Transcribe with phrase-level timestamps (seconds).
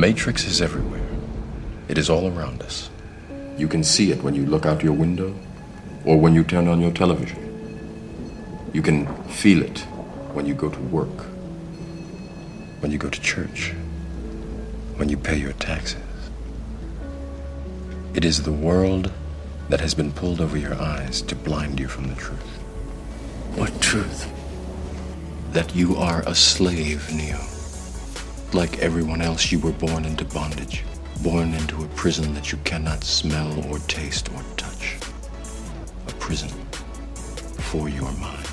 [0.00, 1.08] Matrix is everywhere.
[1.88, 2.90] It is all around us.
[3.56, 5.34] You can see it when you look out your window
[6.04, 7.40] or when you turn on your television.
[8.74, 9.78] You can feel it
[10.34, 11.24] when you go to work,
[12.80, 13.72] when you go to church,
[14.96, 16.02] when you pay your taxes.
[18.12, 19.10] It is the world
[19.70, 22.58] that has been pulled over your eyes to blind you from the truth.
[23.56, 24.30] What truth?
[25.52, 27.55] That you are a slave, Neo.
[28.52, 30.84] Like everyone else, you were born into bondage,
[31.22, 34.96] born into a prison that you cannot smell or taste or touch.
[36.08, 36.48] A prison
[37.58, 38.48] for your mind.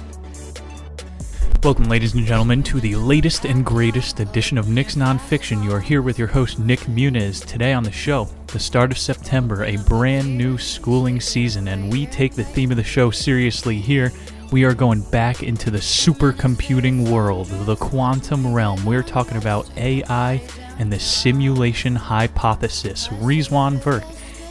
[1.64, 5.64] Welcome, ladies and gentlemen, to the latest and greatest edition of Nick's Nonfiction.
[5.64, 7.46] You are here with your host, Nick Muniz.
[7.46, 12.08] Today on the show, the start of September, a brand new schooling season, and we
[12.08, 14.12] take the theme of the show seriously here.
[14.52, 18.86] We are going back into the supercomputing world, the quantum realm.
[18.86, 20.42] We're talking about AI
[20.80, 23.08] and the simulation hypothesis.
[23.08, 24.04] Rizwan Virk.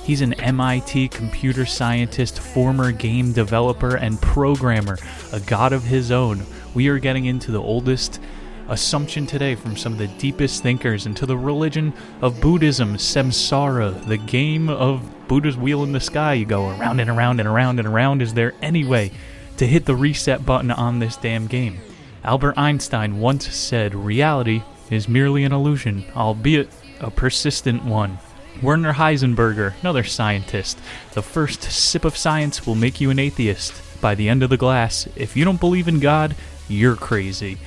[0.02, 4.98] He's an MIT computer scientist, former game developer, and programmer,
[5.32, 8.20] a god of his own we are getting into the oldest
[8.68, 14.16] assumption today from some of the deepest thinkers into the religion of Buddhism, samsara, the
[14.16, 16.34] game of Buddha's wheel in the sky.
[16.34, 18.22] You go around and around and around and around.
[18.22, 19.12] Is there any way
[19.56, 21.78] to hit the reset button on this damn game?
[22.24, 26.68] Albert Einstein once said, Reality is merely an illusion, albeit
[27.00, 28.18] a persistent one.
[28.62, 30.78] Werner Heisenberger, another scientist,
[31.14, 33.74] the first sip of science will make you an atheist.
[34.00, 36.36] By the end of the glass, if you don't believe in God,
[36.68, 37.58] you're crazy.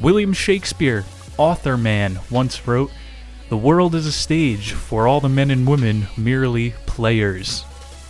[0.00, 1.04] William Shakespeare,
[1.36, 2.90] author man, once wrote,
[3.50, 7.64] The world is a stage, for all the men and women merely players.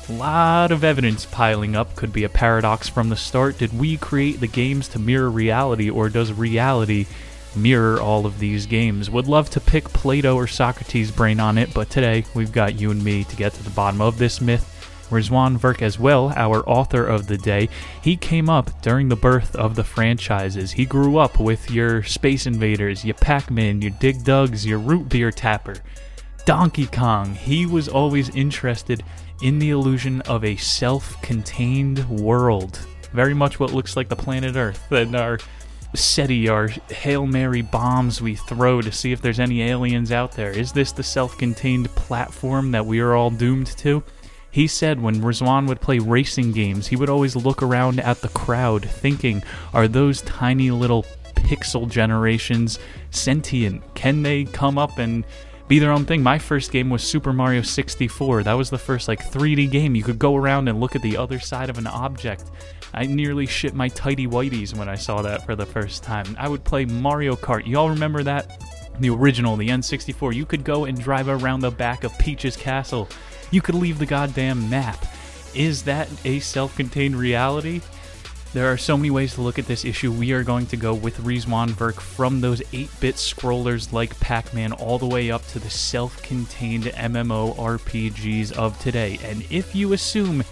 [0.08, 3.58] A lot of evidence piling up could be a paradox from the start.
[3.58, 7.06] Did we create the games to mirror reality, or does reality
[7.54, 9.08] mirror all of these games?
[9.10, 12.90] Would love to pick Plato or Socrates' brain on it, but today we've got you
[12.90, 14.72] and me to get to the bottom of this myth
[15.12, 17.68] Rizwan Virk as well, our author of the day,
[18.00, 20.72] he came up during the birth of the franchises.
[20.72, 25.30] He grew up with your Space Invaders, your Pac-Man, your Dig Dugs, your Root Beer
[25.30, 25.76] Tapper.
[26.46, 29.04] Donkey Kong, he was always interested
[29.42, 32.78] in the illusion of a self-contained world.
[33.12, 35.38] Very much what looks like the planet Earth and our
[35.94, 40.50] SETI, our Hail Mary bombs we throw to see if there's any aliens out there.
[40.50, 44.02] Is this the self contained platform that we are all doomed to?
[44.50, 48.28] He said when Rizwan would play racing games, he would always look around at the
[48.28, 49.42] crowd, thinking,
[49.74, 51.04] are those tiny little
[51.34, 52.78] pixel generations
[53.10, 53.82] sentient?
[53.94, 55.24] Can they come up and
[55.68, 56.22] be their own thing?
[56.22, 58.42] My first game was Super Mario 64.
[58.42, 59.94] That was the first like 3D game.
[59.94, 62.50] You could go around and look at the other side of an object.
[62.94, 66.36] I nearly shit my tidy whities when I saw that for the first time.
[66.38, 67.66] I would play Mario Kart.
[67.66, 68.62] Y'all remember that?
[69.00, 70.34] The original, the N64.
[70.34, 73.08] You could go and drive around the back of Peach's castle
[73.52, 75.04] you could leave the goddamn map.
[75.54, 77.82] Is that a self contained reality?
[78.52, 80.12] There are so many ways to look at this issue.
[80.12, 84.52] We are going to go with Rizwan Virk from those 8 bit scrollers like Pac
[84.52, 89.18] Man all the way up to the self contained MMO RPGs of today.
[89.24, 90.44] And if you assume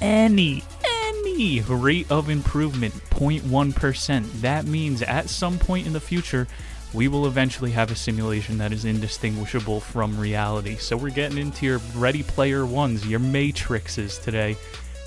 [0.00, 6.46] any, any rate of improvement, 0.1%, that means at some point in the future,
[6.94, 10.76] we will eventually have a simulation that is indistinguishable from reality.
[10.76, 14.56] So we're getting into your Ready Player Ones, your Matrixes today,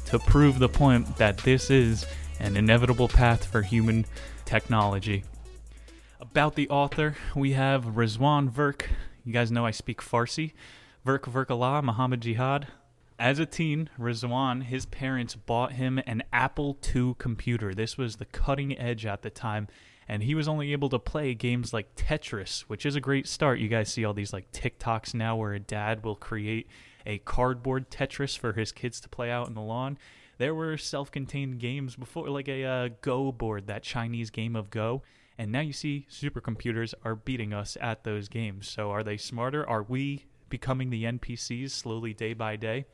[0.07, 2.05] to prove the point that this is
[2.41, 4.05] an inevitable path for human
[4.45, 5.23] technology.
[6.19, 8.87] About the author, we have Rizwan Virk.
[9.23, 10.53] You guys know I speak Farsi.
[11.05, 12.67] Virk Virkallah Muhammad Jihad.
[13.19, 17.75] As a teen, Rizwan, his parents bought him an Apple II computer.
[17.75, 19.67] This was the cutting edge at the time
[20.07, 23.59] and he was only able to play games like Tetris, which is a great start.
[23.59, 26.67] You guys see all these like TikToks now where a dad will create
[27.05, 29.97] a cardboard Tetris for his kids to play out in the lawn.
[30.41, 35.03] There were self-contained games before, like a uh, Go board, that Chinese game of Go,
[35.37, 38.67] and now you see supercomputers are beating us at those games.
[38.67, 39.63] So are they smarter?
[39.69, 42.85] Are we becoming the NPCs slowly day by day?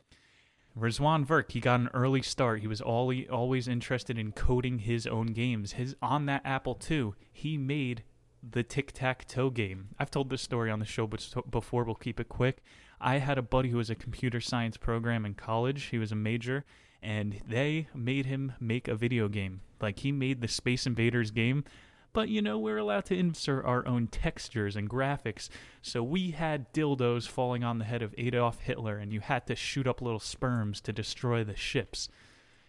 [0.78, 2.60] Rizwan Virk, he got an early start.
[2.60, 5.72] He was always interested in coding his own games.
[5.72, 8.02] His on that Apple II, he made
[8.42, 9.88] the tic tac toe game.
[9.98, 11.84] I've told this story on the show before.
[11.84, 12.58] We'll keep it quick.
[13.00, 15.84] I had a buddy who was a computer science program in college.
[15.84, 16.66] He was a major,
[17.02, 19.60] and they made him make a video game.
[19.80, 21.64] Like he made the Space Invaders game
[22.12, 25.48] but you know, we're allowed to insert our own textures and graphics.
[25.82, 29.54] So we had dildos falling on the head of Adolf Hitler, and you had to
[29.54, 32.08] shoot up little sperms to destroy the ships.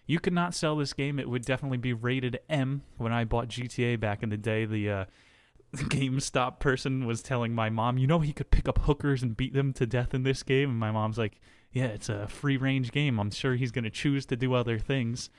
[0.05, 1.19] You could not sell this game.
[1.19, 4.65] It would definitely be rated M when I bought GTA back in the day.
[4.65, 5.05] The uh,
[5.75, 9.53] GameStop person was telling my mom, you know, he could pick up hookers and beat
[9.53, 10.71] them to death in this game.
[10.71, 11.39] And my mom's like,
[11.71, 13.19] yeah, it's a free range game.
[13.19, 15.29] I'm sure he's going to choose to do other things.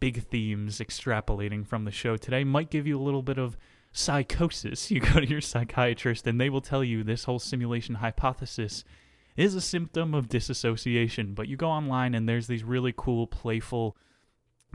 [0.00, 3.56] Big themes extrapolating from the show today might give you a little bit of
[3.92, 4.90] psychosis.
[4.90, 8.84] You go to your psychiatrist and they will tell you this whole simulation hypothesis
[9.36, 11.34] is a symptom of disassociation.
[11.34, 13.96] But you go online and there's these really cool, playful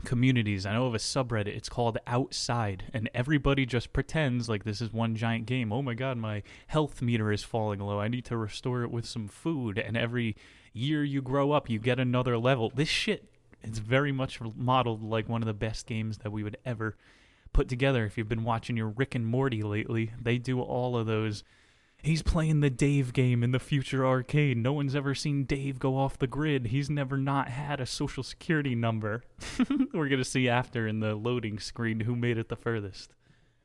[0.04, 0.66] communities.
[0.66, 4.92] I know of a subreddit, it's called Outside, and everybody just pretends like this is
[4.92, 5.72] one giant game.
[5.72, 7.98] Oh my god, my health meter is falling low.
[7.98, 9.78] I need to restore it with some food.
[9.78, 10.36] And every
[10.72, 12.70] year you grow up, you get another level.
[12.74, 13.24] This shit
[13.62, 16.96] is very much modeled like one of the best games that we would ever
[17.52, 18.04] put together.
[18.04, 21.44] If you've been watching your Rick and Morty lately, they do all of those
[22.00, 24.56] He's playing the Dave game in the future arcade.
[24.56, 26.68] No one's ever seen Dave go off the grid.
[26.68, 29.24] He's never not had a social security number.
[29.68, 33.14] We're going to see after in the loading screen who made it the furthest.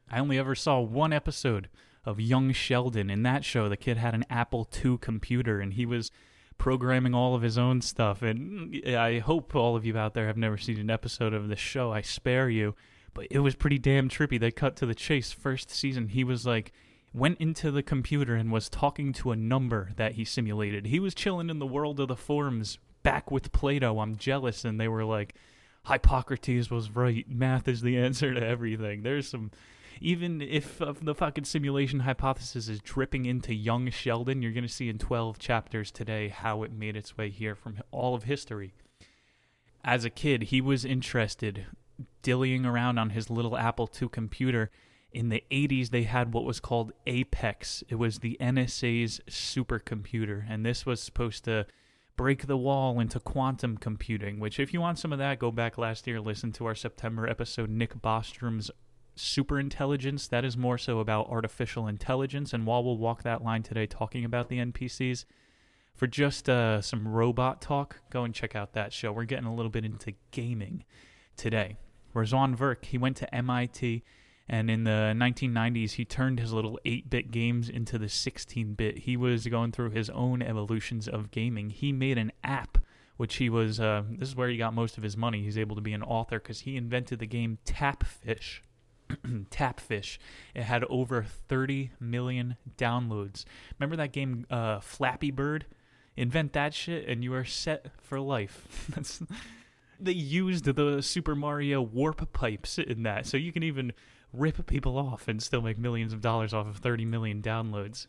[0.10, 1.70] I only ever saw one episode
[2.06, 3.12] of Young Sheldon.
[3.12, 6.12] In that show, the kid had an Apple II computer and he was
[6.64, 8.22] programming all of his own stuff.
[8.22, 11.50] And mm, I hope all of you out there have never seen an episode of
[11.50, 11.92] the show.
[11.92, 12.74] I spare you.
[13.14, 14.40] But it was pretty damn trippy.
[14.40, 15.34] They cut to the chase.
[15.34, 16.72] First season, he was like
[17.14, 20.86] went into the computer and was talking to a number that he simulated.
[20.86, 24.00] He was chilling in the world of the forms back with Plato.
[24.00, 24.64] I'm jealous.
[24.64, 25.36] And they were like,
[25.90, 27.30] Hippocrates was right.
[27.30, 29.04] Math is the answer to everything.
[29.04, 29.52] There's some.
[30.02, 34.70] Even if uh, the fucking simulation hypothesis is dripping into young Sheldon, you're going to
[34.70, 38.74] see in 12 chapters today how it made its way here from all of history.
[39.84, 41.66] As a kid, he was interested,
[42.22, 44.72] dillying around on his little Apple II computer
[45.14, 50.66] in the 80s they had what was called apex it was the nsa's supercomputer and
[50.66, 51.66] this was supposed to
[52.18, 55.78] break the wall into quantum computing which if you want some of that go back
[55.78, 58.72] last year listen to our september episode nick bostrom's
[59.16, 63.64] super intelligence that is more so about artificial intelligence and while we'll walk that line
[63.64, 65.26] today talking about the npcs
[65.94, 69.54] for just uh, some robot talk go and check out that show we're getting a
[69.54, 70.84] little bit into gaming
[71.38, 71.78] today
[72.16, 74.04] Rizwan Virk he went to mit
[74.48, 79.00] and in the 1990s, he turned his little 8 bit games into the 16 bit.
[79.00, 81.70] He was going through his own evolutions of gaming.
[81.70, 82.78] He made an app,
[83.16, 85.44] which he was, uh, this is where he got most of his money.
[85.44, 88.60] He's able to be an author because he invented the game Tapfish.
[89.50, 90.18] Tapfish.
[90.54, 93.46] It had over 30 million downloads.
[93.80, 95.66] Remember that game, uh, Flappy Bird?
[96.16, 98.88] Invent that shit and you are set for life.
[98.96, 99.22] That's
[100.00, 103.94] they used the Super Mario warp pipes in that, so you can even
[104.34, 108.08] rip people off and still make millions of dollars off of 30 million downloads.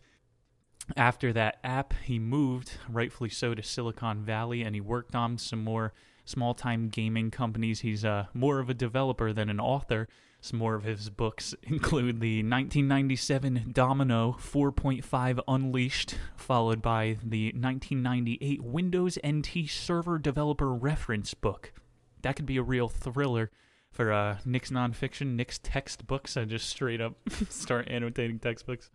[0.96, 5.62] After that app, he moved, rightfully so, to Silicon Valley and he worked on some
[5.62, 5.92] more
[6.24, 7.80] small time gaming companies.
[7.80, 10.08] He's uh, more of a developer than an author.
[10.44, 18.62] Some more of his books include the 1997 Domino 4.5 Unleashed, followed by the 1998
[18.62, 21.72] Windows NT Server Developer Reference Book.
[22.20, 23.52] That could be a real thriller
[23.90, 26.36] for uh, Nick's nonfiction, Nick's textbooks.
[26.36, 27.14] I just straight up
[27.48, 28.90] start annotating textbooks.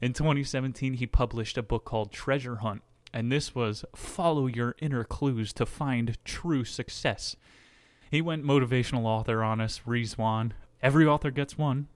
[0.00, 2.82] In 2017, he published a book called Treasure Hunt,
[3.12, 7.34] and this was Follow Your Inner Clues to Find True Success.
[8.12, 10.52] He went motivational author on us, Rizwan.
[10.84, 11.88] Every author gets one.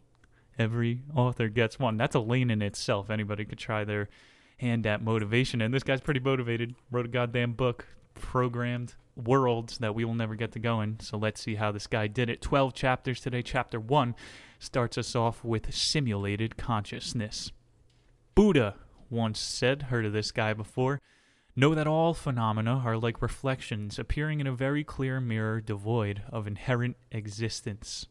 [0.59, 1.99] Every author gets one.
[1.99, 3.11] That's a lane in itself.
[3.11, 4.09] Anybody could try their
[4.57, 6.75] hand at motivation, and this guy's pretty motivated.
[6.91, 11.01] Wrote a goddamn book, programmed worlds that we will never get to go in.
[11.01, 12.41] So let's see how this guy did it.
[12.41, 13.43] 12 chapters today.
[13.43, 14.15] Chapter 1
[14.59, 17.53] starts us off with simulated consciousness.
[18.35, 18.77] Buddha
[19.11, 20.99] once said, heard of this guy before,
[21.55, 26.47] know that all phenomena are like reflections appearing in a very clear mirror devoid of
[26.47, 28.07] inherent existence.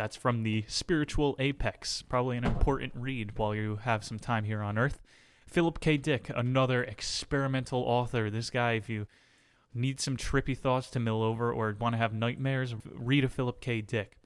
[0.00, 4.62] That's from the Spiritual Apex, probably an important read while you have some time here
[4.62, 5.02] on Earth.
[5.46, 5.98] Philip K.
[5.98, 8.30] Dick, another experimental author.
[8.30, 9.06] This guy, if you
[9.74, 13.60] need some trippy thoughts to mill over, or want to have nightmares, read a Philip
[13.60, 13.82] K.
[13.82, 14.16] Dick.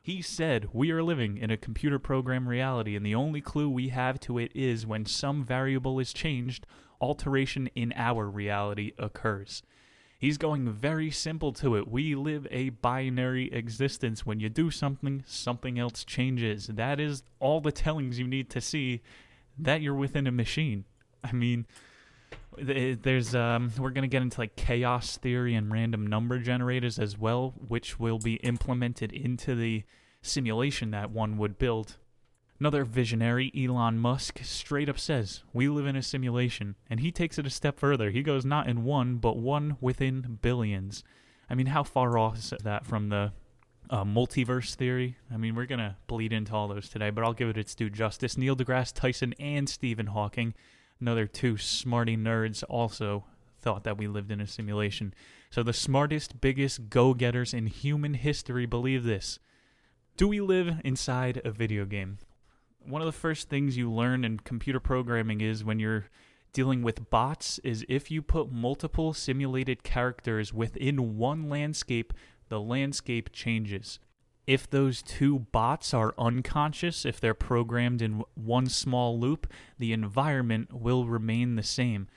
[0.00, 3.88] He said, We are living in a computer program reality, and the only clue we
[3.88, 6.64] have to it is when some variable is changed,
[7.00, 9.64] alteration in our reality occurs.
[10.24, 11.86] He's going very simple to it.
[11.86, 14.24] We live a binary existence.
[14.24, 16.66] When you do something, something else changes.
[16.66, 19.02] That is all the tellings you need to see
[19.58, 20.86] that you're within a machine.
[21.22, 21.66] I mean,
[22.56, 27.52] there's um, we're to get into like chaos theory and random number generators as well
[27.68, 29.84] which will be implemented into the
[30.22, 31.96] simulation that one would build
[32.64, 37.38] another visionary elon musk straight up says we live in a simulation and he takes
[37.38, 41.04] it a step further he goes not in one but one within billions
[41.50, 43.30] i mean how far off is that from the
[43.90, 45.18] uh, multiverse theory.
[45.30, 47.90] I mean, we're gonna bleed into all those today, but I'll give it its due
[47.90, 48.38] justice.
[48.38, 50.54] Neil deGrasse Tyson and Stephen Hawking,
[50.98, 53.26] another two smarty nerds, also
[53.60, 55.12] thought that we lived in a simulation.
[55.50, 59.38] So the smartest, biggest go-getters in human history believe this.
[60.16, 62.16] Do we live inside a video game?
[62.86, 66.06] One of the first things you learn in computer programming is when you're
[66.52, 72.12] dealing with bots is if you put multiple simulated characters within one landscape,
[72.48, 73.98] the landscape changes.
[74.46, 80.72] If those two bots are unconscious, if they're programmed in one small loop, the environment
[80.72, 82.08] will remain the same.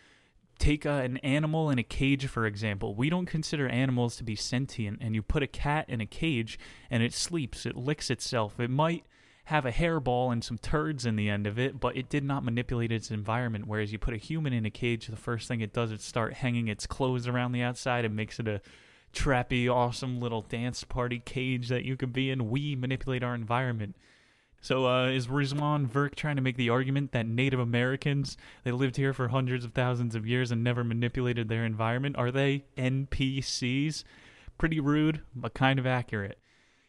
[0.60, 2.94] Take a, an animal in a cage, for example.
[2.94, 6.60] We don't consider animals to be sentient, and you put a cat in a cage
[6.90, 8.60] and it sleeps, it licks itself.
[8.60, 9.06] It might
[9.48, 12.44] have a hairball and some turds in the end of it, but it did not
[12.44, 13.66] manipulate its environment.
[13.66, 16.34] Whereas you put a human in a cage, the first thing it does is start
[16.34, 18.60] hanging its clothes around the outside and makes it a
[19.14, 22.50] trappy, awesome little dance party cage that you could be in.
[22.50, 23.96] We manipulate our environment.
[24.60, 28.36] So uh, is Rizwan Virk trying to make the argument that Native Americans
[28.66, 32.18] they lived here for hundreds of thousands of years and never manipulated their environment?
[32.18, 34.04] Are they NPCs?
[34.58, 36.38] Pretty rude, but kind of accurate.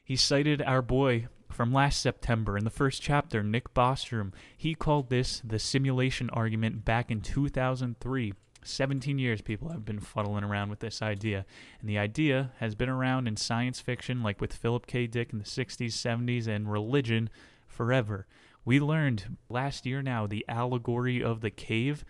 [0.02, 4.32] He cited our boy from last September in the first chapter, Nick Bostrom.
[4.56, 8.34] He called this the simulation argument back in 2003.
[8.62, 11.46] 17 years people have been fuddling around with this idea.
[11.80, 15.06] And the idea has been around in science fiction, like with Philip K.
[15.06, 17.30] Dick in the 60s, 70s, and religion
[17.66, 18.26] forever.
[18.64, 22.04] We learned last year now the allegory of the cave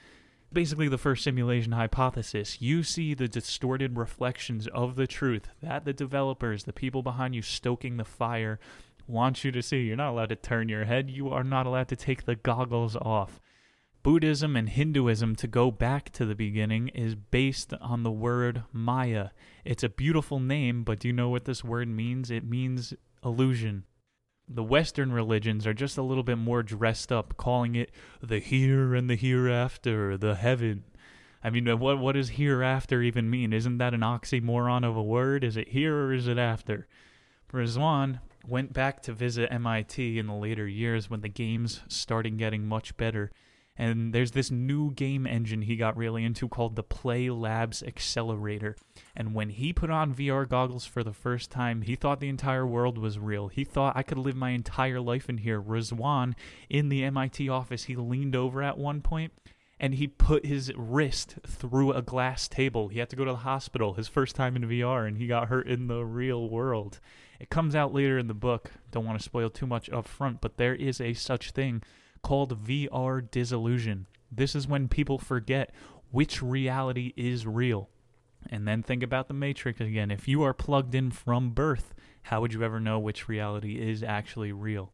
[0.52, 2.60] basically the first simulation hypothesis.
[2.60, 7.42] You see the distorted reflections of the truth that the developers, the people behind you
[7.42, 8.58] stoking the fire,
[9.08, 9.82] want you to see.
[9.82, 12.94] You're not allowed to turn your head, you are not allowed to take the goggles
[12.94, 13.40] off.
[14.04, 19.30] Buddhism and Hinduism, to go back to the beginning, is based on the word Maya.
[19.64, 22.30] It's a beautiful name, but do you know what this word means?
[22.30, 23.84] It means illusion
[24.48, 27.90] the Western religions are just a little bit more dressed up, calling it
[28.22, 30.84] the here and the hereafter, the heaven.
[31.44, 33.52] I mean, what what does hereafter even mean?
[33.52, 35.44] Isn't that an oxymoron of a word?
[35.44, 36.88] Is it here or is it after?
[37.52, 42.66] Rizwan went back to visit MIT in the later years when the games started getting
[42.66, 43.30] much better
[43.78, 48.76] and there's this new game engine he got really into called the Play Labs Accelerator.
[49.14, 52.66] And when he put on VR goggles for the first time, he thought the entire
[52.66, 53.46] world was real.
[53.46, 55.62] He thought I could live my entire life in here.
[55.62, 56.34] Rizwan
[56.68, 59.32] in the MIT office, he leaned over at one point
[59.80, 62.88] and he put his wrist through a glass table.
[62.88, 65.48] He had to go to the hospital his first time in VR and he got
[65.48, 67.00] hurt in the real world.
[67.38, 68.72] It comes out later in the book.
[68.90, 71.82] Don't want to spoil too much up front, but there is a such thing
[72.22, 74.06] called VR disillusion.
[74.30, 75.72] This is when people forget
[76.10, 77.88] which reality is real.
[78.50, 80.10] And then think about the Matrix again.
[80.10, 84.02] If you are plugged in from birth, how would you ever know which reality is
[84.02, 84.92] actually real?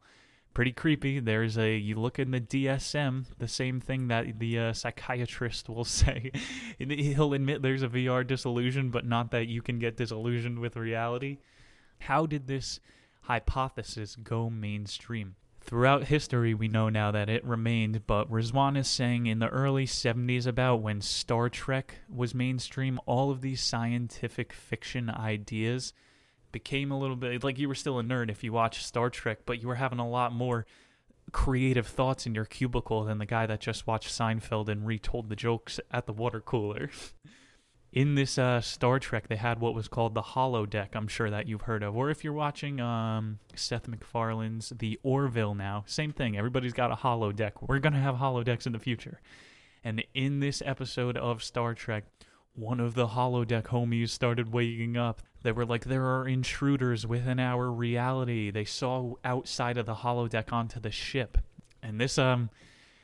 [0.55, 1.19] Pretty creepy.
[1.19, 5.83] There's a, you look in the DSM, the same thing that the uh, psychiatrist will
[5.83, 6.31] say.
[6.79, 11.39] He'll admit there's a VR disillusion, but not that you can get disillusioned with reality.
[11.99, 12.79] How did this
[13.23, 15.35] hypothesis go mainstream?
[15.59, 19.85] Throughout history, we know now that it remained, but Rizwan is saying in the early
[19.85, 25.91] 70s, about when Star Trek was mainstream, all of these scientific fiction ideas
[26.55, 29.39] became a little bit like you were still a nerd if you watched Star Trek,
[29.45, 30.65] but you were having a lot more
[31.33, 35.35] creative thoughts in your cubicle than the guy that just watched Seinfeld and retold the
[35.35, 36.89] jokes at the water cooler.
[37.91, 40.95] in this uh, Star Trek, they had what was called the holodeck.
[40.95, 41.93] I'm sure that you've heard of.
[41.93, 46.37] Or if you're watching um, Seth MacFarlane's The Orville now, same thing.
[46.37, 47.51] Everybody's got a holodeck.
[47.67, 49.19] We're gonna have holodecks in the future.
[49.83, 52.05] And in this episode of Star Trek,
[52.55, 55.21] one of the holodeck homies started waking up.
[55.43, 58.49] They were like, there are intruders within our reality.
[58.49, 61.37] They saw outside of the holodeck onto the ship.
[61.83, 62.49] And this um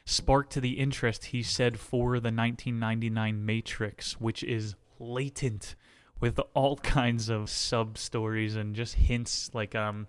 [0.06, 5.76] sparked the interest, he said, for the 1999 Matrix, which is latent
[6.20, 10.08] with all kinds of sub stories and just hints like um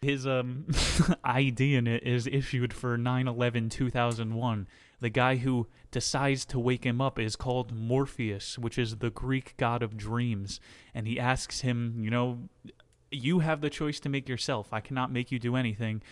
[0.00, 0.66] his um
[1.24, 4.66] ID in it is issued for 9/11/2001.
[5.00, 9.54] The guy who decides to wake him up is called Morpheus, which is the Greek
[9.56, 10.58] god of dreams,
[10.94, 12.48] and he asks him, you know,
[13.10, 14.72] you have the choice to make yourself.
[14.72, 16.02] I cannot make you do anything,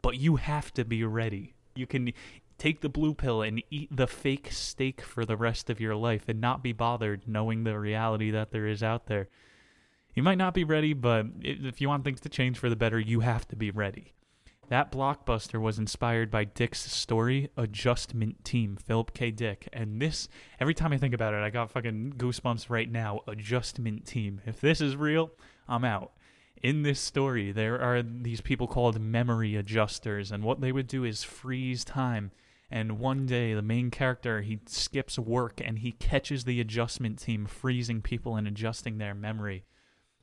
[0.00, 1.54] but you have to be ready.
[1.74, 2.12] You can
[2.58, 6.28] take the blue pill and eat the fake steak for the rest of your life
[6.28, 9.28] and not be bothered knowing the reality that there is out there.
[10.14, 13.00] You might not be ready, but if you want things to change for the better,
[13.00, 14.12] you have to be ready.
[14.72, 19.30] That blockbuster was inspired by Dick's story, Adjustment Team, Philip K.
[19.30, 19.68] Dick.
[19.70, 23.20] And this, every time I think about it, I got fucking goosebumps right now.
[23.28, 24.40] Adjustment Team.
[24.46, 25.30] If this is real,
[25.68, 26.12] I'm out.
[26.62, 31.04] in this story, there are these people called memory adjusters, and what they would do
[31.04, 32.30] is freeze time.
[32.70, 37.44] And one day, the main character he skips work and he catches the adjustment team
[37.44, 39.64] freezing people and adjusting their memory.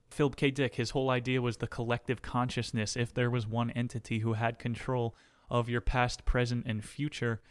[0.09, 0.51] Philip K.
[0.51, 2.97] Dick, his whole idea was the collective consciousness.
[2.97, 5.15] If there was one entity who had control
[5.49, 7.41] of your past, present, and future,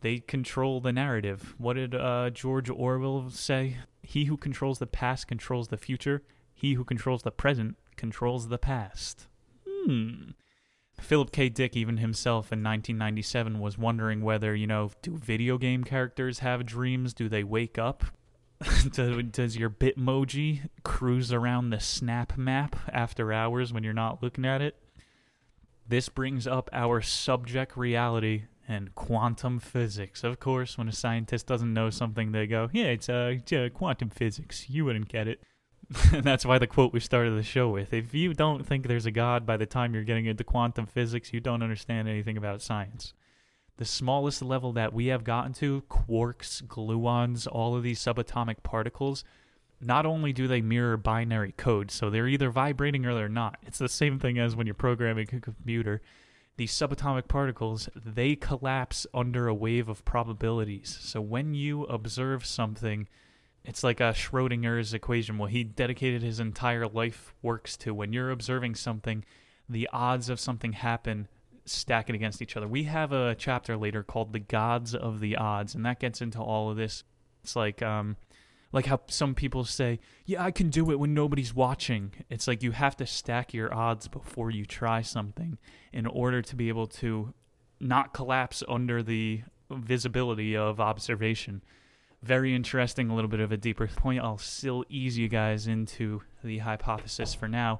[0.00, 1.54] they control the narrative.
[1.56, 3.78] What did uh, George Orwell say?
[4.02, 6.22] He who controls the past controls the future.
[6.54, 9.28] He who controls the present controls the past.
[9.66, 10.32] Hmm.
[11.00, 11.48] Philip K.
[11.48, 16.64] Dick, even himself in 1997, was wondering whether, you know, do video game characters have
[16.64, 17.12] dreams?
[17.12, 18.04] Do they wake up?
[18.90, 24.62] Does your Bitmoji cruise around the snap map after hours when you're not looking at
[24.62, 24.76] it?
[25.86, 30.24] This brings up our subject reality and quantum physics.
[30.24, 34.08] Of course, when a scientist doesn't know something, they go, "Yeah, it's uh, yeah, quantum
[34.08, 34.70] physics.
[34.70, 35.42] You wouldn't get it."
[36.12, 37.92] and that's why the quote we started the show with.
[37.92, 41.32] If you don't think there's a god by the time you're getting into quantum physics,
[41.32, 43.12] you don't understand anything about science.
[43.76, 49.24] The smallest level that we have gotten to, quarks, gluons, all of these subatomic particles,
[49.80, 53.58] not only do they mirror binary code, so they're either vibrating or they're not.
[53.62, 56.00] It's the same thing as when you're programming a computer.
[56.56, 60.96] These subatomic particles they collapse under a wave of probabilities.
[61.00, 63.08] So when you observe something
[63.64, 67.94] it's like a schrodinger's equation what he dedicated his entire life works to.
[67.94, 69.24] When you're observing something
[69.68, 71.26] the odds of something happen
[71.64, 75.36] stack it against each other we have a chapter later called the gods of the
[75.36, 77.04] odds and that gets into all of this
[77.42, 78.16] it's like um
[78.74, 82.64] like how some people say, "Yeah, I can do it when nobody's watching." It's like
[82.64, 85.58] you have to stack your odds before you try something
[85.92, 87.32] in order to be able to
[87.78, 91.62] not collapse under the visibility of observation.
[92.20, 94.20] Very interesting, a little bit of a deeper point.
[94.20, 97.78] I'll still ease you guys into the hypothesis for now.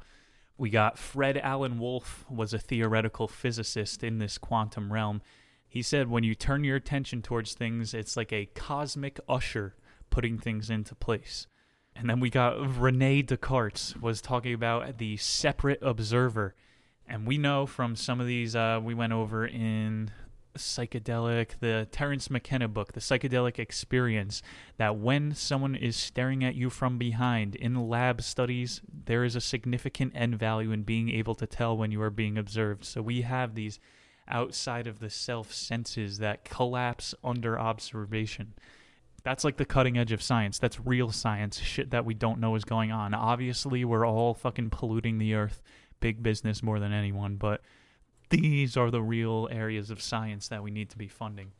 [0.56, 5.20] We got Fred Alan Wolf was a theoretical physicist in this quantum realm.
[5.68, 9.74] He said when you turn your attention towards things, it's like a cosmic usher
[10.10, 11.48] putting things into place.
[11.96, 16.54] And then we got Rene Descartes was talking about the separate observer.
[17.06, 20.12] And we know from some of these uh, we went over in
[20.56, 24.42] psychedelic, the Terence McKenna book, The Psychedelic Experience,
[24.76, 29.40] that when someone is staring at you from behind in lab studies, there is a
[29.40, 32.84] significant end value in being able to tell when you are being observed.
[32.84, 33.78] So we have these
[34.28, 38.54] outside of the self senses that collapse under observation.
[39.22, 40.58] That's like the cutting edge of science.
[40.58, 43.14] That's real science, shit that we don't know is going on.
[43.14, 45.62] Obviously, we're all fucking polluting the earth,
[46.00, 47.62] big business more than anyone, but
[48.40, 51.52] these are the real areas of science that we need to be funding.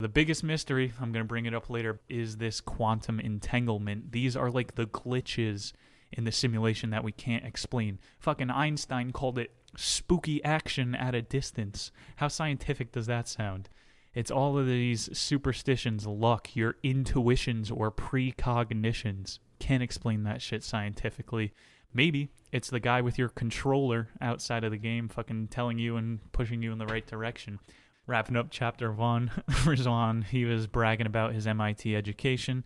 [0.00, 4.12] The biggest mystery, I'm going to bring it up later, is this quantum entanglement.
[4.12, 5.72] These are like the glitches
[6.12, 7.98] in the simulation that we can't explain.
[8.18, 11.92] Fucking Einstein called it spooky action at a distance.
[12.16, 13.68] How scientific does that sound?
[14.14, 19.38] It's all of these superstitions, luck, your intuitions, or precognitions.
[19.58, 21.52] Can't explain that shit scientifically.
[21.92, 26.20] Maybe it's the guy with your controller outside of the game fucking telling you and
[26.32, 27.58] pushing you in the right direction.
[28.06, 32.64] Wrapping up chapter one, Rizwan, he was bragging about his MIT education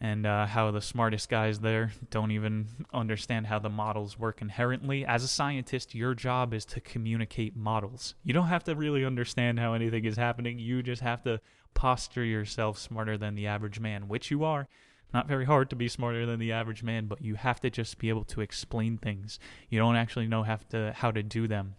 [0.00, 5.04] and uh, how the smartest guys there don't even understand how the models work inherently.
[5.04, 8.14] As a scientist, your job is to communicate models.
[8.22, 11.40] You don't have to really understand how anything is happening, you just have to
[11.74, 14.68] posture yourself smarter than the average man, which you are.
[15.14, 17.98] Not very hard to be smarter than the average man, but you have to just
[17.98, 19.38] be able to explain things.
[19.70, 21.76] You don't actually know have to, how to do them.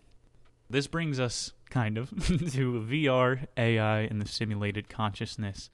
[0.70, 5.70] This brings us, kind of, to VR, AI, and the simulated consciousness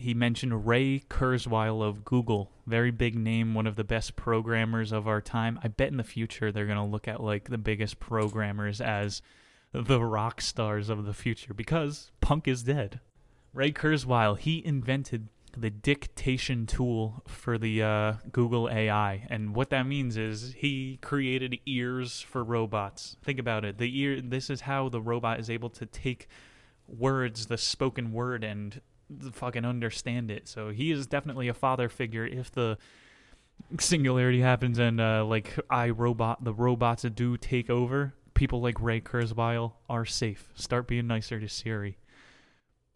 [0.00, 5.06] he mentioned Ray Kurzweil of Google, very big name, one of the best programmers of
[5.06, 5.60] our time.
[5.62, 9.20] I bet in the future they're going to look at like the biggest programmers as
[9.72, 13.00] the rock stars of the future because punk is dead.
[13.52, 19.86] Ray Kurzweil, he invented the dictation tool for the uh, Google AI, and what that
[19.86, 23.16] means is he created ears for robots.
[23.22, 23.78] Think about it.
[23.78, 24.20] The ear.
[24.20, 26.28] This is how the robot is able to take
[26.86, 28.80] words, the spoken word, and
[29.32, 30.48] fucking understand it.
[30.48, 32.78] So he is definitely a father figure if the
[33.78, 38.14] singularity happens and uh, like I robot the robots do take over.
[38.34, 40.50] People like Ray Kurzweil are safe.
[40.54, 41.98] Start being nicer to Siri.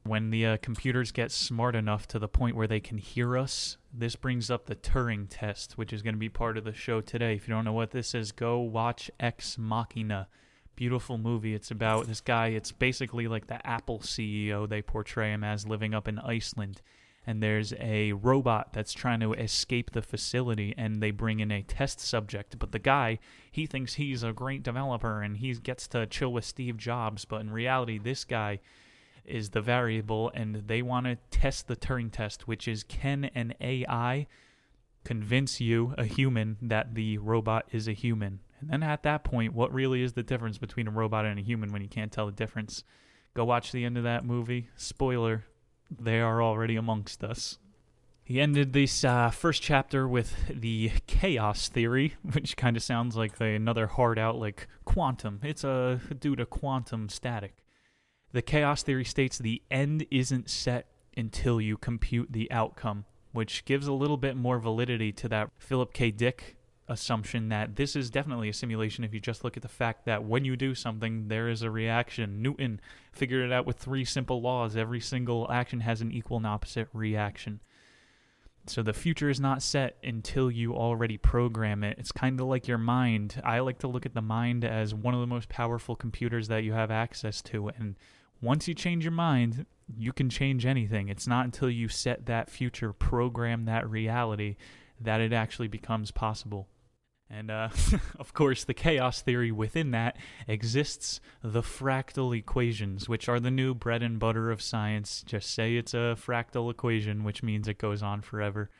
[0.06, 3.78] When the uh, computers get smart enough to the point where they can hear us,
[3.92, 7.00] this brings up the Turing test, which is going to be part of the show
[7.00, 7.34] today.
[7.34, 10.28] If you don't know what this is, go watch Ex Machina
[10.76, 11.54] beautiful movie.
[11.54, 12.48] It's about this guy.
[12.48, 14.68] It's basically like the Apple CEO.
[14.68, 16.82] They portray him as living up in Iceland,
[17.26, 21.62] and there's a robot that's trying to escape the facility and they bring in a
[21.62, 23.18] test subject but the guy
[23.50, 27.40] he thinks he's a great developer and he gets to chill with Steve Jobs but
[27.40, 28.60] in reality this guy
[29.24, 33.54] is the variable and they want to test the Turing test which is can an
[33.60, 34.26] AI
[35.04, 39.52] convince you a human that the robot is a human and then at that point
[39.52, 42.26] what really is the difference between a robot and a human when you can't tell
[42.26, 42.84] the difference
[43.34, 45.44] go watch the end of that movie spoiler
[46.00, 47.58] they are already amongst us.
[48.22, 53.38] He ended this uh, first chapter with the chaos theory, which kind of sounds like
[53.40, 55.40] another hard out like quantum.
[55.42, 57.54] It's a due to quantum static.
[58.34, 63.86] The chaos theory states the end isn't set until you compute the outcome, which gives
[63.86, 66.10] a little bit more validity to that Philip K.
[66.10, 66.56] Dick
[66.88, 70.24] assumption that this is definitely a simulation if you just look at the fact that
[70.24, 72.42] when you do something, there is a reaction.
[72.42, 72.80] Newton
[73.12, 76.88] figured it out with three simple laws every single action has an equal and opposite
[76.92, 77.60] reaction.
[78.66, 81.98] So the future is not set until you already program it.
[82.00, 83.40] It's kind of like your mind.
[83.44, 86.64] I like to look at the mind as one of the most powerful computers that
[86.64, 87.68] you have access to.
[87.68, 87.94] And
[88.44, 91.08] once you change your mind, you can change anything.
[91.08, 94.56] It's not until you set that future, program that reality,
[95.00, 96.68] that it actually becomes possible.
[97.30, 97.70] And uh,
[98.18, 103.74] of course, the chaos theory within that exists the fractal equations, which are the new
[103.74, 105.22] bread and butter of science.
[105.26, 108.70] Just say it's a fractal equation, which means it goes on forever.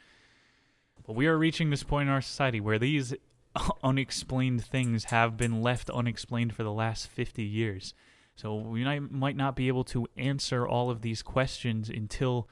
[1.07, 3.15] But we are reaching this point in our society where these
[3.83, 7.95] unexplained things have been left unexplained for the last 50 years.
[8.37, 12.49] So we might not be able to answer all of these questions until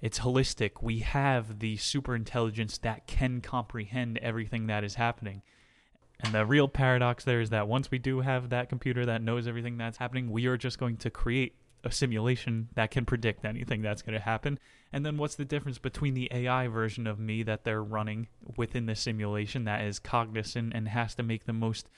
[0.00, 0.82] it's holistic.
[0.82, 5.42] We have the super intelligence that can comprehend everything that is happening.
[6.20, 9.46] And the real paradox there is that once we do have that computer that knows
[9.46, 13.80] everything that's happening, we are just going to create a simulation that can predict anything
[13.80, 14.58] that's going to happen.
[14.92, 18.86] And then what's the difference between the AI version of me that they're running within
[18.86, 21.88] the simulation that is cognizant and has to make the most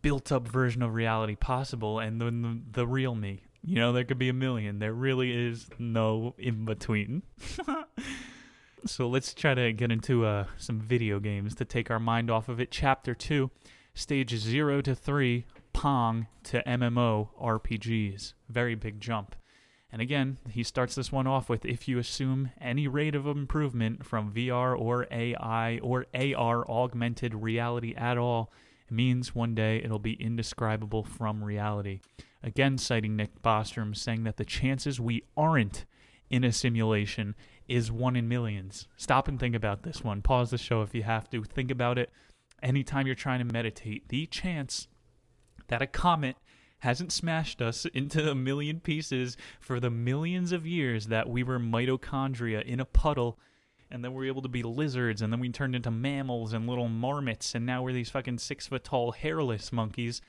[0.00, 4.04] built up version of reality possible and then the, the real me you know, there
[4.04, 4.78] could be a million.
[4.78, 7.22] There really is no in between.
[8.86, 12.48] so let's try to get into uh, some video games to take our mind off
[12.48, 12.70] of it.
[12.70, 13.50] Chapter 2,
[13.94, 18.34] stage 0 to 3, Pong to MMO RPGs.
[18.48, 19.36] Very big jump.
[19.92, 24.04] And again, he starts this one off with if you assume any rate of improvement
[24.04, 28.50] from VR or AI or AR augmented reality at all,
[28.86, 32.00] it means one day it'll be indescribable from reality.
[32.42, 35.84] Again, citing Nick Bostrom, saying that the chances we aren't
[36.28, 37.34] in a simulation
[37.68, 38.88] is one in millions.
[38.96, 40.22] Stop and think about this one.
[40.22, 41.44] Pause the show if you have to.
[41.44, 42.10] Think about it
[42.62, 44.08] anytime you're trying to meditate.
[44.08, 44.88] The chance
[45.68, 46.36] that a comet
[46.80, 51.60] hasn't smashed us into a million pieces for the millions of years that we were
[51.60, 53.38] mitochondria in a puddle
[53.92, 56.66] and then we are able to be lizards and then we turned into mammals and
[56.66, 60.22] little marmots and now we're these fucking six foot tall hairless monkeys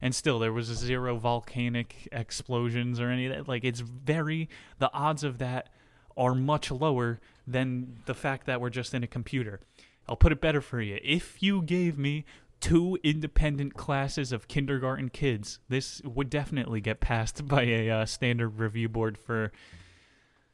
[0.00, 3.46] and still there was zero volcanic explosions or any of that.
[3.46, 5.68] Like it's very the odds of that
[6.16, 9.60] are much lower than the fact that we're just in a computer.
[10.08, 10.98] I'll put it better for you.
[11.04, 12.24] If you gave me
[12.60, 18.58] two independent classes of kindergarten kids, this would definitely get passed by a uh, standard
[18.58, 19.52] review board for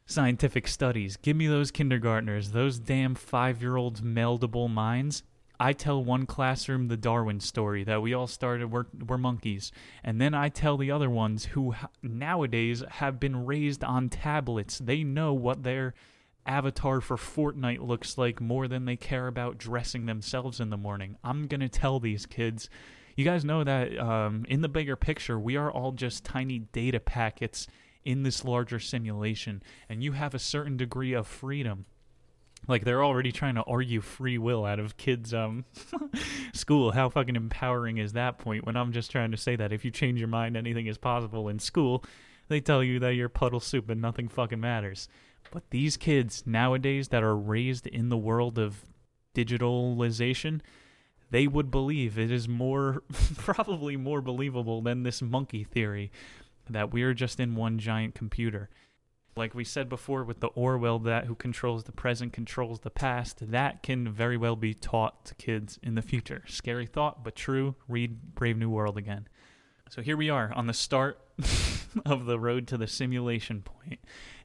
[0.07, 1.17] scientific studies.
[1.17, 5.21] Give me those kindergartners, those damn five year old meldable minds.
[5.59, 9.71] I tell one classroom the Darwin story that we all started we're, we're monkeys,
[10.03, 14.77] and then I tell the other ones who nowadays have been raised on tablets.
[14.77, 15.93] They know what their
[16.45, 21.17] avatar for Fortnite looks like more than they care about dressing themselves in the morning.
[21.23, 22.69] I'm gonna tell these kids.
[23.15, 26.99] You guys know that um, in the bigger picture, we are all just tiny data
[26.99, 27.65] packets
[28.07, 31.85] in this larger simulation, and you have a certain degree of freedom
[32.67, 35.65] like they're already trying to argue free will out of kids' um
[36.53, 36.91] school.
[36.91, 38.65] How fucking empowering is that point?
[38.65, 41.49] When I'm just trying to say that if you change your mind, anything is possible
[41.49, 42.03] in school.
[42.47, 45.09] They tell you that you're puddle soup and nothing fucking matters.
[45.51, 48.85] But these kids nowadays that are raised in the world of
[49.35, 50.61] digitalization,
[51.29, 53.03] they would believe it is more,
[53.37, 56.09] probably more believable than this monkey theory
[56.69, 58.69] that we're just in one giant computer.
[59.35, 63.51] Like we said before with the Orwell, that who controls the present controls the past,
[63.51, 66.43] that can very well be taught to kids in the future.
[66.47, 67.75] Scary thought, but true.
[67.87, 69.27] Read Brave New World again.
[69.89, 71.19] So here we are on the start
[72.05, 73.99] of the road to the simulation point.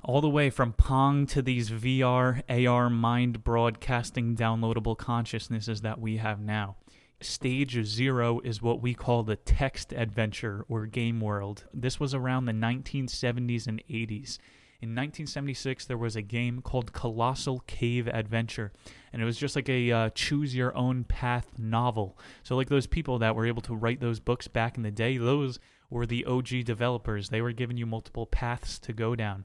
[0.05, 6.19] All the way from Pong to these VR, AR, mind broadcasting downloadable consciousnesses that we
[6.19, 6.77] have now.
[7.23, 11.65] Stage zero is what we call the text adventure or game world.
[11.73, 14.39] This was around the 1970s and 80s
[14.81, 18.73] In 1976, there was a game called Colossal Cave Adventure,
[19.13, 22.19] and it was just like a uh, choose your own path novel.
[22.43, 25.17] So, like those people that were able to write those books back in the day,
[25.19, 27.29] those were the OG developers.
[27.29, 29.45] They were giving you multiple paths to go down.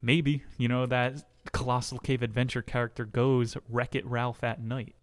[0.00, 4.94] Maybe, you know, that Colossal Cave Adventure character goes Wreck It Ralph at night.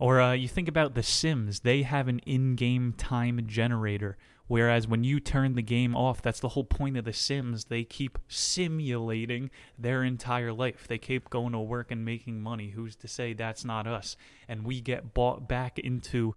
[0.00, 4.16] Or uh, you think about The Sims, they have an in game time generator.
[4.46, 7.66] Whereas when you turn the game off, that's the whole point of The Sims.
[7.66, 10.88] They keep simulating their entire life.
[10.88, 12.70] They keep going to work and making money.
[12.70, 14.16] Who's to say that's not us?
[14.48, 16.34] And we get bought back into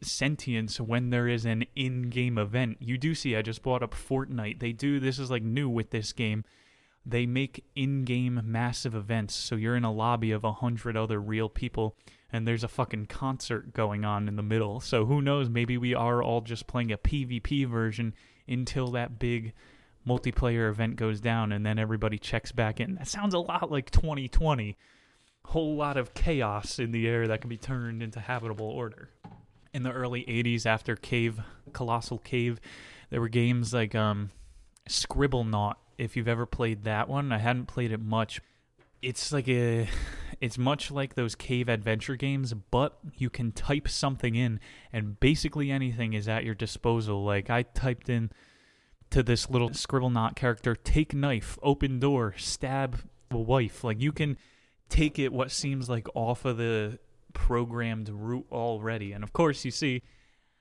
[0.00, 2.76] sentience when there is an in game event.
[2.80, 4.60] You do see, I just brought up Fortnite.
[4.60, 6.44] They do, this is like new with this game
[7.08, 11.48] they make in-game massive events so you're in a lobby of a hundred other real
[11.48, 11.96] people
[12.32, 14.80] and there's a fucking concert going on in the middle.
[14.80, 15.48] So who knows?
[15.48, 18.14] Maybe we are all just playing a pvp version
[18.48, 19.52] until that big
[20.06, 22.94] multiplayer event goes down and then everybody checks back in.
[22.96, 24.76] That sounds a lot like 2020
[25.46, 29.10] whole lot of chaos in the air that can be turned into habitable order.
[29.72, 31.40] In the early 80s after cave
[31.72, 32.60] colossal cave
[33.10, 34.30] there were games like um
[34.88, 37.32] Scribblenauts if you've ever played that one.
[37.32, 38.40] I hadn't played it much.
[39.06, 39.88] It's like a
[40.40, 44.58] it's much like those cave adventure games, but you can type something in
[44.92, 47.24] and basically anything is at your disposal.
[47.24, 48.32] Like I typed in
[49.10, 53.84] to this little Scribblenauts character, take knife, open door, stab wife.
[53.84, 54.38] Like you can
[54.88, 56.98] take it what seems like off of the
[57.32, 59.12] programmed route already.
[59.12, 60.02] And of course, you see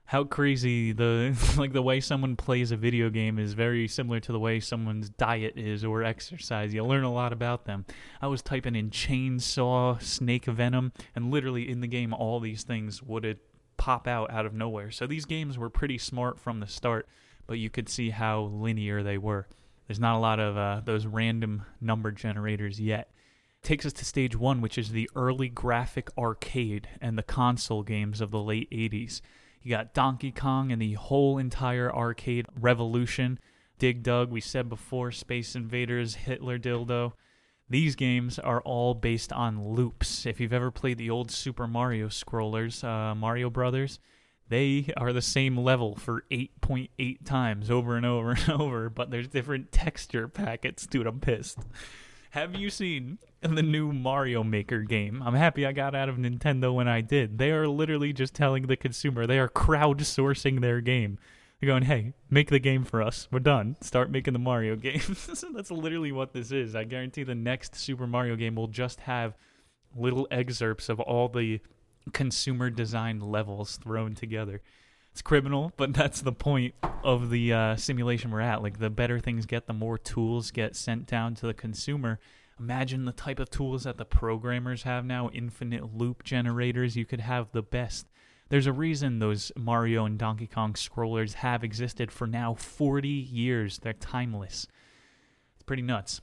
[0.06, 4.32] how crazy the like the way someone plays a video game is very similar to
[4.32, 6.74] the way someone's diet is or exercise.
[6.74, 7.86] You learn a lot about them.
[8.22, 13.02] I was typing in chainsaw, snake venom, and literally in the game all these things
[13.02, 13.40] would
[13.78, 14.92] pop out out of nowhere.
[14.92, 17.08] So these games were pretty smart from the start,
[17.48, 19.48] but you could see how linear they were.
[19.88, 23.12] There's not a lot of uh, those random number generators yet
[23.66, 28.22] takes us to stage one, which is the early graphic arcade and the console games
[28.22, 29.22] of the late 80s.
[29.66, 33.40] You got Donkey Kong and the whole entire arcade revolution.
[33.80, 37.14] Dig Dug, we said before, Space Invaders, Hitler Dildo.
[37.68, 40.28] These games are all based on loops.
[40.28, 43.98] If you've ever played the old Super Mario scrollers, uh, Mario Brothers,
[44.50, 49.28] they are the same level for 8.8 times over and over and over, but there's
[49.28, 50.86] different texture packets.
[50.86, 51.58] Dude, I'm pissed.
[52.30, 53.18] Have you seen
[53.54, 55.22] the new Mario Maker game?
[55.24, 57.38] I'm happy I got out of Nintendo when I did.
[57.38, 61.20] They are literally just telling the consumer, they are crowdsourcing their game.
[61.60, 63.28] They're going, hey, make the game for us.
[63.32, 63.78] We're done.
[63.82, 65.30] Start making the Mario games.
[65.54, 66.76] That's literally what this is.
[66.76, 69.36] I guarantee the next Super Mario game will just have
[69.96, 71.60] little excerpts of all the
[72.14, 74.62] consumer designed levels thrown together
[75.16, 78.62] it's criminal, but that's the point of the uh, simulation we're at.
[78.62, 82.20] Like the better things get, the more tools get sent down to the consumer.
[82.60, 86.96] Imagine the type of tools that the programmers have now, infinite loop generators.
[86.96, 88.08] You could have the best.
[88.50, 93.80] There's a reason those Mario and Donkey Kong scrollers have existed for now 40 years.
[93.80, 94.68] They're timeless.
[95.56, 96.22] It's pretty nuts.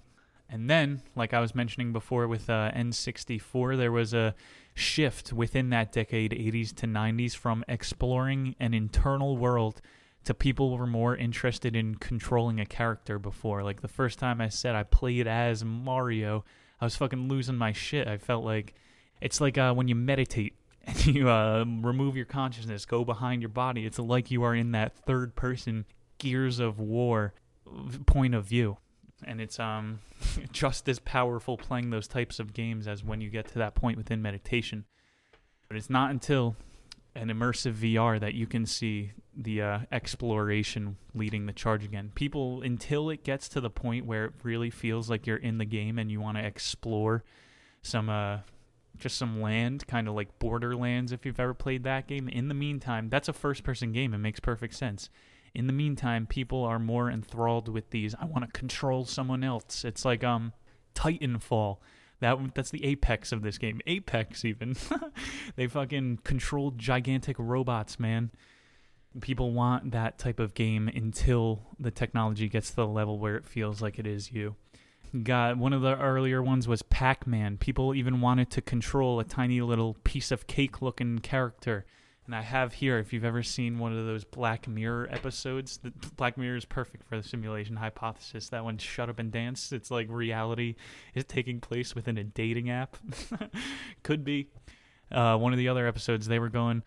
[0.48, 4.34] And then, like I was mentioning before with uh, N64, there was a
[4.74, 9.80] shift within that decade, 80s to 90s, from exploring an internal world
[10.24, 13.62] to people were more interested in controlling a character before.
[13.62, 16.44] Like the first time I said I played as Mario,
[16.80, 18.08] I was fucking losing my shit.
[18.08, 18.74] I felt like
[19.20, 20.54] it's like uh, when you meditate
[20.86, 23.86] and you uh, remove your consciousness, go behind your body.
[23.86, 25.84] It's like you are in that third person
[26.18, 27.34] Gears of War
[28.06, 28.76] point of view
[29.24, 30.00] and it's um
[30.52, 33.96] just as powerful playing those types of games as when you get to that point
[33.96, 34.84] within meditation.
[35.68, 36.56] But it's not until
[37.14, 42.10] an immersive VR that you can see the uh, exploration leading the charge again.
[42.14, 45.64] People, until it gets to the point where it really feels like you're in the
[45.64, 47.24] game and you want to explore
[47.82, 48.38] some, uh,
[48.98, 52.28] just some land, kind of like Borderlands, if you've ever played that game.
[52.28, 54.14] In the meantime, that's a first person game.
[54.14, 55.10] It makes perfect sense.
[55.54, 58.14] In the meantime, people are more enthralled with these.
[58.18, 59.84] I want to control someone else.
[59.84, 60.52] It's like um
[60.94, 61.78] Titanfall.
[62.22, 63.80] That that's the apex of this game.
[63.84, 64.76] Apex even.
[65.56, 68.30] they fucking control gigantic robots, man.
[69.20, 73.44] People want that type of game until the technology gets to the level where it
[73.44, 74.54] feels like it is you.
[75.24, 77.58] Got one of the earlier ones was Pac-Man.
[77.58, 81.84] People even wanted to control a tiny little piece of cake-looking character
[82.32, 85.92] and I have here, if you've ever seen one of those Black Mirror episodes, the
[86.16, 88.48] Black Mirror is perfect for the simulation hypothesis.
[88.48, 90.76] That one, Shut Up and Dance, it's like reality
[91.14, 92.96] is taking place within a dating app.
[94.02, 94.48] Could be.
[95.10, 96.84] Uh, one of the other episodes, they were going,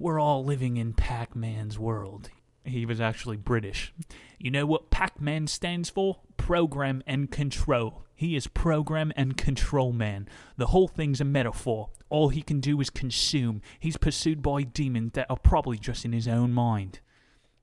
[0.00, 2.30] We're all living in Pac Man's world.
[2.68, 3.92] He was actually British.
[4.38, 6.18] You know what Pac Man stands for?
[6.36, 8.04] Program and control.
[8.14, 10.28] He is program and control man.
[10.56, 11.90] The whole thing's a metaphor.
[12.08, 13.62] All he can do is consume.
[13.78, 17.00] He's pursued by demons that are probably just in his own mind.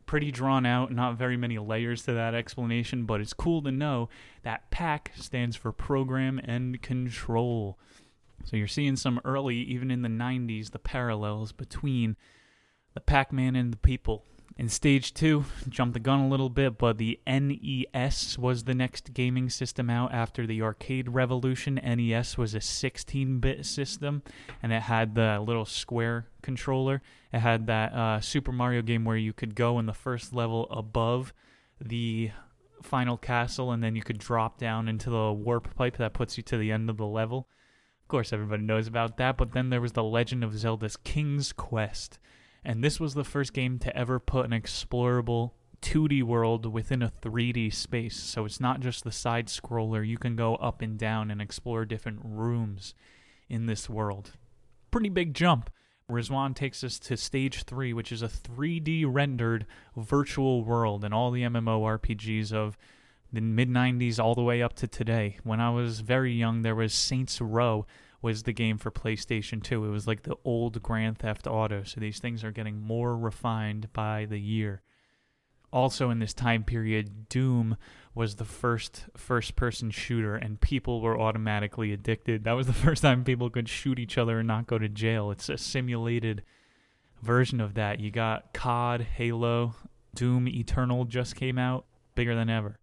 [0.05, 4.07] Pretty drawn out, not very many layers to that explanation, but it's cool to know
[4.43, 7.77] that PAC stands for program and control.
[8.43, 12.15] So you're seeing some early, even in the 90s, the parallels between
[12.93, 14.23] the Pac Man and the people.
[14.57, 19.13] In stage two, jumped the gun a little bit, but the NES was the next
[19.13, 21.75] gaming system out after the arcade revolution.
[21.75, 24.23] NES was a 16 bit system,
[24.63, 27.01] and it had the little square controller.
[27.33, 30.67] It had that uh, Super Mario game where you could go in the first level
[30.71, 31.33] above
[31.81, 32.31] the
[32.81, 36.43] final castle, and then you could drop down into the warp pipe that puts you
[36.43, 37.49] to the end of the level.
[38.03, 41.51] Of course, everybody knows about that, but then there was The Legend of Zelda's King's
[41.51, 42.19] Quest
[42.65, 45.51] and this was the first game to ever put an explorable
[45.81, 48.17] 2D world within a 3D space.
[48.17, 51.85] So it's not just the side scroller, you can go up and down and explore
[51.85, 52.95] different rooms
[53.49, 54.31] in this world.
[54.89, 55.69] Pretty big jump.
[56.09, 61.31] Rizwan takes us to stage 3, which is a 3D rendered virtual world, and all
[61.31, 62.77] the MMORPGs of
[63.33, 65.37] the mid 90s all the way up to today.
[65.43, 67.85] When I was very young, there was Saints Row,
[68.21, 69.85] was the game for PlayStation 2.
[69.85, 71.83] It was like the old Grand Theft Auto.
[71.83, 74.81] So these things are getting more refined by the year.
[75.71, 77.75] Also, in this time period, Doom
[78.13, 82.45] was the first first person shooter, and people were automatically addicted.
[82.45, 85.31] That was the first time people could shoot each other and not go to jail.
[85.31, 86.43] It's a simulated
[87.21, 87.99] version of that.
[87.99, 89.75] You got COD, Halo,
[90.15, 92.79] Doom Eternal just came out, bigger than ever.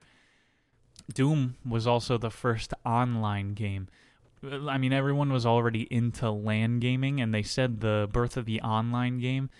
[1.14, 3.88] Doom was also the first online game.
[4.44, 8.60] I mean, everyone was already into LAN gaming, and they said the birth of the
[8.60, 9.50] online game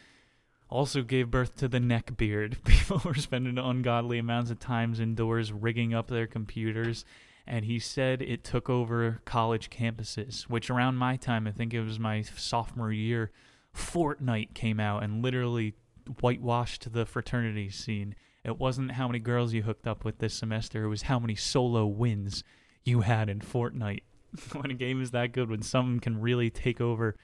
[0.69, 2.57] also gave birth to the neck beard.
[2.65, 7.05] People were spending ungodly amounts of times indoors rigging up their computers,
[7.47, 11.83] and he said it took over college campuses, which around my time, I think it
[11.83, 13.31] was my sophomore year,
[13.77, 15.75] Fortnite came out and literally
[16.21, 18.15] whitewashed the fraternity scene.
[18.45, 21.37] It wasn't how many girls you hooked up with this semester, it was how many
[21.37, 22.43] solo wins
[22.85, 24.03] you had in Fortnite.
[24.53, 27.17] when a game is that good, when something can really take over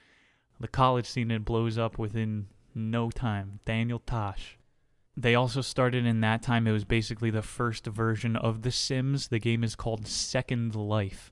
[0.59, 3.59] the college scene it blows up within no time.
[3.65, 4.57] Daniel Tosh.
[5.15, 9.27] They also started in that time, it was basically the first version of The Sims.
[9.27, 11.31] The game is called Second Life.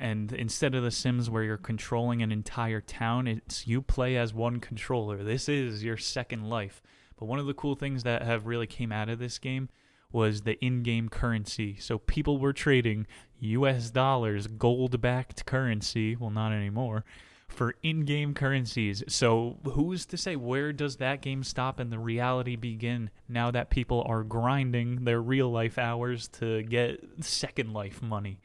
[0.00, 4.34] And instead of The Sims where you're controlling an entire town, it's you play as
[4.34, 5.22] one controller.
[5.22, 6.82] This is your second life.
[7.16, 9.68] But one of the cool things that have really came out of this game
[10.12, 11.76] was the in-game currency.
[11.78, 13.06] So people were trading
[13.40, 17.04] US dollars, gold-backed currency, well not anymore,
[17.48, 19.02] for in-game currencies.
[19.08, 23.70] So who's to say where does that game stop and the reality begin now that
[23.70, 28.40] people are grinding their real life hours to get second life money?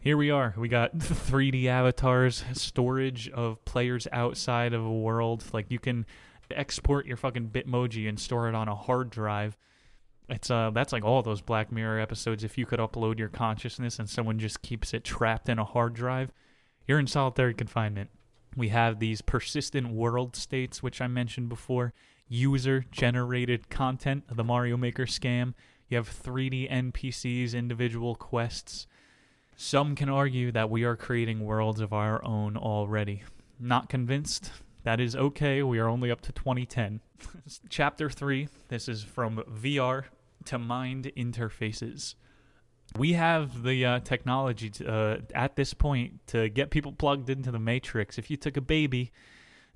[0.00, 0.54] Here we are.
[0.56, 5.44] We got 3D avatars, storage of players outside of a world.
[5.52, 6.06] Like you can
[6.50, 9.56] export your fucking Bitmoji and store it on a hard drive
[10.28, 12.44] it's uh that's like all those Black Mirror episodes.
[12.44, 15.94] If you could upload your consciousness and someone just keeps it trapped in a hard
[15.94, 16.32] drive,
[16.86, 18.10] you're in solitary confinement.
[18.56, 21.92] We have these persistent world states, which I mentioned before,
[22.28, 25.54] user generated content, the Mario Maker scam.
[25.88, 28.86] You have 3D NPCs, individual quests.
[29.56, 33.22] Some can argue that we are creating worlds of our own already.
[33.58, 34.50] Not convinced?
[34.84, 35.62] That is okay.
[35.62, 37.00] We are only up to 2010.
[37.68, 38.48] Chapter 3.
[38.68, 40.04] This is from VR
[40.48, 42.14] to mind interfaces.
[42.96, 47.50] We have the uh, technology to, uh, at this point to get people plugged into
[47.50, 48.18] the matrix.
[48.18, 49.12] If you took a baby,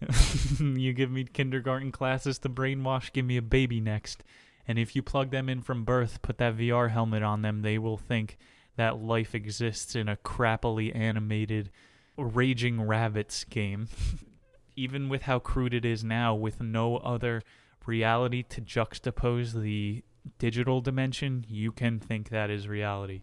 [0.58, 4.24] you give me kindergarten classes to brainwash, give me a baby next.
[4.66, 7.78] And if you plug them in from birth, put that VR helmet on them, they
[7.78, 8.38] will think
[8.76, 11.70] that life exists in a crappily animated
[12.16, 13.88] Raving Rabbids game.
[14.76, 17.42] Even with how crude it is now, with no other
[17.84, 20.02] reality to juxtapose the
[20.38, 23.22] digital dimension, you can think that is reality.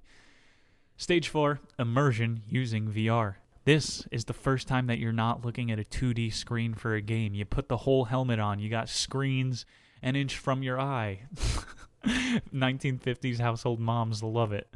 [0.97, 3.35] Stage 4 Immersion using VR.
[3.65, 7.01] This is the first time that you're not looking at a 2D screen for a
[7.01, 7.33] game.
[7.33, 9.65] You put the whole helmet on, you got screens
[10.01, 11.21] an inch from your eye.
[12.05, 14.73] 1950s household moms love it.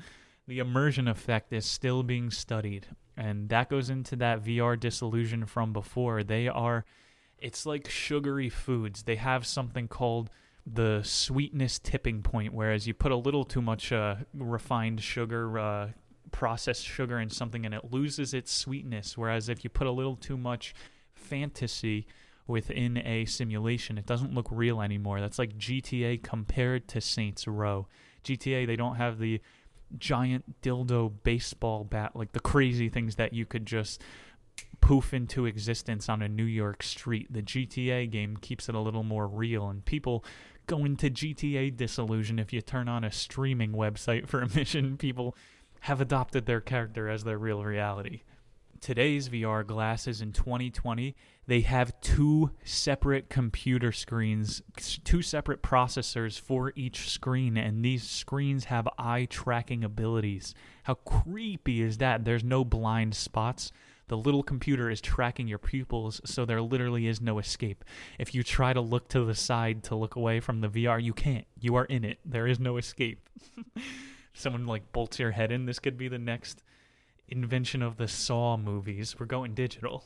[0.48, 5.72] The immersion effect is still being studied, and that goes into that VR disillusion from
[5.72, 6.24] before.
[6.24, 6.86] They are,
[7.38, 9.04] it's like sugary foods.
[9.04, 10.30] They have something called
[10.66, 15.90] the sweetness tipping point, whereas you put a little too much uh, refined sugar, uh,
[16.32, 19.18] processed sugar in something, and it loses its sweetness.
[19.18, 20.74] Whereas if you put a little too much
[21.14, 22.08] fantasy
[22.48, 23.98] within a simulation.
[23.98, 25.22] It doesn't look real anymore.
[25.22, 27.88] That's like GTA compared to Saints Row.
[28.24, 29.42] GTA, they don't have the
[29.98, 34.02] giant dildo baseball bat, like the crazy things that you could just
[34.82, 37.32] poof into existence on a New York street.
[37.32, 40.26] The GTA game keeps it a little more real, and people
[40.68, 44.98] go into GTA disillusion if you turn on a streaming website for a mission.
[44.98, 45.36] People
[45.82, 48.22] have adopted their character as their real reality
[48.84, 51.16] today's VR glasses in 2020,
[51.48, 54.62] they have two separate computer screens,
[55.06, 60.54] two separate processors for each screen, and these screens have eye tracking abilities.
[60.84, 62.26] How creepy is that?
[62.26, 63.72] There's no blind spots.
[64.08, 67.84] The little computer is tracking your pupils, so there literally is no escape.
[68.20, 71.14] If you try to look to the side to look away from the VR, you
[71.14, 71.46] can't.
[71.60, 72.20] You are in it.
[72.26, 73.30] There is no escape.
[74.34, 75.66] Someone like bolts your head in.
[75.66, 76.64] This could be the next
[77.28, 79.16] invention of the Saw movies.
[79.20, 80.06] We're going digital.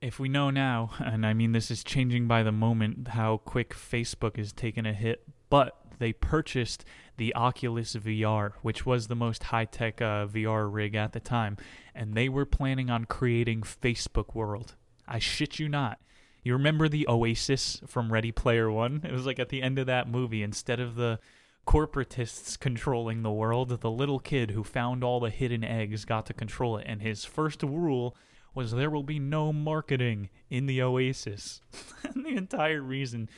[0.00, 3.74] If we know now, and I mean this is changing by the moment how quick
[3.74, 6.84] Facebook is taking a hit, but they purchased
[7.16, 11.56] the Oculus VR, which was the most high tech uh, VR rig at the time,
[11.94, 14.74] and they were planning on creating Facebook World.
[15.08, 15.98] I shit you not.
[16.42, 19.00] You remember the Oasis from Ready Player One?
[19.04, 21.18] It was like at the end of that movie, instead of the
[21.66, 26.32] corporatists controlling the world, the little kid who found all the hidden eggs got to
[26.32, 28.16] control it, and his first rule
[28.54, 31.60] was there will be no marketing in the Oasis.
[32.02, 33.28] and the entire reason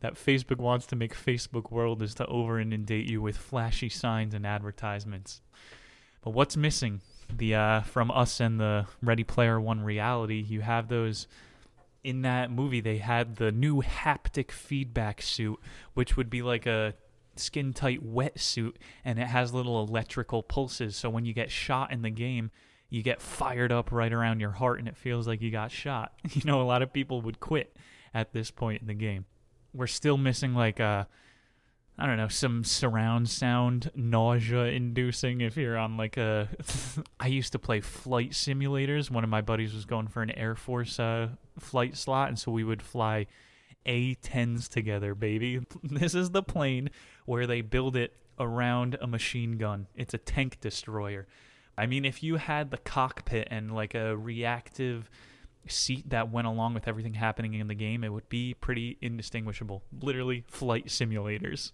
[0.00, 4.34] that Facebook wants to make Facebook World is to over inundate you with flashy signs
[4.34, 5.40] and advertisements.
[6.22, 7.00] But what's missing?
[7.34, 11.26] The uh, from us and the Ready Player One reality, you have those
[12.02, 15.58] in that movie they had the new haptic feedback suit,
[15.94, 16.94] which would be like a
[17.36, 18.74] skin tight wetsuit
[19.04, 20.96] and it has little electrical pulses.
[20.96, 22.50] So when you get shot in the game,
[22.88, 26.12] you get fired up right around your heart and it feels like you got shot.
[26.32, 27.76] You know, a lot of people would quit
[28.12, 29.26] at this point in the game.
[29.72, 31.04] We're still missing like uh
[31.98, 36.48] I don't know, some surround sound nausea inducing if you're on like a
[37.20, 39.10] I used to play flight simulators.
[39.10, 42.52] One of my buddies was going for an Air Force uh, flight slot and so
[42.52, 43.26] we would fly
[43.86, 45.60] a-10s together, baby.
[45.82, 46.90] This is the plane
[47.26, 49.86] where they build it around a machine gun.
[49.94, 51.26] It's a tank destroyer.
[51.76, 55.10] I mean, if you had the cockpit and like a reactive
[55.66, 59.82] seat that went along with everything happening in the game, it would be pretty indistinguishable.
[60.00, 61.72] Literally flight simulators.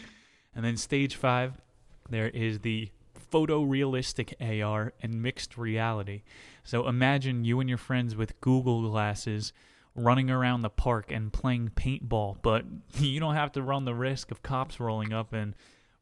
[0.54, 1.60] and then stage 5,
[2.10, 2.90] there is the
[3.32, 6.22] photorealistic AR and mixed reality.
[6.64, 9.52] So imagine you and your friends with Google glasses
[9.94, 12.64] running around the park and playing paintball, but
[12.98, 15.54] you don't have to run the risk of cops rolling up and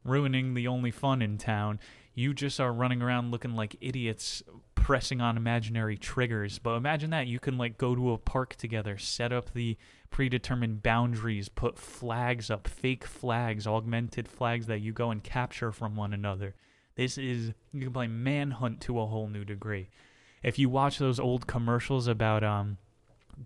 [0.05, 1.79] ruining the only fun in town.
[2.15, 4.43] You just are running around looking like idiots
[4.81, 6.59] pressing on imaginary triggers.
[6.59, 9.77] But imagine that you can like go to a park together, set up the
[10.11, 15.95] predetermined boundaries, put flags up, fake flags, augmented flags that you go and capture from
[15.95, 16.55] one another.
[16.97, 19.91] This is you can play manhunt to a whole new degree.
[20.43, 22.79] If you watch those old commercials about um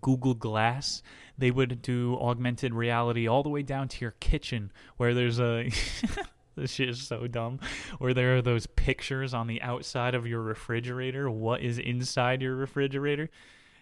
[0.01, 1.03] Google Glass,
[1.37, 5.69] they would do augmented reality all the way down to your kitchen where there's a
[6.57, 7.59] this shit is so dumb.
[7.99, 12.55] Where there are those pictures on the outside of your refrigerator, what is inside your
[12.55, 13.29] refrigerator.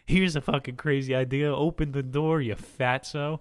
[0.05, 1.53] Here's a fucking crazy idea.
[1.55, 3.39] Open the door, you fatso.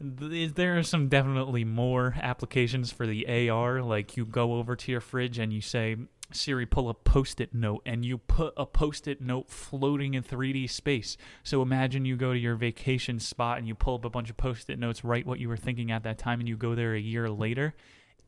[0.00, 3.82] There are some definitely more applications for the AR.
[3.82, 5.96] Like you go over to your fridge and you say,
[6.32, 11.16] Siri pull a post-it note and you put a post-it note floating in 3D space.
[11.42, 14.36] So imagine you go to your vacation spot and you pull up a bunch of
[14.36, 17.00] post-it notes, write what you were thinking at that time, and you go there a
[17.00, 17.74] year later,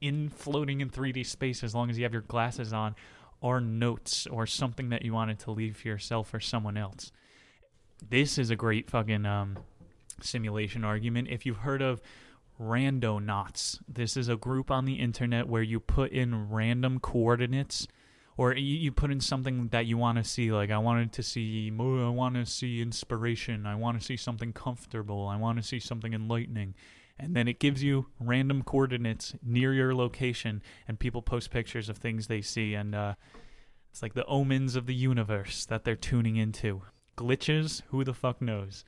[0.03, 2.95] in floating in 3D space as long as you have your glasses on,
[3.43, 7.11] are notes or something that you wanted to leave for yourself or someone else.
[8.09, 9.59] This is a great fucking um,
[10.21, 11.29] simulation argument.
[11.31, 12.03] If you've heard of
[12.61, 13.81] Randonauts.
[13.89, 17.89] This is a group on the internet where you put in random coordinates
[18.37, 21.23] or you, you put in something that you want to see like I wanted to
[21.23, 25.63] see I want to see inspiration, I want to see something comfortable, I want to
[25.63, 26.75] see something enlightening.
[27.23, 31.99] And then it gives you random coordinates near your location and people post pictures of
[31.99, 33.15] things they see and uh,
[33.93, 36.83] it's like the omens of the universe that they're tuning into.
[37.17, 38.85] Glitches, who the fuck knows?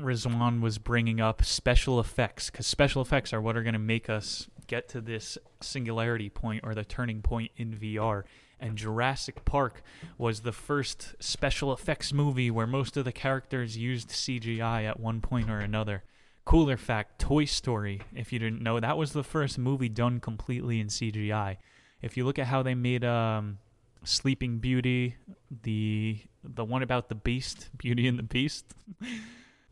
[0.00, 4.08] Rizwan was bringing up special effects because special effects are what are going to make
[4.08, 8.22] us get to this singularity point or the turning point in VR.
[8.60, 9.82] And Jurassic Park
[10.16, 15.20] was the first special effects movie where most of the characters used CGI at one
[15.20, 16.04] point or another.
[16.48, 20.80] Cooler fact Toy Story, if you didn't know, that was the first movie done completely
[20.80, 21.58] in CGI.
[22.00, 23.58] If you look at how they made um,
[24.02, 25.16] Sleeping Beauty,
[25.62, 28.64] the the one about the Beast, Beauty and the Beast.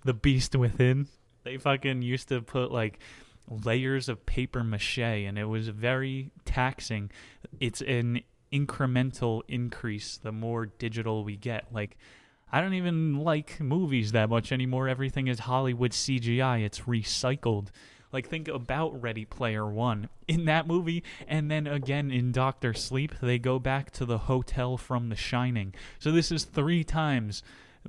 [0.04, 1.06] The Beast Within.
[1.44, 2.98] They fucking used to put like
[3.48, 7.10] layers of paper mache and it was very taxing.
[7.58, 8.20] It's an
[8.52, 11.72] incremental increase the more digital we get.
[11.72, 11.96] Like
[12.56, 14.88] I don't even like movies that much anymore.
[14.88, 16.64] Everything is Hollywood CGI.
[16.64, 17.66] It's recycled.
[18.14, 23.12] Like think about Ready Player One in that movie, and then again in Doctor Sleep,
[23.20, 25.74] they go back to the hotel from The Shining.
[25.98, 27.42] So this is three times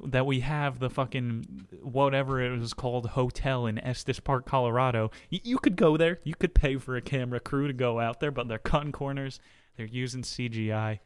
[0.04, 5.12] that we have the fucking whatever it was called hotel in Estes Park, Colorado.
[5.32, 6.20] Y- you could go there.
[6.26, 9.40] You could pay for a camera crew to go out there, but they're cutting corners.
[9.78, 11.00] They're using CGI.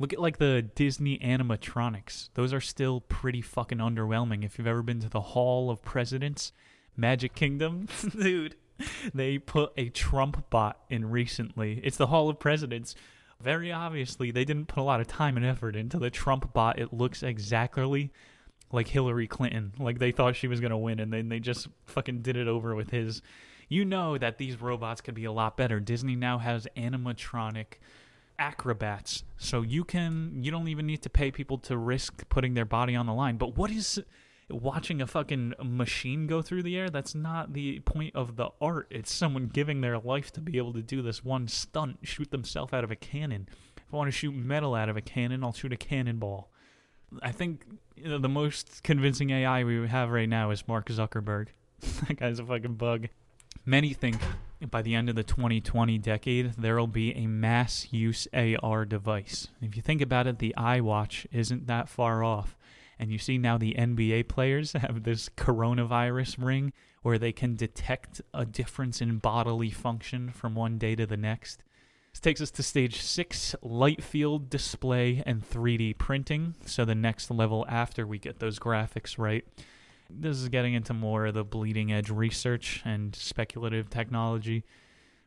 [0.00, 2.30] Look at like the Disney animatronics.
[2.32, 4.46] Those are still pretty fucking underwhelming.
[4.46, 6.52] If you've ever been to the Hall of Presidents,
[6.96, 7.86] Magic Kingdom,
[8.18, 8.56] dude,
[9.12, 11.82] they put a Trump bot in recently.
[11.84, 12.94] It's the Hall of Presidents.
[13.42, 16.78] Very obviously, they didn't put a lot of time and effort into the Trump bot.
[16.78, 18.10] It looks exactly
[18.72, 19.74] like Hillary Clinton.
[19.78, 22.48] Like they thought she was going to win, and then they just fucking did it
[22.48, 23.20] over with his.
[23.68, 25.78] You know that these robots could be a lot better.
[25.78, 27.74] Disney now has animatronic
[28.40, 32.64] acrobats, so you can you don't even need to pay people to risk putting their
[32.64, 33.36] body on the line.
[33.36, 34.02] But what is
[34.48, 36.90] watching a fucking machine go through the air?
[36.90, 38.88] That's not the point of the art.
[38.90, 42.72] It's someone giving their life to be able to do this one stunt, shoot themselves
[42.72, 43.48] out of a cannon.
[43.76, 46.50] If I want to shoot metal out of a cannon, I'll shoot a cannonball.
[47.22, 47.64] I think
[47.96, 51.48] you know, the most convincing AI we have right now is Mark Zuckerberg.
[51.80, 53.08] that guy's a fucking bug.
[53.70, 54.20] Many think
[54.68, 59.46] by the end of the 2020 decade, there will be a mass use AR device.
[59.62, 62.56] If you think about it, the iWatch isn't that far off.
[62.98, 68.20] And you see now the NBA players have this coronavirus ring where they can detect
[68.34, 71.62] a difference in bodily function from one day to the next.
[72.12, 76.56] This takes us to stage six light field display and 3D printing.
[76.66, 79.44] So, the next level after we get those graphics right.
[80.18, 84.64] This is getting into more of the bleeding edge research and speculative technology.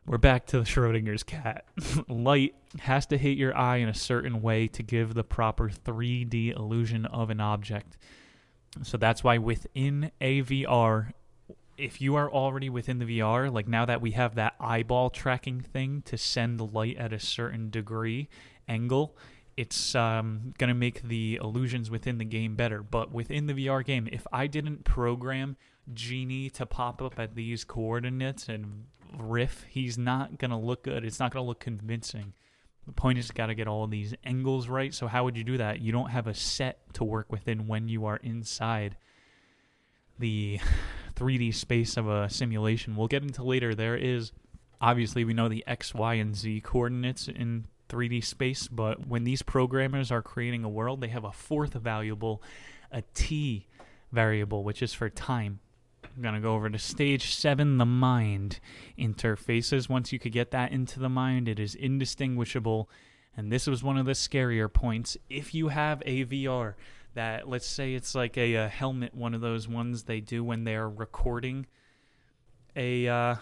[0.06, 1.64] We're back to the Schrodinger's cat.
[2.08, 6.54] Light has to hit your eye in a certain way to give the proper 3D
[6.54, 7.96] illusion of an object.
[8.82, 11.12] So that's why within AVR,
[11.78, 15.60] if you are already within the VR, like now that we have that eyeball tracking
[15.60, 18.28] thing to send light at a certain degree
[18.68, 19.16] angle,
[19.56, 22.82] it's um, going to make the illusions within the game better.
[22.82, 25.56] But within the VR game, if I didn't program
[25.92, 28.86] Genie to pop up at these coordinates and
[29.16, 31.04] riff, he's not going to look good.
[31.04, 32.32] It's not going to look convincing.
[32.86, 34.92] The point is, got to get all these angles right.
[34.92, 35.80] So, how would you do that?
[35.80, 38.96] You don't have a set to work within when you are inside
[40.18, 40.60] the
[41.16, 42.96] 3D space of a simulation.
[42.96, 43.74] We'll get into later.
[43.74, 44.32] There is
[44.80, 49.42] obviously, we know the X, Y, and Z coordinates in 3D space, but when these
[49.42, 52.42] programmers are creating a world, they have a fourth variable,
[52.90, 53.66] a T
[54.12, 55.60] variable, which is for time.
[56.04, 58.60] I'm going to go over to stage seven, the mind
[58.98, 59.88] interfaces.
[59.88, 62.88] Once you could get that into the mind, it is indistinguishable.
[63.36, 65.16] And this was one of the scarier points.
[65.28, 66.74] If you have a VR
[67.14, 70.64] that, let's say it's like a, a helmet, one of those ones they do when
[70.64, 71.66] they're recording
[72.76, 73.08] a.
[73.08, 73.34] Uh,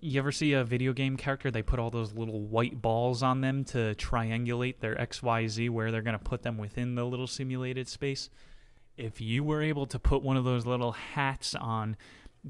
[0.00, 1.50] you ever see a video game character?
[1.50, 6.02] They put all those little white balls on them to triangulate their XYZ where they're
[6.02, 8.30] going to put them within the little simulated space
[8.98, 11.96] if you were able to put one of those little hats on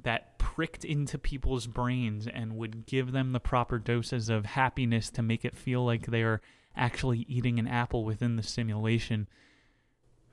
[0.03, 5.22] that pricked into people's brains and would give them the proper doses of happiness to
[5.22, 6.40] make it feel like they are
[6.74, 9.28] actually eating an apple within the simulation.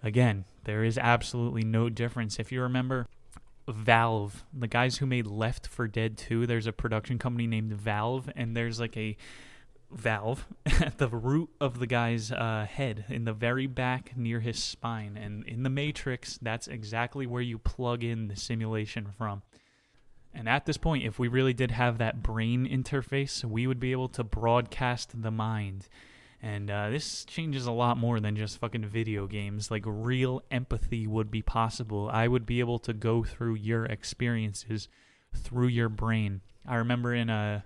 [0.01, 2.39] Again, there is absolutely no difference.
[2.39, 3.07] If you remember
[3.67, 8.29] Valve, the guys who made Left 4 Dead 2, there's a production company named Valve,
[8.35, 9.17] and there's like a
[9.91, 14.61] valve at the root of the guy's uh, head, in the very back near his
[14.61, 15.17] spine.
[15.17, 19.41] And in the Matrix, that's exactly where you plug in the simulation from.
[20.33, 23.93] And at this point, if we really did have that brain interface, we would be
[23.93, 25.87] able to broadcast the mind.
[26.45, 29.71] And uh, this changes a lot more than just fucking video games.
[29.71, 32.07] Like, real empathy would be possible.
[32.13, 34.87] I would be able to go through your experiences
[35.33, 36.41] through your brain.
[36.63, 37.65] I remember in a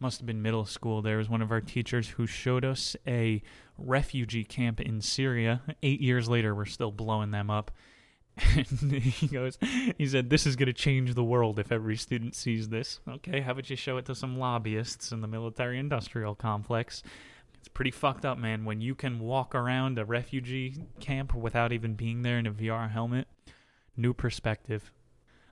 [0.00, 1.02] must have been middle school.
[1.02, 3.42] There was one of our teachers who showed us a
[3.76, 5.60] refugee camp in Syria.
[5.82, 7.72] Eight years later, we're still blowing them up.
[8.56, 9.58] And he goes,
[9.98, 13.00] he said, This is going to change the world if every student sees this.
[13.06, 17.02] Okay, how about you show it to some lobbyists in the military industrial complex?
[17.64, 21.94] It's pretty fucked up, man, when you can walk around a refugee camp without even
[21.94, 23.26] being there in a VR helmet.
[23.96, 24.92] New perspective.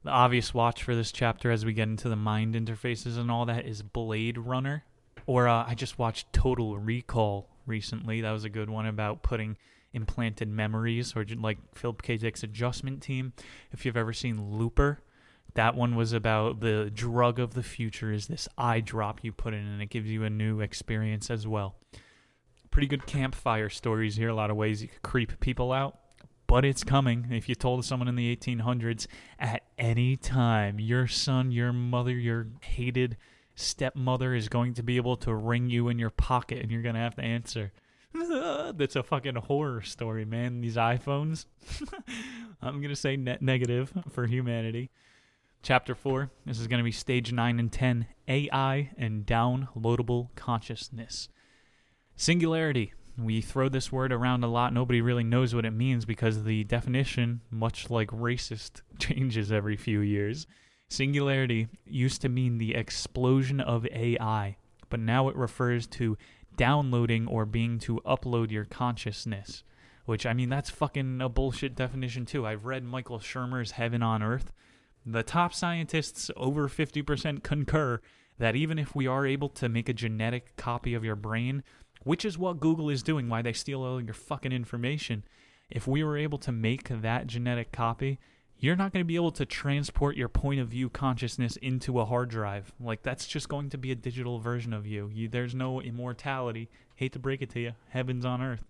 [0.04, 3.46] The obvious watch for this chapter as we get into the mind interfaces and all
[3.46, 4.84] that is Blade Runner.
[5.24, 8.20] Or uh, I just watched Total Recall recently.
[8.20, 9.56] That was a good one about putting
[9.94, 12.18] implanted memories, or like Philip K.
[12.18, 13.32] Dick's Adjustment Team.
[13.72, 15.00] If you've ever seen Looper,
[15.54, 19.54] that one was about the drug of the future is this eye drop you put
[19.54, 21.76] in, and it gives you a new experience as well.
[22.72, 24.28] Pretty good campfire stories here.
[24.28, 25.98] A lot of ways you could creep people out
[26.52, 27.28] but it's coming.
[27.30, 29.06] If you told someone in the 1800s
[29.38, 33.16] at any time, your son, your mother, your hated
[33.54, 36.94] stepmother is going to be able to ring you in your pocket and you're going
[36.94, 37.72] to have to answer.
[38.12, 40.60] That's a fucking horror story, man.
[40.60, 41.46] These iPhones.
[42.60, 44.90] I'm going to say net negative for humanity.
[45.62, 46.30] Chapter 4.
[46.44, 51.30] This is going to be stage 9 and 10 AI and downloadable consciousness.
[52.16, 52.92] Singularity.
[53.18, 54.72] We throw this word around a lot.
[54.72, 60.00] Nobody really knows what it means because the definition, much like racist, changes every few
[60.00, 60.46] years.
[60.88, 64.56] Singularity used to mean the explosion of AI,
[64.88, 66.16] but now it refers to
[66.56, 69.64] downloading or being to upload your consciousness.
[70.04, 72.46] Which, I mean, that's fucking a bullshit definition, too.
[72.46, 74.52] I've read Michael Shermer's Heaven on Earth.
[75.06, 78.00] The top scientists, over 50%, concur
[78.38, 81.62] that even if we are able to make a genetic copy of your brain,
[82.04, 85.24] which is what Google is doing, why they steal all your fucking information.
[85.70, 88.18] If we were able to make that genetic copy,
[88.58, 92.04] you're not going to be able to transport your point of view consciousness into a
[92.04, 92.72] hard drive.
[92.78, 95.10] Like, that's just going to be a digital version of you.
[95.12, 96.68] you there's no immortality.
[96.94, 97.72] Hate to break it to you.
[97.88, 98.64] Heavens on earth.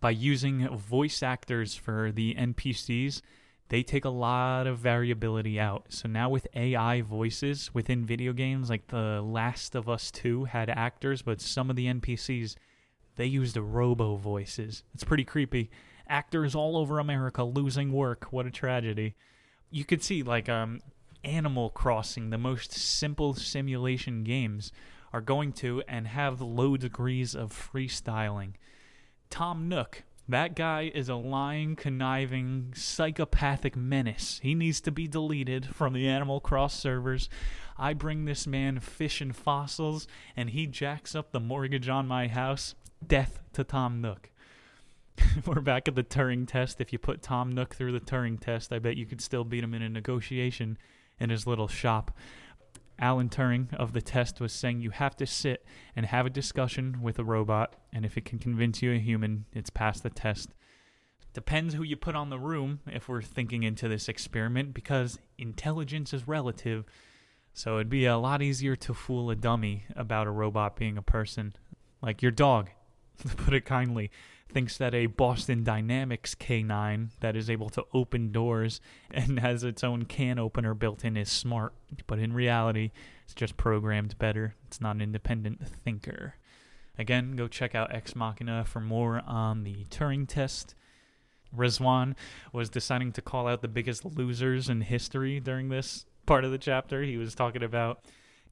[0.00, 3.22] By using voice actors for the NPCs,
[3.68, 5.86] they take a lot of variability out.
[5.88, 10.68] So now with AI voices within video games, like The Last of Us 2 had
[10.68, 12.56] actors, but some of the NPCs
[13.16, 14.82] they used robo voices.
[14.92, 15.70] It's pretty creepy.
[16.08, 18.26] Actors all over America losing work.
[18.30, 19.14] What a tragedy.
[19.70, 20.80] You could see like um
[21.24, 24.72] Animal Crossing, the most simple simulation games
[25.12, 28.54] are going to and have low degrees of freestyling.
[29.30, 34.40] Tom Nook, that guy is a lying, conniving, psychopathic menace.
[34.42, 37.28] He needs to be deleted from the Animal Cross servers.
[37.76, 40.06] I bring this man fish and fossils,
[40.36, 42.74] and he jacks up the mortgage on my house.
[43.06, 44.30] Death to Tom Nook.
[45.46, 46.80] We're back at the Turing test.
[46.80, 49.62] If you put Tom Nook through the Turing test, I bet you could still beat
[49.62, 50.78] him in a negotiation
[51.20, 52.16] in his little shop.
[52.98, 55.64] Alan Turing of the test was saying you have to sit
[55.96, 59.46] and have a discussion with a robot, and if it can convince you a human,
[59.52, 60.50] it's passed the test.
[61.32, 66.12] Depends who you put on the room if we're thinking into this experiment, because intelligence
[66.12, 66.84] is relative.
[67.52, 71.02] So it'd be a lot easier to fool a dummy about a robot being a
[71.02, 71.54] person.
[72.00, 72.70] Like your dog,
[73.18, 74.10] to put it kindly
[74.48, 78.80] thinks that a Boston Dynamics K9 that is able to open doors
[79.10, 81.72] and has its own can opener built in is smart,
[82.06, 82.92] but in reality,
[83.24, 84.54] it's just programmed better.
[84.66, 86.34] It's not an independent thinker.
[86.98, 90.74] Again, go check out Ex Machina for more on the Turing test.
[91.56, 92.14] Rizwan
[92.52, 96.58] was deciding to call out the biggest losers in history during this part of the
[96.58, 97.02] chapter.
[97.02, 98.04] He was talking about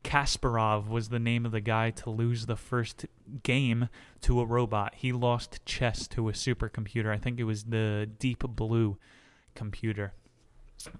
[0.04, 3.06] Kasparov was the name of the guy to lose the first
[3.42, 3.88] game
[4.22, 4.94] to a robot.
[4.96, 7.12] He lost chess to a supercomputer.
[7.12, 8.98] I think it was the Deep Blue
[9.54, 10.12] computer.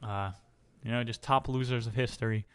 [0.03, 0.33] Uh,
[0.85, 2.47] you know, just top losers of history.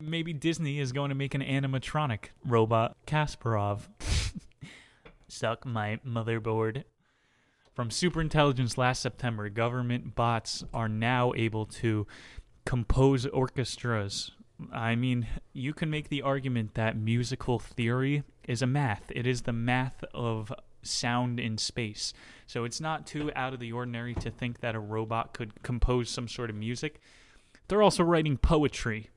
[0.00, 3.82] Maybe Disney is going to make an animatronic robot, Kasparov.
[5.28, 6.84] Suck my motherboard.
[7.74, 12.06] From superintelligence last September, government bots are now able to
[12.64, 14.32] compose orchestras
[14.72, 19.10] I mean, you can make the argument that musical theory is a math.
[19.14, 20.52] It is the math of
[20.82, 22.12] sound in space.
[22.46, 26.10] So it's not too out of the ordinary to think that a robot could compose
[26.10, 27.00] some sort of music.
[27.68, 29.10] They're also writing poetry.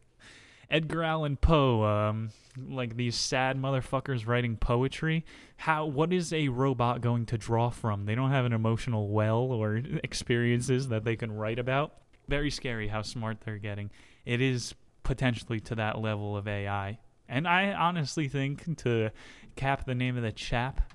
[0.70, 5.26] Edgar Allan Poe, um, like these sad motherfuckers writing poetry.
[5.58, 5.86] How?
[5.86, 8.06] What is a robot going to draw from?
[8.06, 11.94] They don't have an emotional well or experiences that they can write about.
[12.28, 13.92] Very scary how smart they're getting.
[14.26, 14.74] It is
[15.06, 17.00] potentially to that level of AI.
[17.30, 19.12] And I honestly think, to
[19.56, 20.92] cap the name of the chap,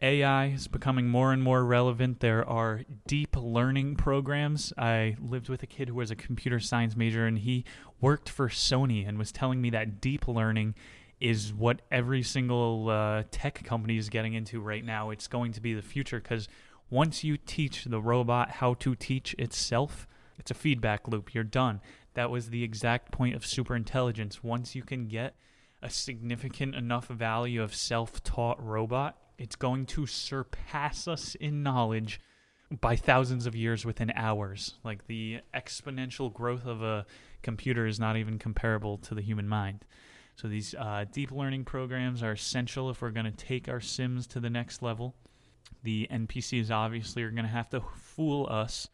[0.00, 2.20] AI is becoming more and more relevant.
[2.20, 4.72] There are deep learning programs.
[4.78, 7.64] I lived with a kid who was a computer science major, and he
[8.00, 10.74] worked for Sony and was telling me that deep learning
[11.20, 15.10] is what every single uh, tech company is getting into right now.
[15.10, 16.48] It's going to be the future because
[16.90, 20.06] once you teach the robot how to teach itself,
[20.38, 21.34] it's a feedback loop.
[21.34, 21.80] You're done.
[22.18, 24.42] That was the exact point of superintelligence.
[24.42, 25.36] Once you can get
[25.80, 32.20] a significant enough value of self taught robot, it's going to surpass us in knowledge
[32.80, 34.74] by thousands of years within hours.
[34.82, 37.06] Like the exponential growth of a
[37.42, 39.84] computer is not even comparable to the human mind.
[40.34, 44.26] So these uh, deep learning programs are essential if we're going to take our sims
[44.26, 45.14] to the next level.
[45.84, 48.88] The NPCs obviously are going to have to fool us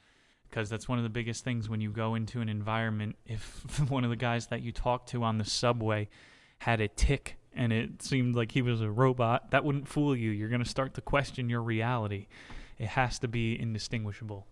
[0.49, 3.17] because that's one of the biggest things when you go into an environment.
[3.27, 6.09] If one of the guys that you talk to on the subway
[6.59, 10.31] had a tick and it seemed like he was a robot, that wouldn't fool you.
[10.31, 12.27] You're going to start to question your reality.
[12.79, 14.47] It has to be indistinguishable.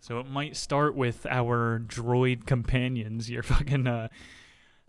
[0.00, 4.08] So it might start with our droid companions, your fucking uh,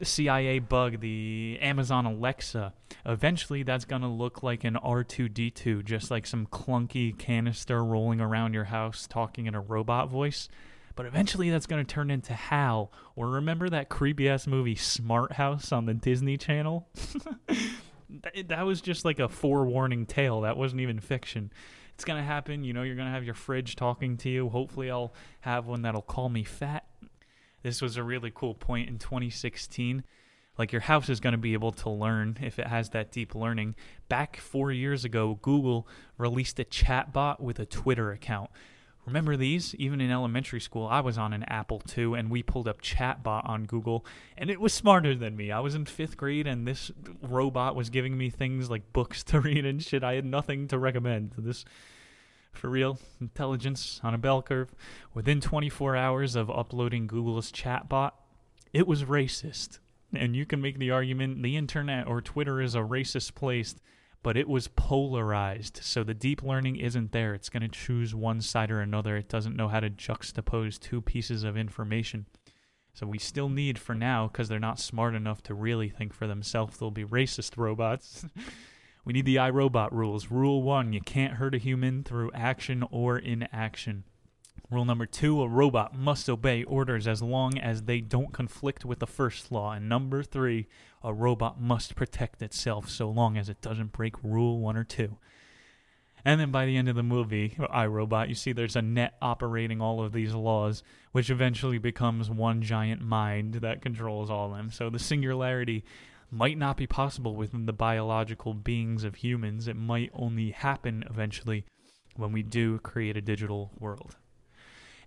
[0.05, 2.73] CIA bug, the Amazon Alexa.
[3.05, 8.53] Eventually, that's going to look like an R2D2, just like some clunky canister rolling around
[8.53, 10.49] your house talking in a robot voice.
[10.95, 12.91] But eventually, that's going to turn into Hal.
[13.15, 16.87] Or remember that creepy ass movie Smart House on the Disney Channel?
[18.47, 20.41] that was just like a forewarning tale.
[20.41, 21.51] That wasn't even fiction.
[21.93, 22.63] It's going to happen.
[22.63, 24.49] You know, you're going to have your fridge talking to you.
[24.49, 26.86] Hopefully, I'll have one that'll call me fat.
[27.67, 30.05] This was a really cool point in 2016.
[30.57, 33.35] Like, your house is going to be able to learn if it has that deep
[33.35, 33.75] learning.
[34.07, 35.85] Back four years ago, Google
[36.17, 38.51] released a chatbot with a Twitter account.
[39.05, 39.75] Remember these?
[39.75, 43.47] Even in elementary school, I was on an Apple II and we pulled up Chatbot
[43.47, 44.05] on Google
[44.37, 45.51] and it was smarter than me.
[45.51, 46.91] I was in fifth grade and this
[47.21, 50.03] robot was giving me things like books to read and shit.
[50.03, 51.33] I had nothing to recommend.
[51.37, 51.63] This,
[52.57, 54.73] for real, intelligence on a bell curve.
[55.13, 58.11] Within 24 hours of uploading Google's Chatbot,
[58.73, 59.79] it was racist.
[60.13, 63.75] And you can make the argument the internet or Twitter is a racist place
[64.23, 65.79] but it was polarized.
[65.81, 67.33] So the deep learning isn't there.
[67.33, 69.15] It's going to choose one side or another.
[69.15, 72.25] It doesn't know how to juxtapose two pieces of information.
[72.93, 76.27] So we still need, for now, because they're not smart enough to really think for
[76.27, 78.25] themselves, they'll be racist robots.
[79.07, 80.29] we need the iRobot rules.
[80.29, 84.03] Rule one you can't hurt a human through action or inaction.
[84.69, 88.99] Rule number two a robot must obey orders as long as they don't conflict with
[88.99, 89.71] the first law.
[89.71, 90.67] And number three,
[91.01, 95.15] a robot must protect itself so long as it doesn't break rule one or two.
[96.25, 99.79] And then by the end of the movie, iRobot, you see there's a net operating
[99.79, 100.83] all of these laws,
[101.13, 104.69] which eventually becomes one giant mind that controls all of them.
[104.69, 105.85] So the singularity
[106.31, 109.67] might not be possible within the biological beings of humans.
[109.67, 111.65] It might only happen eventually
[112.15, 114.15] when we do create a digital world.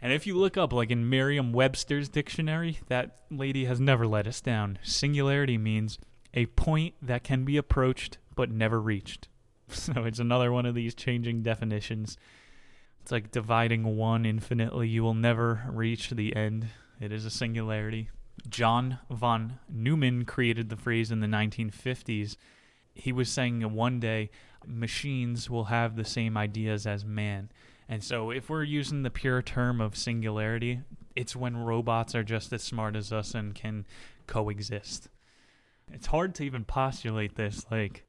[0.02, 4.26] And if you look up, like in Merriam Webster's dictionary, that lady has never let
[4.26, 4.78] us down.
[4.82, 5.98] Singularity means
[6.32, 9.28] a point that can be approached but never reached.
[9.72, 12.16] So it's another one of these changing definitions.
[13.02, 14.88] It's like dividing one infinitely.
[14.88, 16.66] You will never reach the end.
[17.00, 18.10] It is a singularity.
[18.48, 22.36] John von Neumann created the phrase in the 1950s.
[22.94, 24.30] He was saying one day
[24.66, 27.50] machines will have the same ideas as man.
[27.88, 30.80] And so, if we're using the pure term of singularity,
[31.16, 33.84] it's when robots are just as smart as us and can
[34.26, 35.08] coexist.
[35.92, 37.66] It's hard to even postulate this.
[37.70, 38.04] Like,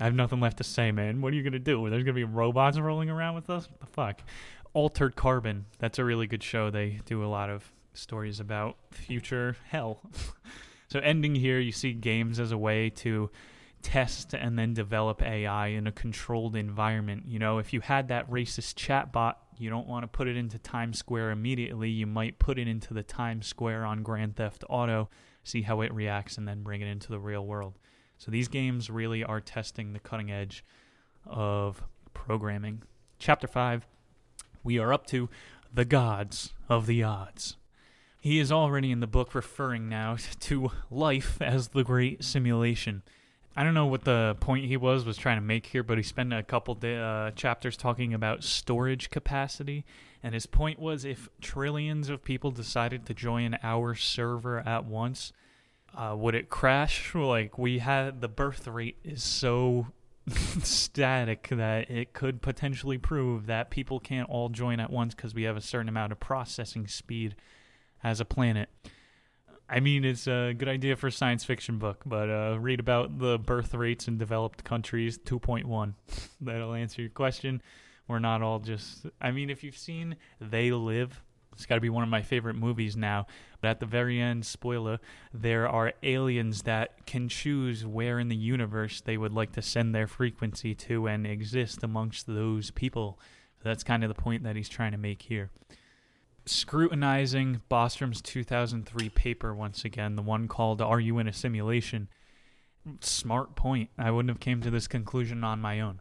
[0.00, 1.20] I have nothing left to say, man.
[1.20, 1.78] What are you going to do?
[1.90, 3.68] There's going to be robots rolling around with us?
[3.68, 4.22] What the fuck?
[4.72, 5.66] Altered Carbon.
[5.78, 6.70] That's a really good show.
[6.70, 10.00] They do a lot of stories about future hell.
[10.88, 13.30] so, ending here, you see games as a way to
[13.84, 17.24] test and then develop AI in a controlled environment.
[17.26, 20.58] You know, if you had that racist chatbot, you don't want to put it into
[20.58, 21.90] Times Square immediately.
[21.90, 25.10] You might put it into the Times Square on Grand Theft Auto,
[25.44, 27.78] see how it reacts, and then bring it into the real world.
[28.18, 30.64] So these games really are testing the cutting edge
[31.26, 31.84] of
[32.14, 32.82] programming.
[33.18, 33.86] Chapter 5,
[34.64, 35.28] we are up to
[35.72, 37.56] the gods of the odds.
[38.24, 43.02] He is already in the book referring now to life as the great simulation.
[43.54, 46.02] I don't know what the point he was was trying to make here, but he
[46.02, 49.84] spent a couple de- uh, chapters talking about storage capacity,
[50.22, 55.34] and his point was if trillions of people decided to join our server at once,
[55.94, 57.14] uh, would it crash?
[57.14, 59.88] Like we had the birth rate is so
[60.62, 65.42] static that it could potentially prove that people can't all join at once because we
[65.42, 67.36] have a certain amount of processing speed
[68.04, 68.68] as a planet.
[69.68, 73.18] I mean, it's a good idea for a science fiction book, but uh, read about
[73.18, 75.94] the birth rates in developed countries 2.1.
[76.42, 77.62] That'll answer your question.
[78.06, 79.06] We're not all just.
[79.22, 81.22] I mean, if you've seen They Live,
[81.54, 83.26] it's got to be one of my favorite movies now.
[83.62, 85.00] But at the very end, spoiler,
[85.32, 89.94] there are aliens that can choose where in the universe they would like to send
[89.94, 93.18] their frequency to and exist amongst those people.
[93.62, 95.50] So that's kind of the point that he's trying to make here
[96.46, 102.08] scrutinizing Bostrom's 2003 paper once again, the one called "Are You in a Simulation?"
[103.00, 103.90] Smart point.
[103.96, 106.00] I wouldn't have came to this conclusion on my own.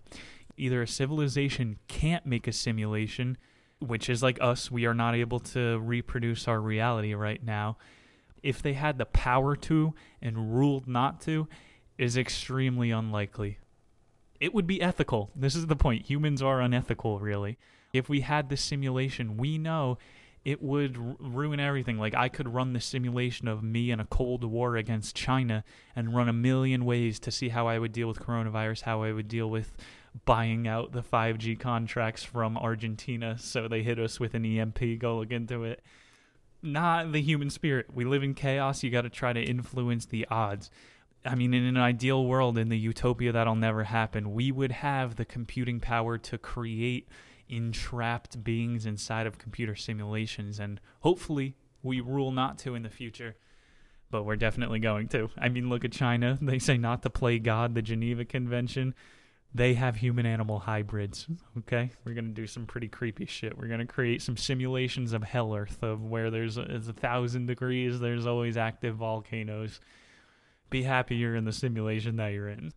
[0.57, 3.37] Either a civilization can't make a simulation,
[3.79, 7.77] which is like us, we are not able to reproduce our reality right now.
[8.43, 11.47] If they had the power to and ruled not to,
[11.97, 13.59] is extremely unlikely.
[14.43, 15.31] it would be ethical.
[15.33, 16.09] This is the point.
[16.09, 17.57] Humans are unethical, really.
[17.93, 19.97] If we had this simulation, we know
[20.45, 21.97] it would r- ruin everything.
[21.97, 25.63] Like, I could run the simulation of me in a Cold War against China
[25.95, 29.11] and run a million ways to see how I would deal with coronavirus, how I
[29.11, 29.75] would deal with
[30.25, 35.17] buying out the 5G contracts from Argentina so they hit us with an EMP, go
[35.17, 35.81] look into it.
[36.61, 37.87] Not the human spirit.
[37.93, 38.83] We live in chaos.
[38.83, 40.69] You got to try to influence the odds.
[41.25, 45.15] I mean, in an ideal world, in the utopia that'll never happen, we would have
[45.15, 47.07] the computing power to create
[47.55, 53.35] entrapped beings inside of computer simulations, and hopefully we rule not to in the future.
[54.09, 55.29] But we're definitely going to.
[55.37, 56.37] I mean, look at China.
[56.41, 58.93] They say not to play God, the Geneva Convention.
[59.55, 61.27] They have human animal hybrids.
[61.57, 61.89] Okay?
[62.05, 63.57] We're going to do some pretty creepy shit.
[63.57, 67.47] We're going to create some simulations of Hell Earth, of where there's a, a thousand
[67.47, 69.79] degrees, there's always active volcanoes
[70.73, 72.73] be happy you're in the simulation that you're in.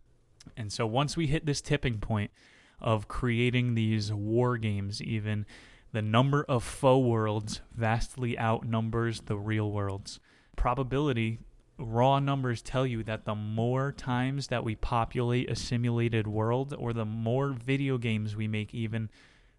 [0.55, 2.31] And so once we hit this tipping point
[2.79, 5.45] of creating these war games, even
[5.91, 10.19] the number of faux worlds vastly outnumbers the real worlds.
[10.55, 11.39] Probability,
[11.79, 16.93] raw numbers tell you that the more times that we populate a simulated world, or
[16.93, 19.09] the more video games we make, even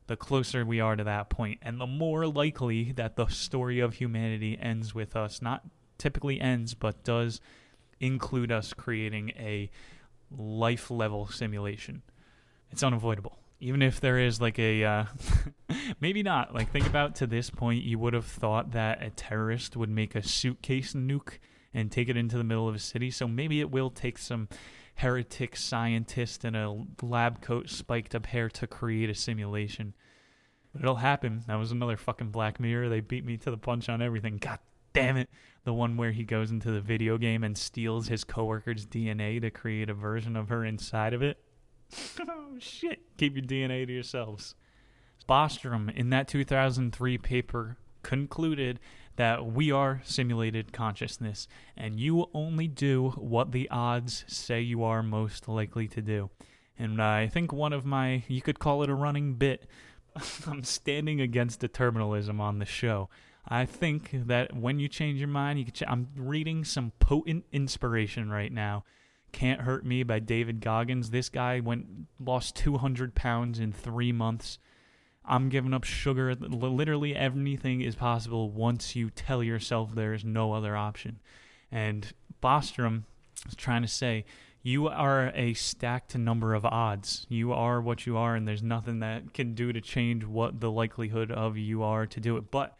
[0.06, 3.94] the closer we are to that point, and the more likely that the story of
[3.94, 5.42] humanity ends with us.
[5.42, 5.64] Not
[5.98, 7.40] typically ends, but does
[8.00, 9.70] include us creating a
[10.36, 12.02] life level simulation.
[12.70, 13.38] It's unavoidable.
[13.60, 15.04] Even if there is like a, uh,
[16.00, 16.54] maybe not.
[16.54, 20.14] Like, think about to this point, you would have thought that a terrorist would make
[20.14, 21.38] a suitcase nuke
[21.74, 23.10] and take it into the middle of a city.
[23.10, 24.48] So maybe it will take some
[24.94, 29.94] heretic scientist in a lab coat, spiked up hair to create a simulation.
[30.72, 31.44] But it'll happen.
[31.46, 32.88] That was another fucking Black Mirror.
[32.88, 34.38] They beat me to the punch on everything.
[34.38, 34.58] God
[34.92, 35.30] damn it.
[35.64, 39.50] The one where he goes into the video game and steals his coworker's DNA to
[39.50, 41.38] create a version of her inside of it.
[42.28, 43.00] oh, shit.
[43.16, 44.54] Keep your DNA to yourselves.
[45.28, 48.80] Bostrom, in that 2003 paper, concluded
[49.16, 55.02] that we are simulated consciousness, and you only do what the odds say you are
[55.02, 56.30] most likely to do.
[56.78, 59.66] And I think one of my, you could call it a running bit,
[60.46, 63.08] I'm standing against determinism on the show.
[63.48, 65.64] I think that when you change your mind, you.
[65.66, 68.84] Ch- I'm reading some potent inspiration right now.
[69.32, 71.10] Can't Hurt Me by David Goggins.
[71.10, 71.86] This guy went
[72.18, 74.58] lost 200 pounds in three months.
[75.24, 76.34] I'm giving up sugar.
[76.34, 81.20] Literally anything is possible once you tell yourself there is no other option.
[81.70, 82.12] And
[82.42, 83.04] Bostrom
[83.46, 84.24] is trying to say
[84.62, 87.26] you are a stacked number of odds.
[87.28, 90.70] You are what you are, and there's nothing that can do to change what the
[90.70, 92.50] likelihood of you are to do it.
[92.50, 92.76] But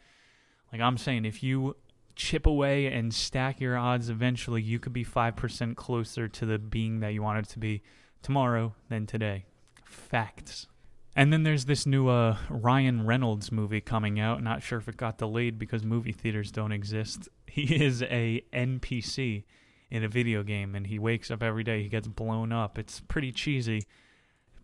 [0.71, 1.75] like I'm saying, if you
[2.19, 6.99] chip away and stack your odds, eventually you could be 5% closer to the being
[6.99, 7.81] that you wanted to be
[8.21, 9.45] tomorrow than today.
[9.85, 10.67] Facts.
[11.15, 14.43] And then there's this new uh, Ryan Reynolds movie coming out.
[14.43, 17.27] Not sure if it got delayed because movie theaters don't exist.
[17.49, 19.43] He is a NPC
[19.89, 21.81] in a video game, and he wakes up every day.
[21.81, 22.77] He gets blown up.
[22.77, 23.87] It's pretty cheesy.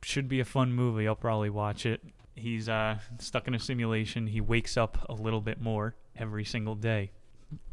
[0.03, 1.07] Should be a fun movie.
[1.07, 2.03] I'll probably watch it.
[2.35, 4.27] He's uh, stuck in a simulation.
[4.27, 7.09] He wakes up a little bit more every single day.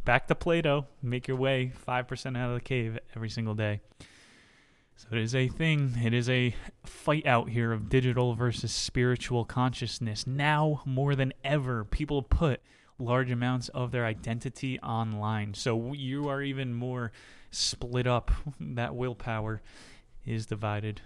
[0.05, 0.87] Back to Plato.
[1.03, 3.81] Make your way 5% out of the cave every single day.
[4.97, 5.95] So it is a thing.
[6.05, 6.55] It is a
[6.85, 10.27] fight out here of digital versus spiritual consciousness.
[10.27, 12.61] Now more than ever, people put
[12.99, 15.55] large amounts of their identity online.
[15.55, 17.13] So you are even more
[17.51, 18.31] split up.
[18.61, 19.61] That willpower
[20.25, 21.01] is divided.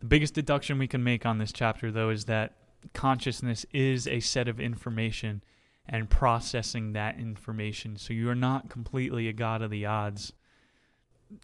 [0.00, 2.52] The biggest deduction we can make on this chapter, though, is that
[2.92, 5.42] consciousness is a set of information
[5.86, 7.96] and processing that information.
[7.96, 10.32] So you are not completely a god of the odds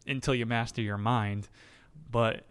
[0.06, 1.48] until you master your mind,
[2.10, 2.46] but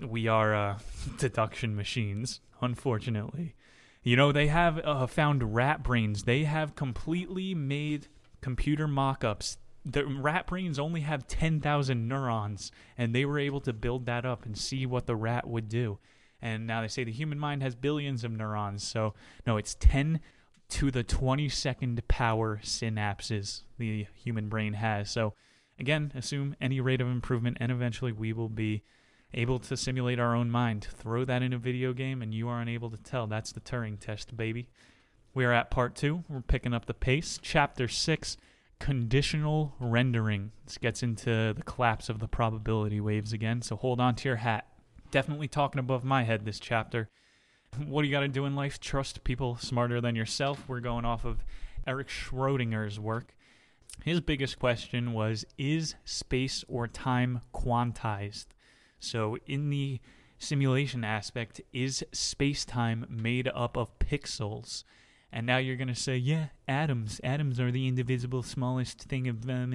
[0.00, 0.78] we are uh,
[1.18, 3.54] deduction machines, unfortunately.
[4.02, 6.24] You know, they have uh, found rat brains.
[6.24, 8.08] They have completely made
[8.42, 9.56] computer mock ups.
[9.84, 14.44] The rat brains only have 10,000 neurons, and they were able to build that up
[14.44, 15.98] and see what the rat would do.
[16.40, 18.86] And now they say the human mind has billions of neurons.
[18.86, 19.14] So,
[19.46, 20.20] no, it's 10
[20.70, 25.10] to the 22nd power synapses the human brain has.
[25.10, 25.34] So,
[25.78, 28.82] again, assume any rate of improvement, and eventually we will be
[29.32, 30.86] able to simulate our own mind.
[30.90, 33.26] Throw that in a video game, and you are unable to tell.
[33.26, 34.68] That's the Turing test, baby.
[35.34, 36.24] We are at part two.
[36.28, 37.38] We're picking up the pace.
[37.42, 38.36] Chapter six
[38.78, 40.52] conditional rendering.
[40.66, 44.36] This gets into the collapse of the probability waves again, so hold on to your
[44.36, 44.66] hat
[45.14, 47.08] definitely talking above my head this chapter.
[47.86, 48.80] What do you got to do in life?
[48.80, 50.64] Trust people smarter than yourself.
[50.68, 51.44] We're going off of
[51.86, 53.34] Erich Schrodinger's work.
[54.04, 58.46] His biggest question was Is space or time quantized?
[58.98, 60.00] So, in the
[60.38, 64.84] simulation aspect is space time made up of pixels?
[65.32, 67.20] And now you're going to say, yeah, atoms.
[67.24, 69.72] Atoms are the indivisible smallest thing of them.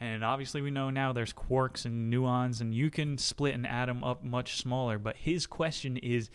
[0.00, 4.02] And obviously, we know now there's quarks and muons, and you can split an atom
[4.02, 4.98] up much smaller.
[4.98, 6.30] But his question is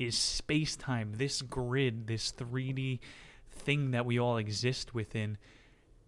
[0.00, 3.00] is space time, this grid, this 3D
[3.50, 5.36] thing that we all exist within,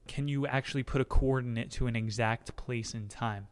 [0.09, 3.47] can you actually put a coordinate to an exact place in time?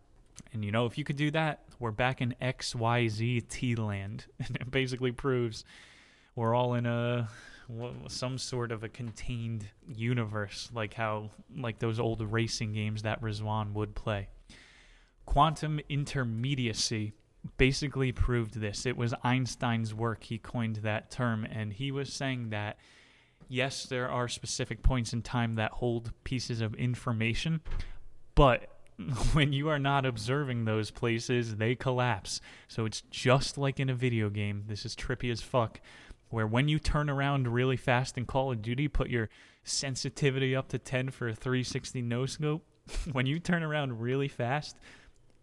[0.52, 4.26] And you know, if you could do that, we're back in XYZ T land.
[4.46, 5.64] And it basically proves
[6.34, 7.28] we're all in a
[8.08, 13.74] some sort of a contained universe like how like those old racing games that Rizwan
[13.74, 14.28] would play.
[15.26, 17.12] Quantum intermediacy
[17.56, 18.86] basically proved this.
[18.86, 20.24] It was Einstein's work.
[20.24, 22.78] He coined that term and he was saying that
[23.48, 27.60] yes, there are specific points in time that hold pieces of information,
[28.34, 28.68] but
[29.32, 32.40] when you are not observing those places, they collapse.
[32.68, 34.64] So it's just like in a video game.
[34.68, 35.80] This is trippy as fuck.
[36.28, 39.28] Where when you turn around really fast in Call of Duty, put your
[39.64, 42.64] sensitivity up to 10 for a 360 no scope.
[43.12, 44.76] when you turn around really fast,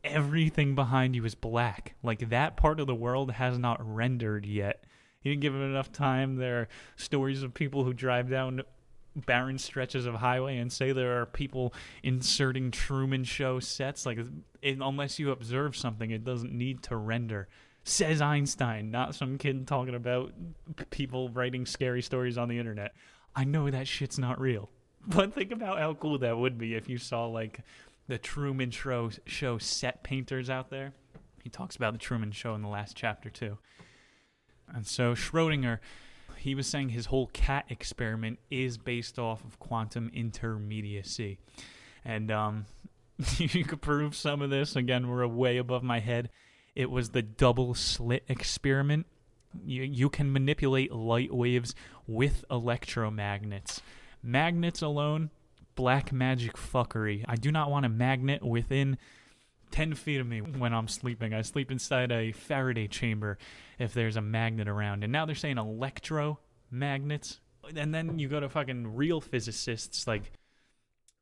[0.03, 1.95] everything behind you is black.
[2.03, 4.83] Like that part of the world has not rendered yet.
[5.21, 6.37] You didn't give it enough time.
[6.37, 8.61] There are stories of people who drive down
[9.25, 11.73] barren stretches of highway and say there are people
[12.03, 14.05] inserting Truman Show sets.
[14.05, 14.19] Like,
[14.61, 17.47] it, unless you observe something, it doesn't need to render.
[17.83, 20.33] Says Einstein, not some kid talking about
[20.89, 22.93] people writing scary stories on the internet.
[23.35, 24.69] I know that shit's not real.
[25.09, 27.61] But think about how cool that would be if you saw, like,
[28.07, 30.93] the Truman Show, show set painters out there.
[31.43, 33.57] He talks about the Truman Show in the last chapter, too.
[34.73, 35.79] And so Schrodinger
[36.37, 41.39] he was saying his whole cat experiment is based off of quantum intermediacy.
[42.05, 42.65] And um,
[43.37, 44.75] you could prove some of this.
[44.75, 46.29] Again, we're way above my head.
[46.75, 49.07] It was the double slit experiment.
[49.65, 51.73] You, you can manipulate light waves
[52.05, 53.81] with electromagnets.
[54.21, 55.31] Magnets alone,
[55.77, 57.23] black magic fuckery.
[57.29, 58.97] I do not want a magnet within
[59.71, 61.33] 10 feet of me when I'm sleeping.
[61.33, 63.37] I sleep inside a Faraday chamber
[63.79, 65.03] if there's a magnet around.
[65.03, 67.39] And now they're saying electromagnets.
[67.75, 70.31] And then you go to fucking real physicists like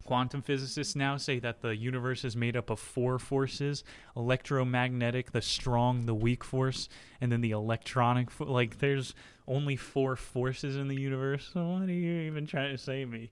[0.06, 3.84] quantum physicists now say that the universe is made up of four forces
[4.16, 6.88] electromagnetic the strong the weak force
[7.20, 9.16] and then the electronic fo- like there's
[9.48, 13.32] only four forces in the universe so what are you even trying to say me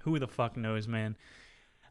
[0.00, 1.16] who the fuck knows man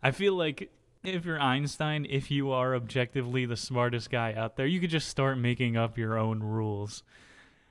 [0.04, 0.72] i feel like
[1.04, 5.08] if you're Einstein, if you are objectively the smartest guy out there, you could just
[5.08, 7.04] start making up your own rules.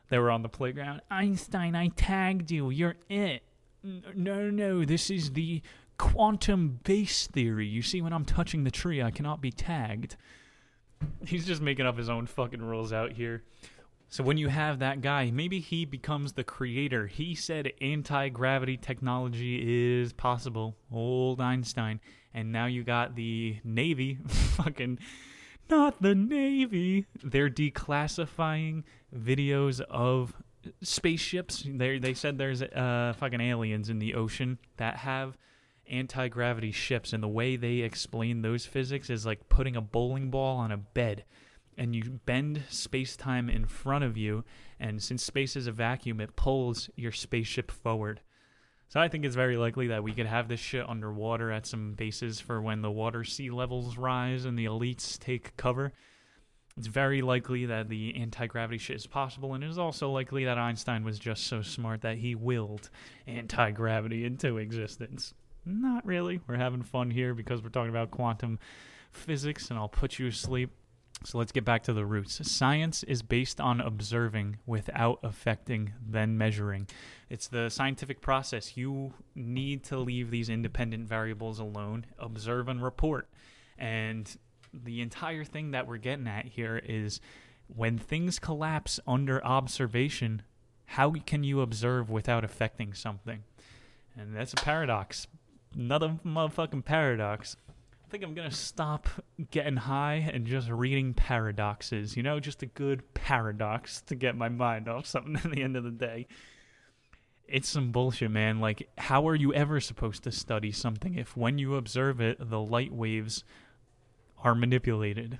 [0.08, 1.02] They were on the playground.
[1.10, 2.70] Einstein, I tagged you.
[2.70, 3.42] You're it.
[3.82, 5.62] No, no, this is the
[5.98, 7.66] quantum base theory.
[7.66, 10.16] You see, when I'm touching the tree, I cannot be tagged.
[11.24, 13.44] He's just making up his own fucking rules out here.
[14.10, 17.06] So when you have that guy, maybe he becomes the creator.
[17.06, 20.76] He said anti gravity technology is possible.
[20.90, 22.00] Old Einstein.
[22.32, 24.98] And now you got the Navy, fucking,
[25.68, 27.06] not the Navy.
[27.22, 28.84] They're declassifying
[29.14, 30.34] videos of
[30.82, 31.64] spaceships.
[31.66, 35.36] They they said there's uh fucking aliens in the ocean that have
[35.86, 40.30] anti gravity ships, and the way they explain those physics is like putting a bowling
[40.30, 41.24] ball on a bed
[41.78, 44.44] and you bend space time in front of you,
[44.78, 48.20] and since space is a vacuum, it pulls your spaceship forward.
[48.88, 51.92] So I think it's very likely that we could have this shit underwater at some
[51.92, 55.92] bases for when the water sea levels rise and the elites take cover.
[56.76, 60.44] It's very likely that the anti gravity shit is possible, and it is also likely
[60.44, 62.88] that Einstein was just so smart that he willed
[63.26, 65.34] anti gravity into existence.
[65.66, 66.40] Not really.
[66.46, 68.58] We're having fun here because we're talking about quantum
[69.10, 70.70] physics, and I'll put you to sleep.
[71.24, 72.40] So let's get back to the roots.
[72.50, 76.86] Science is based on observing without affecting, then measuring.
[77.28, 78.76] It's the scientific process.
[78.76, 83.28] You need to leave these independent variables alone, observe and report.
[83.76, 84.34] And
[84.72, 87.20] the entire thing that we're getting at here is
[87.74, 90.42] when things collapse under observation,
[90.86, 93.42] how can you observe without affecting something?
[94.16, 95.26] And that's a paradox.
[95.74, 97.56] Another motherfucking paradox.
[98.08, 99.06] I think I'm gonna stop
[99.50, 102.16] getting high and just reading paradoxes.
[102.16, 105.76] You know, just a good paradox to get my mind off something at the end
[105.76, 106.26] of the day.
[107.46, 108.60] It's some bullshit, man.
[108.60, 112.60] Like, how are you ever supposed to study something if when you observe it, the
[112.60, 113.44] light waves
[114.42, 115.38] are manipulated?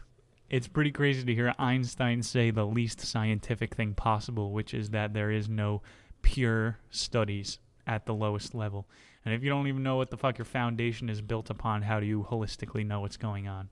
[0.51, 5.15] It's pretty crazy to hear Einstein say the least scientific thing possible, which is that
[5.15, 5.81] there is no
[6.21, 8.87] pure studies at the lowest level.
[9.29, 12.01] And if you don't even know what the fuck your foundation is built upon, how
[12.01, 13.69] do you holistically know what's going on?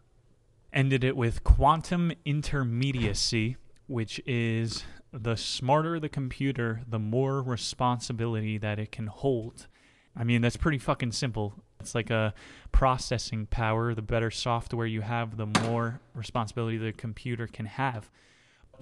[0.77, 8.79] ended it with quantum intermediacy, which is the smarter the computer, the more responsibility that
[8.79, 9.67] it can hold.
[10.15, 11.55] I mean, that's pretty fucking simple.
[11.81, 12.35] It's like a
[12.73, 13.95] processing power.
[13.95, 18.11] The better software you have, the more responsibility the computer can have.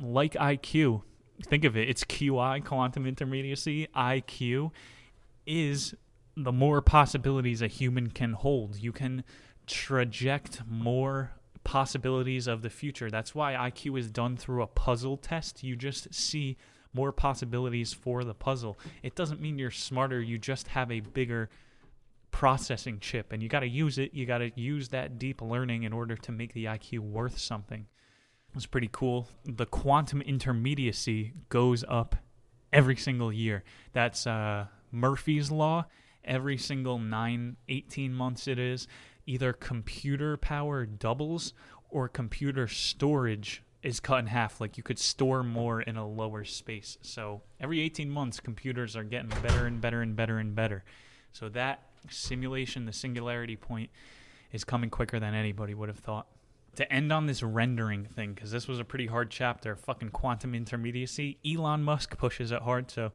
[0.01, 1.03] Like IQ,
[1.45, 3.89] think of it, it's QI, quantum intermediacy.
[3.95, 4.72] IQ
[5.47, 5.95] is
[6.37, 8.76] the more possibilities a human can hold.
[8.76, 9.24] You can
[9.66, 11.32] traject more
[11.62, 13.11] possibilities of the future.
[13.11, 15.62] That's why IQ is done through a puzzle test.
[15.62, 16.57] You just see
[16.93, 18.78] more possibilities for the puzzle.
[19.03, 21.51] It doesn't mean you're smarter, you just have a bigger
[22.30, 24.12] processing chip and you got to use it.
[24.12, 27.87] You got to use that deep learning in order to make the IQ worth something.
[28.55, 29.28] It's pretty cool.
[29.45, 32.16] The quantum intermediacy goes up
[32.72, 33.64] every single year.
[33.93, 35.87] That's uh, Murphy's Law.
[36.25, 38.89] Every single 9, 18 months it is,
[39.27, 41.53] either computer power doubles
[41.91, 44.61] or computer storage is cut in half.
[44.61, 46.99] Like you could store more in a lower space.
[47.03, 50.85] So every 18 months, computers are getting better and better and better and better.
[51.33, 53.91] So that simulation, the singularity point,
[54.53, 56.27] is coming quicker than anybody would have thought.
[56.77, 60.55] To end on this rendering thing, because this was a pretty hard chapter, fucking quantum
[60.55, 62.91] intermediacy, Elon Musk pushes it hard.
[62.91, 63.12] So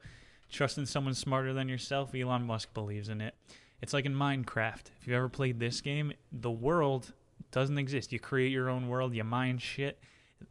[0.50, 3.36] trusting someone smarter than yourself, Elon Musk believes in it.
[3.82, 4.92] It's like in Minecraft.
[5.00, 7.14] If you've ever played this game, the world
[7.52, 8.12] doesn't exist.
[8.12, 10.00] You create your own world, you mine shit.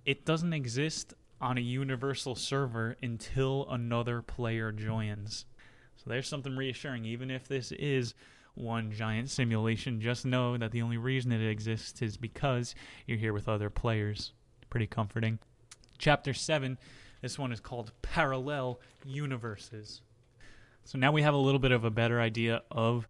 [0.05, 5.45] It doesn't exist on a universal server until another player joins.
[5.97, 7.05] So there's something reassuring.
[7.05, 8.15] Even if this is
[8.55, 12.75] one giant simulation, just know that the only reason it exists is because
[13.07, 14.33] you're here with other players.
[14.71, 15.39] Pretty comforting.
[15.99, 16.79] Chapter 7,
[17.21, 20.03] this one is called Parallel Universes.
[20.85, 23.09] So now we have a little bit of a better idea of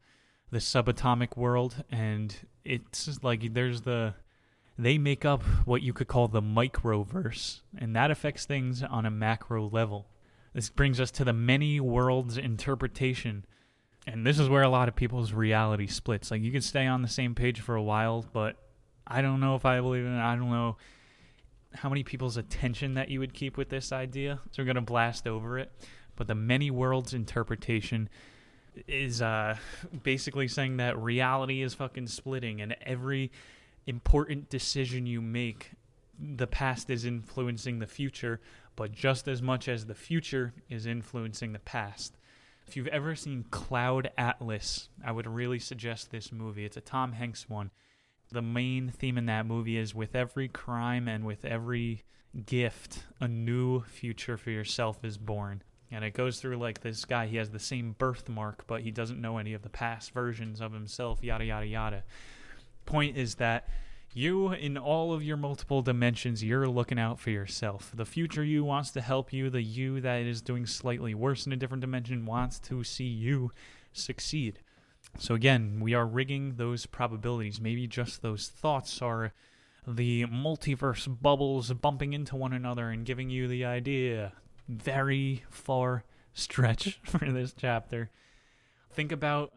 [0.50, 2.34] the subatomic world, and
[2.64, 4.14] it's like there's the.
[4.80, 9.10] They make up what you could call the microverse, and that affects things on a
[9.10, 10.06] macro level.
[10.52, 13.44] This brings us to the many worlds interpretation.
[14.06, 16.30] And this is where a lot of people's reality splits.
[16.30, 18.56] Like you can stay on the same page for a while, but
[19.06, 20.20] I don't know if I believe in it.
[20.20, 20.78] I don't know
[21.74, 24.40] how many people's attention that you would keep with this idea.
[24.50, 25.70] So we're going to blast over it.
[26.16, 28.08] But the many worlds interpretation
[28.86, 29.56] is uh,
[30.02, 33.30] basically saying that reality is fucking splitting and every
[33.86, 35.72] important decision you make
[36.18, 38.40] the past is influencing the future,
[38.76, 42.16] but just as much as the future is influencing the past.
[42.66, 46.64] If you've ever seen Cloud Atlas, I would really suggest this movie.
[46.64, 47.70] It's a Tom Hanks one.
[48.30, 52.04] The main theme in that movie is with every crime and with every
[52.46, 55.62] gift, a new future for yourself is born.
[55.90, 59.20] And it goes through like this guy, he has the same birthmark, but he doesn't
[59.20, 62.04] know any of the past versions of himself, yada, yada, yada.
[62.84, 63.68] Point is that
[64.12, 67.92] you, in all of your multiple dimensions, you're looking out for yourself.
[67.94, 69.48] The future you wants to help you.
[69.48, 73.52] The you that is doing slightly worse in a different dimension wants to see you
[73.92, 74.60] succeed.
[75.18, 77.60] So, again, we are rigging those probabilities.
[77.60, 79.32] Maybe just those thoughts are
[79.86, 84.32] the multiverse bubbles bumping into one another and giving you the idea.
[84.68, 86.04] Very far
[86.34, 88.10] stretch for this chapter.
[88.90, 89.52] Think about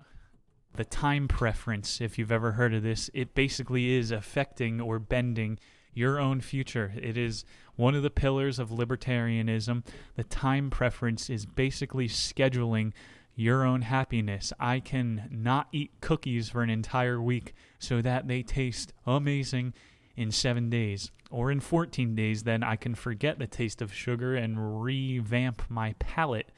[0.73, 5.59] the time preference, if you've ever heard of this, it basically is affecting or bending
[5.93, 6.93] your own future.
[6.95, 7.43] It is
[7.75, 9.85] one of the pillars of libertarianism.
[10.15, 12.93] The time preference is basically scheduling
[13.35, 14.53] your own happiness.
[14.59, 19.73] I can not eat cookies for an entire week so that they taste amazing
[20.15, 21.11] in seven days.
[21.29, 25.93] Or in 14 days, then I can forget the taste of sugar and revamp my
[25.97, 26.51] palate.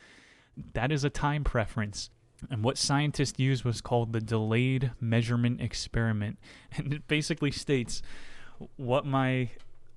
[0.73, 2.09] That is a time preference.
[2.49, 6.39] And what scientists used was called the delayed measurement experiment.
[6.77, 8.01] And it basically states
[8.75, 9.49] what my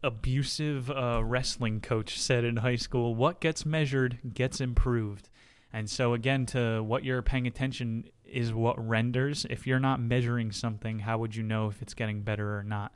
[0.02, 5.28] abusive uh, wrestling coach said in high school what gets measured gets improved.
[5.76, 9.44] And so, again, to what you're paying attention is what renders.
[9.50, 12.94] If you're not measuring something, how would you know if it's getting better or not?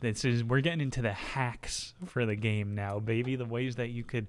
[0.00, 3.36] This is we're getting into the hacks for the game now, baby.
[3.36, 4.26] The ways that you could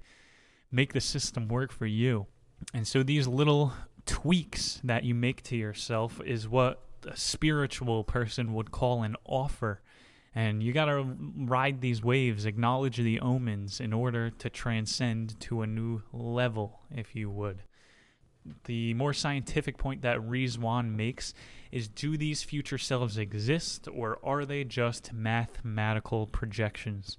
[0.70, 2.28] make the system work for you.
[2.72, 3.74] And so these little
[4.06, 9.82] tweaks that you make to yourself is what a spiritual person would call an offer.
[10.34, 11.04] And you got to
[11.36, 17.14] ride these waves, acknowledge the omens in order to transcend to a new level, if
[17.14, 17.64] you would.
[18.64, 21.34] The more scientific point that Rizwan makes
[21.70, 27.18] is do these future selves exist or are they just mathematical projections?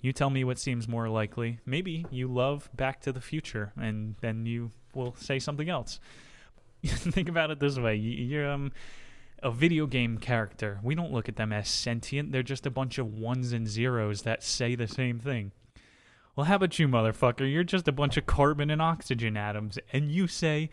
[0.00, 1.58] You tell me what seems more likely.
[1.64, 5.98] Maybe you love Back to the Future, and then you will say something else.
[6.86, 8.72] Think about it this way: you, um,
[9.42, 12.30] a video game character, we don't look at them as sentient.
[12.30, 15.52] They're just a bunch of ones and zeros that say the same thing.
[16.36, 17.50] Well, how about you, motherfucker?
[17.50, 20.68] You're just a bunch of carbon and oxygen atoms, and you say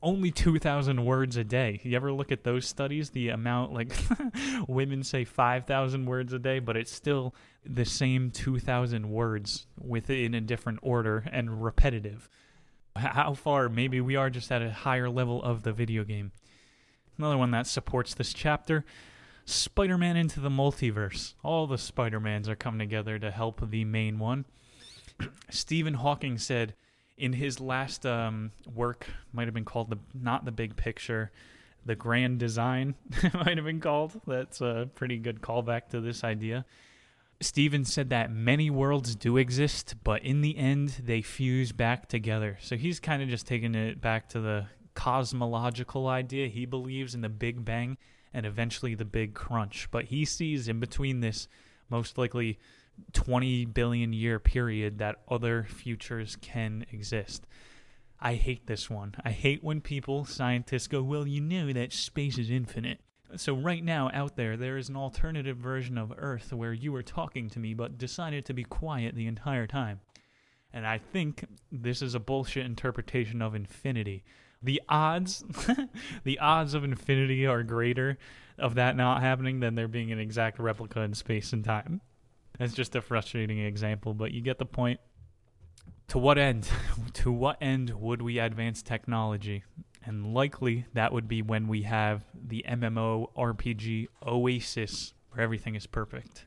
[0.00, 1.80] only 2,000 words a day.
[1.82, 3.10] You ever look at those studies?
[3.10, 3.92] The amount, like,
[4.68, 7.34] women say 5,000 words a day, but it's still
[7.66, 12.28] the same 2,000 words within a different order and repetitive.
[12.94, 13.68] How far?
[13.68, 16.30] Maybe we are just at a higher level of the video game.
[17.18, 18.84] Another one that supports this chapter
[19.44, 21.34] Spider Man into the multiverse.
[21.42, 24.44] All the Spider Mans are coming together to help the main one.
[25.50, 26.74] Stephen Hawking said
[27.16, 31.30] in his last um, work, might have been called the not the big picture,
[31.84, 32.94] the grand design
[33.34, 34.20] might have been called.
[34.26, 36.64] That's a pretty good callback to this idea.
[37.42, 42.58] Stephen said that many worlds do exist, but in the end, they fuse back together.
[42.60, 46.48] So he's kind of just taking it back to the cosmological idea.
[46.48, 47.96] He believes in the Big Bang
[48.34, 51.48] and eventually the Big Crunch, but he sees in between this
[51.88, 52.58] most likely
[53.12, 57.46] 20 billion year period that other futures can exist.
[58.20, 59.14] I hate this one.
[59.24, 63.00] I hate when people, scientists, go, Well, you know that space is infinite.
[63.36, 67.02] So, right now, out there, there is an alternative version of Earth where you were
[67.02, 70.00] talking to me but decided to be quiet the entire time.
[70.72, 74.24] And I think this is a bullshit interpretation of infinity.
[74.62, 75.44] The odds,
[76.24, 78.18] the odds of infinity are greater
[78.58, 82.02] of that not happening than there being an exact replica in space and time.
[82.60, 85.00] That's just a frustrating example, but you get the point.
[86.08, 86.68] To what end?
[87.14, 89.64] to what end would we advance technology?
[90.04, 95.86] And likely that would be when we have the MMO RPG Oasis, where everything is
[95.86, 96.44] perfect.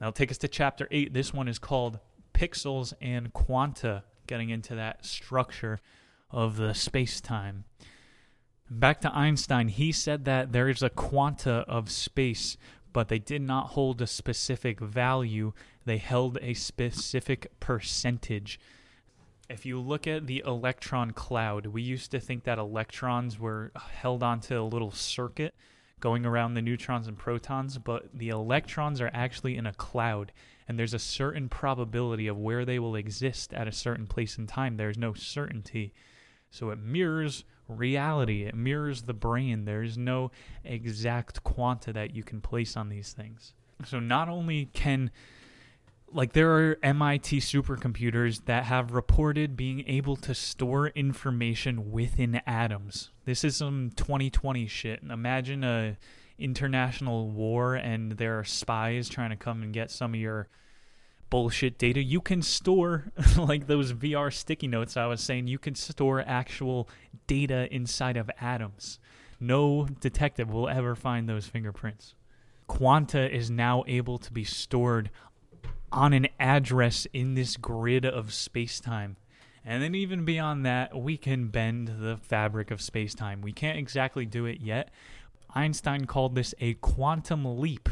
[0.00, 1.14] Now, take us to chapter 8.
[1.14, 2.00] This one is called
[2.32, 5.78] Pixels and Quanta, getting into that structure
[6.32, 7.62] of the space time.
[8.68, 12.56] Back to Einstein, he said that there is a quanta of space
[12.94, 15.52] but they did not hold a specific value,
[15.84, 18.58] they held a specific percentage.
[19.50, 24.22] If you look at the electron cloud, we used to think that electrons were held
[24.22, 25.54] onto a little circuit
[25.98, 30.32] going around the neutrons and protons, but the electrons are actually in a cloud,
[30.68, 34.46] and there's a certain probability of where they will exist at a certain place in
[34.46, 34.76] time.
[34.76, 35.92] There's no certainty.
[36.50, 39.64] So it mirrors reality, it mirrors the brain.
[39.64, 40.30] There's no
[40.64, 43.54] exact quanta that you can place on these things.
[43.84, 45.10] So not only can
[46.12, 53.10] like there are MIT supercomputers that have reported being able to store information within atoms.
[53.24, 55.02] This is some 2020 shit.
[55.02, 55.98] Imagine a
[56.38, 60.48] international war and there are spies trying to come and get some of your
[61.30, 62.02] bullshit data.
[62.02, 66.88] You can store, like those VR sticky notes I was saying, you can store actual
[67.26, 68.98] data inside of atoms.
[69.40, 72.14] No detective will ever find those fingerprints.
[72.66, 75.10] Quanta is now able to be stored
[75.92, 79.16] on an address in this grid of space time.
[79.64, 83.40] And then, even beyond that, we can bend the fabric of space time.
[83.40, 84.90] We can't exactly do it yet.
[85.54, 87.88] Einstein called this a quantum leap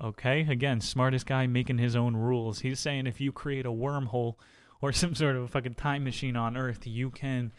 [0.00, 2.60] Okay, again, smartest guy making his own rules.
[2.60, 4.36] He's saying if you create a wormhole
[4.80, 7.52] or some sort of a fucking time machine on Earth, you can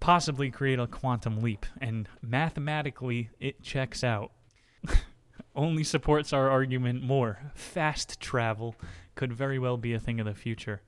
[0.00, 1.66] possibly create a quantum leap.
[1.80, 4.32] And mathematically, it checks out.
[5.56, 7.52] Only supports our argument more.
[7.54, 8.76] Fast travel
[9.14, 10.82] could very well be a thing of the future.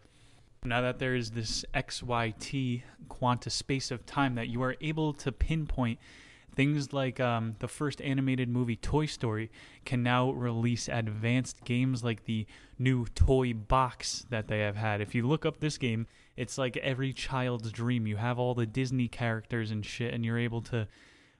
[0.62, 5.32] Now that there is this XYT quanta space of time that you are able to
[5.32, 5.98] pinpoint
[6.60, 9.50] Things like um, the first animated movie Toy Story
[9.86, 12.46] can now release advanced games like the
[12.78, 15.00] new Toy Box that they have had.
[15.00, 16.06] If you look up this game,
[16.36, 18.06] it's like every child's dream.
[18.06, 20.86] You have all the Disney characters and shit, and you're able to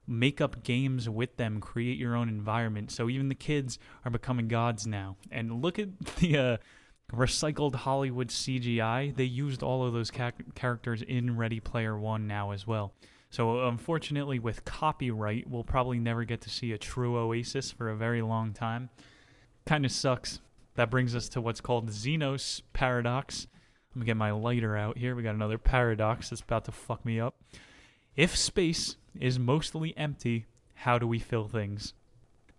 [0.07, 2.91] make up games with them, create your own environment.
[2.91, 5.19] So even the kids are becoming gods now.
[5.31, 6.39] And look at the.
[6.39, 6.57] Uh,
[7.13, 12.53] recycled Hollywood CGI, they used all of those ca- characters in Ready Player One now
[12.53, 12.95] as well.
[13.31, 17.97] So, unfortunately, with copyright, we'll probably never get to see a true Oasis for a
[17.97, 18.91] very long time.
[19.65, 20.41] Kind of sucks.
[20.75, 23.47] That brings us to what's called Zeno's paradox.
[23.95, 25.15] Let me get my lighter out here.
[25.15, 27.37] We got another paradox that's about to fuck me up.
[28.17, 31.95] If space is mostly empty, how do we fill things?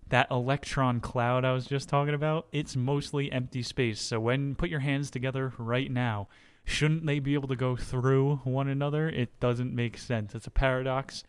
[0.08, 4.00] That electron cloud I was just talking about, it's mostly empty space.
[4.02, 6.28] So when put your hands together right now,
[6.64, 9.10] Shouldn't they be able to go through one another?
[9.10, 10.36] It doesn't make sense.
[10.36, 11.24] It's a paradox.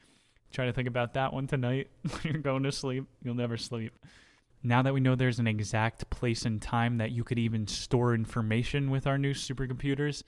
[0.53, 1.89] Try to think about that one tonight.
[2.23, 3.07] You're going to sleep.
[3.23, 3.93] You'll never sleep.
[4.63, 8.15] Now that we know there's an exact place and time that you could even store
[8.15, 10.23] information with our new supercomputers,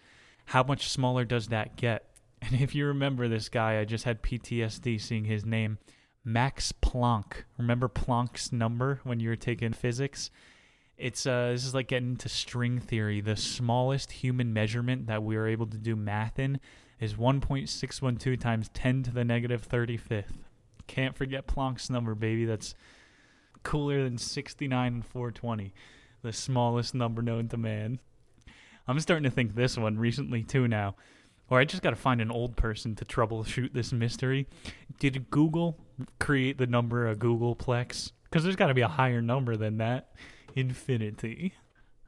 [0.47, 2.11] how much smaller does that get?
[2.43, 5.79] And if you remember this guy, I just had PTSD seeing his name,
[6.25, 7.45] Max Planck.
[7.57, 10.31] Remember Planck's number when you were taking physics?
[10.97, 13.21] It's uh, this is like getting into string theory.
[13.21, 16.61] The smallest human measurement that we are able to do math in
[17.01, 20.33] is 1.612 times 10 to the negative 35th.
[20.87, 22.45] Can't forget Planck's number, baby.
[22.45, 22.75] That's
[23.63, 25.75] cooler than 69 and 420,
[26.23, 27.99] the smallest number known to man.
[28.87, 30.95] I'm starting to think this one recently too now.
[31.51, 34.47] Or I just got to find an old person to troubleshoot this mystery.
[34.99, 35.79] Did Google
[36.19, 38.13] create the number a googolplex?
[38.25, 40.13] Because there's got to be a higher number than that.
[40.55, 41.55] Infinity.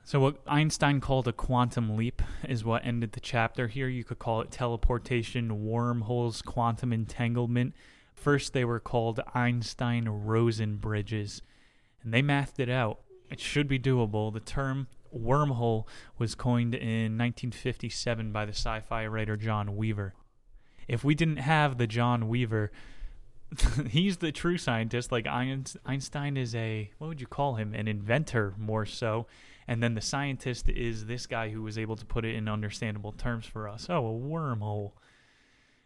[0.04, 3.88] So, what Einstein called a quantum leap is what ended the chapter here.
[3.88, 7.74] You could call it teleportation, wormholes, quantum entanglement.
[8.14, 11.42] First, they were called Einstein Rosen bridges,
[12.02, 13.00] and they mathed it out.
[13.30, 14.32] It should be doable.
[14.32, 15.86] The term wormhole
[16.18, 20.14] was coined in 1957 by the sci fi writer John Wheeler.
[20.86, 22.70] If we didn't have the John Wheeler,
[23.90, 25.12] he's the true scientist.
[25.12, 27.74] Like Einstein is a, what would you call him?
[27.74, 29.26] An inventor, more so.
[29.68, 33.12] And then the scientist is this guy who was able to put it in understandable
[33.12, 33.86] terms for us.
[33.90, 34.92] Oh, a wormhole.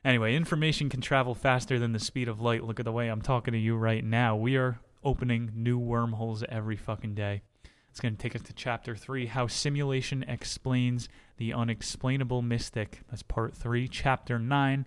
[0.05, 2.65] Anyway, information can travel faster than the speed of light.
[2.65, 4.37] Look at the way I'm talking to you right now.
[4.37, 7.43] We are opening new wormholes every fucking day.
[7.91, 13.01] It's going to take us to chapter 3 How Simulation Explains the Unexplainable Mystic.
[13.11, 13.89] That's part 3.
[13.89, 14.87] Chapter 9,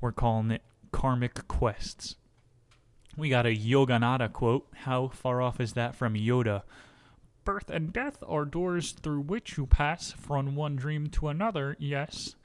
[0.00, 2.16] we're calling it Karmic Quests.
[3.16, 4.68] We got a Yogananda quote.
[4.72, 6.62] How far off is that from Yoda?
[7.44, 12.36] Birth and death are doors through which you pass from one dream to another, yes.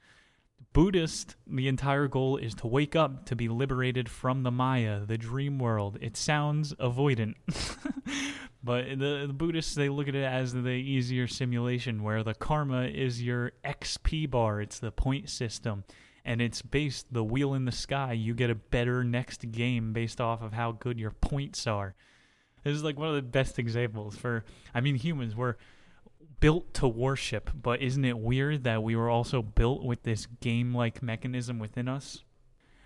[0.74, 5.18] Buddhist, the entire goal is to wake up to be liberated from the Maya, the
[5.18, 5.98] dream world.
[6.02, 7.36] It sounds avoidant.
[8.64, 12.84] but the, the, Buddhists, they look at it as the easier simulation where the karma
[12.84, 15.84] is your XP bar, it's the point system.
[16.28, 18.12] And it's based the wheel in the sky.
[18.12, 21.96] You get a better next game based off of how good your points are.
[22.66, 24.44] This is like one of the best examples for,
[24.76, 25.38] I mean, humans.
[25.38, 25.56] We're
[26.42, 30.76] built to worship, but isn't it weird that we were also built with this game
[30.76, 32.26] like mechanism within us?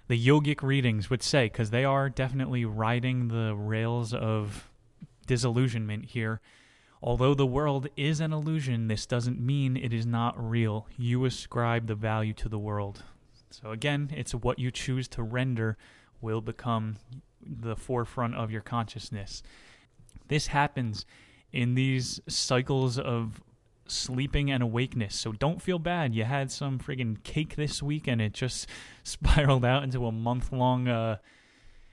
[0.07, 4.69] The yogic readings would say, because they are definitely riding the rails of
[5.25, 6.41] disillusionment here.
[7.01, 10.85] Although the world is an illusion, this doesn't mean it is not real.
[10.95, 13.03] You ascribe the value to the world.
[13.53, 15.77] So again, it's what you choose to render
[16.21, 16.97] will become
[17.41, 19.43] the forefront of your consciousness.
[20.27, 21.05] This happens
[21.51, 23.41] in these cycles of
[23.87, 25.15] sleeping and awakeness.
[25.15, 26.15] So don't feel bad.
[26.15, 28.67] You had some friggin' cake this week and it just
[29.03, 31.17] spiraled out into a month long, uh,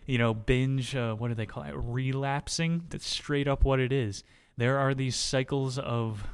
[0.07, 0.95] you know, binge.
[0.95, 1.75] Uh, what do they call it?
[1.75, 2.85] Relapsing.
[2.91, 4.23] That's straight up what it is.
[4.57, 6.27] There are these cycles of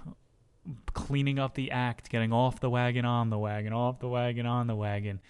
[0.93, 4.67] cleaning up the act, getting off the wagon, on the wagon, off the wagon, on
[4.67, 5.21] the wagon.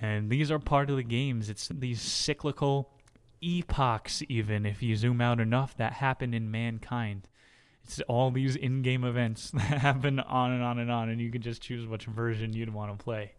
[0.00, 1.50] And these are part of the games.
[1.50, 2.90] It's these cyclical
[3.42, 7.28] epochs, even if you zoom out enough, that happen in mankind.
[7.84, 11.30] It's all these in game events that happen on and on and on, and you
[11.30, 13.32] can just choose which version you'd want to play.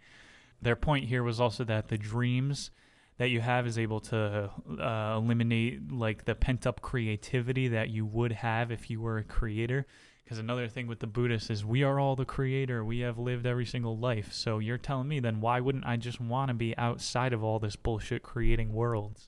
[0.62, 2.72] Their point here was also that the dreams
[3.18, 4.50] that you have is able to
[4.80, 9.24] uh, eliminate like the pent up creativity that you would have if you were a
[9.24, 9.86] creator.
[10.30, 12.86] Because another thing with the Buddhists is we are all the creator.
[12.86, 14.32] We have lived every single life.
[14.32, 17.58] So you're telling me then why wouldn't I just want to be outside of all
[17.58, 19.28] this bullshit creating worlds?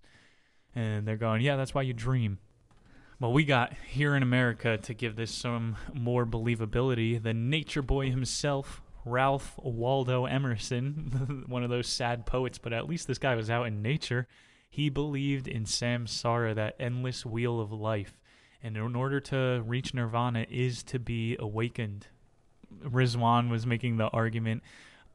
[0.75, 2.37] And they're going, yeah, that's why you dream.
[3.19, 7.19] Well, we got here in America to give this some more believability.
[7.19, 13.07] The nature boy himself, Ralph Waldo Emerson, one of those sad poets, but at least
[13.07, 14.27] this guy was out in nature.
[14.69, 18.20] He believed in samsara, that endless wheel of life.
[18.63, 22.07] And in order to reach nirvana is to be awakened.
[22.83, 24.63] Rizwan was making the argument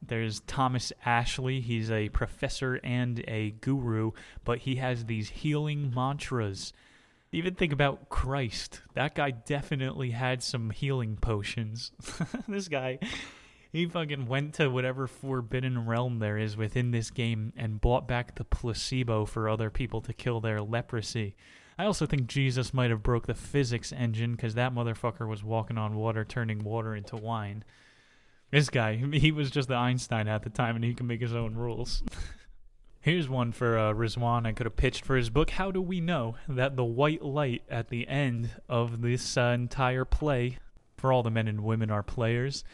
[0.02, 1.60] there's Thomas Ashley.
[1.60, 4.12] He's a professor and a guru,
[4.44, 6.72] but he has these healing mantras.
[7.32, 8.82] Even think about Christ.
[8.94, 11.92] That guy definitely had some healing potions.
[12.48, 12.98] this guy,
[13.72, 18.36] he fucking went to whatever forbidden realm there is within this game and bought back
[18.36, 21.34] the placebo for other people to kill their leprosy.
[21.78, 25.76] I also think Jesus might have broke the physics engine because that motherfucker was walking
[25.76, 27.64] on water, turning water into wine.
[28.50, 31.34] This guy, he was just the Einstein at the time, and he can make his
[31.34, 32.02] own rules.
[33.00, 35.50] Here's one for uh, Rizwan I could have pitched for his book.
[35.50, 40.04] How do we know that the white light at the end of this uh, entire
[40.04, 40.58] play,
[40.96, 42.64] for all the men and women are players,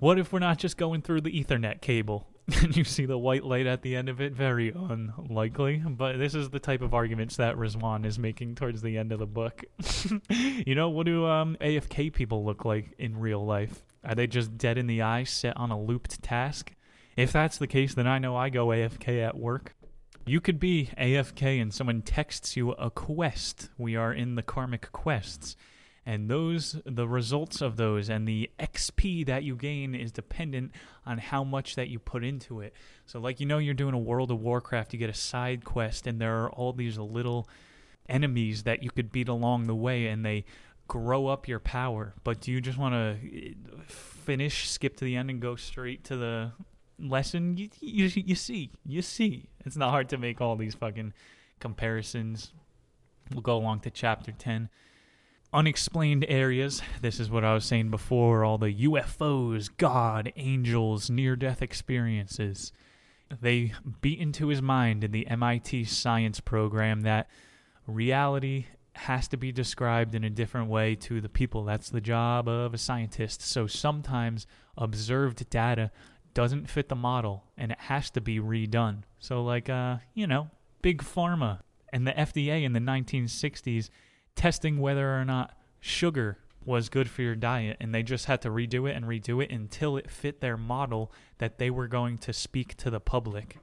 [0.00, 2.26] what if we're not just going through the Ethernet cable?
[2.62, 4.32] and you see the white light at the end of it?
[4.32, 5.82] Very unlikely.
[5.86, 9.18] But this is the type of arguments that Rizwan is making towards the end of
[9.18, 9.64] the book.
[10.30, 13.82] you know, what do um, AFK people look like in real life?
[14.04, 16.74] Are they just dead in the eye, set on a looped task?
[17.16, 19.74] If that's the case, then I know I go AFK at work.
[20.24, 23.70] You could be AFK and someone texts you a quest.
[23.76, 25.56] We are in the karmic quests.
[26.04, 30.72] And those the results of those and the XP that you gain is dependent
[31.06, 32.74] on how much that you put into it.
[33.06, 36.06] So like you know you're doing a World of Warcraft, you get a side quest
[36.06, 37.48] and there are all these little
[38.08, 40.44] enemies that you could beat along the way and they
[40.88, 42.14] grow up your power.
[42.24, 43.52] But do you just want to eh,
[43.86, 46.52] finish, skip to the end and go straight to the
[46.98, 51.12] lesson, you, you you see, you see, it's not hard to make all these fucking
[51.60, 52.52] comparisons.
[53.32, 54.68] We'll go along to chapter ten.
[55.54, 56.80] Unexplained areas.
[57.02, 58.44] This is what I was saying before.
[58.44, 62.72] All the UFOs, God, angels, near-death experiences.
[63.40, 67.28] They beat into his mind in the MIT science program that
[67.86, 71.64] reality has to be described in a different way to the people.
[71.64, 73.42] That's the job of a scientist.
[73.42, 74.46] So sometimes
[74.76, 75.90] observed data
[76.34, 79.02] doesn't fit the model and it has to be redone.
[79.18, 80.50] So, like, uh, you know,
[80.80, 81.60] big pharma
[81.92, 83.90] and the FDA in the 1960s
[84.34, 88.48] testing whether or not sugar was good for your diet, and they just had to
[88.48, 92.32] redo it and redo it until it fit their model that they were going to
[92.32, 93.58] speak to the public.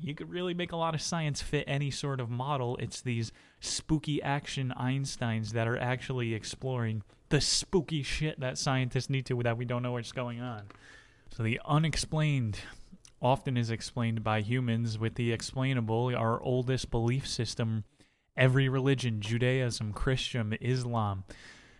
[0.00, 2.76] You could really make a lot of science fit any sort of model.
[2.76, 9.26] It's these spooky action Einsteins that are actually exploring the spooky shit that scientists need
[9.26, 10.64] to that we don't know what's going on.
[11.30, 12.58] So the unexplained
[13.20, 17.84] often is explained by humans with the explainable, our oldest belief system.
[18.38, 21.24] Every religion, Judaism, Christian, Islam,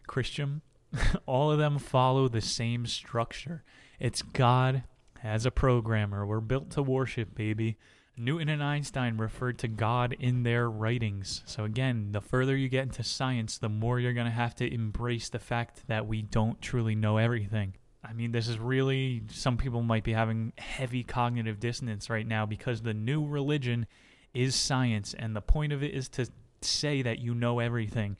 [0.08, 0.62] Christian,
[1.26, 3.62] all of them follow the same structure.
[4.00, 4.82] It's God
[5.22, 6.26] as a programmer.
[6.26, 7.78] We're built to worship, baby.
[8.16, 11.42] Newton and Einstein referred to God in their writings.
[11.46, 14.74] So, again, the further you get into science, the more you're going to have to
[14.74, 17.74] embrace the fact that we don't truly know everything.
[18.02, 22.46] I mean, this is really, some people might be having heavy cognitive dissonance right now
[22.46, 23.86] because the new religion
[24.34, 26.26] is science, and the point of it is to
[26.64, 28.16] say that you know everything.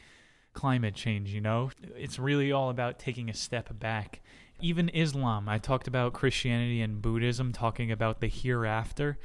[0.53, 1.71] Climate change, you know?
[1.97, 4.21] It's really all about taking a step back.
[4.61, 9.19] Even Islam, I talked about Christianity and Buddhism, talking about the hereafter.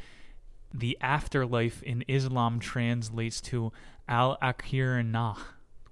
[0.74, 3.72] The afterlife in Islam translates to
[4.08, 5.38] al akhirah,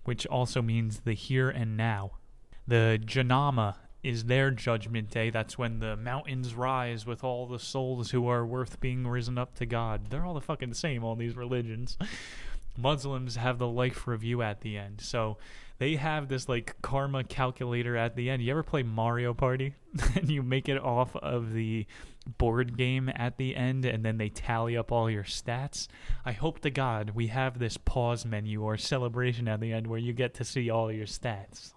[0.03, 2.11] which also means the here and now.
[2.68, 5.30] The Janama is their judgment day.
[5.30, 9.56] That's when the mountains rise with all the souls who are worth being risen up
[9.56, 10.10] to God.
[10.10, 11.98] They're all the fucking same, all these religions.
[12.77, 15.02] Muslims have the life review at the end.
[15.02, 15.38] So
[15.77, 18.43] they have this like karma calculator at the end.
[18.43, 19.76] You ever play Mario Party?
[20.15, 21.85] and you make it off of the
[22.38, 25.88] board game at the end and then they tally up all your stats.
[26.23, 29.99] I hope to God we have this pause menu or celebration at the end where
[29.99, 31.73] you get to see all your stats.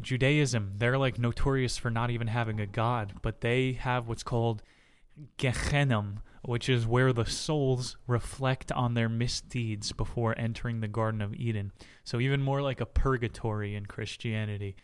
[0.00, 4.62] Judaism, they're like notorious for not even having a god, but they have what's called
[5.38, 11.34] Gehinnom, which is where the souls reflect on their misdeeds before entering the Garden of
[11.34, 11.72] Eden.
[12.04, 14.76] So even more like a purgatory in Christianity.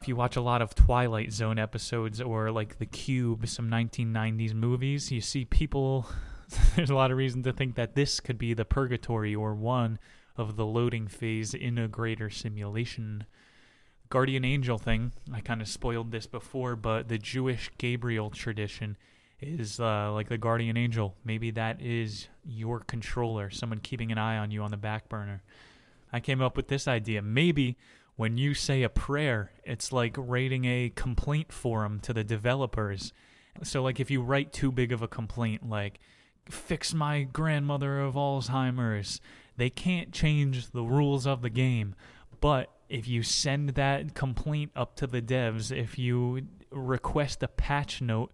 [0.00, 4.54] If you watch a lot of Twilight Zone episodes or like The Cube, some 1990s
[4.54, 6.06] movies, you see people
[6.76, 9.98] there's a lot of reason to think that this could be the purgatory or one
[10.36, 13.24] of the loading phase in a greater simulation
[14.08, 15.12] guardian angel thing.
[15.32, 18.96] I kind of spoiled this before, but the Jewish Gabriel tradition
[19.42, 21.16] is uh, like the guardian angel.
[21.24, 25.42] Maybe that is your controller, someone keeping an eye on you on the back burner.
[26.12, 27.22] I came up with this idea.
[27.22, 27.76] Maybe
[28.16, 33.12] when you say a prayer, it's like writing a complaint form to the developers.
[33.62, 36.00] So, like, if you write too big of a complaint, like,
[36.48, 39.20] fix my grandmother of Alzheimer's,
[39.56, 41.94] they can't change the rules of the game.
[42.40, 48.00] But if you send that complaint up to the devs, if you request a patch
[48.00, 48.32] note,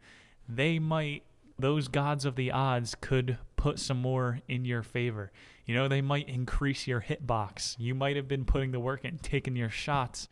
[0.49, 1.23] they might
[1.59, 5.33] those gods of the odds could put some more in your favor.
[5.65, 7.77] You know, they might increase your hitbox.
[7.79, 10.29] You might have been putting the work in, taking your shots.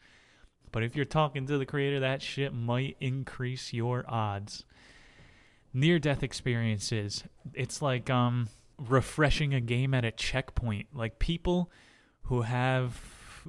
[0.70, 4.64] But if you're talking to the creator, that shit might increase your odds.
[5.72, 7.24] Near death experiences.
[7.54, 10.88] It's like um refreshing a game at a checkpoint.
[10.92, 11.70] Like people
[12.24, 13.00] who have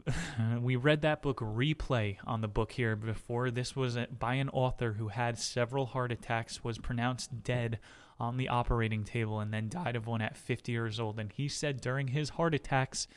[0.61, 3.51] we read that book replay on the book here before.
[3.51, 7.79] This was by an author who had several heart attacks was pronounced dead
[8.19, 11.19] on the operating table and then died of one at 50 years old.
[11.19, 13.07] And he said during his heart attacks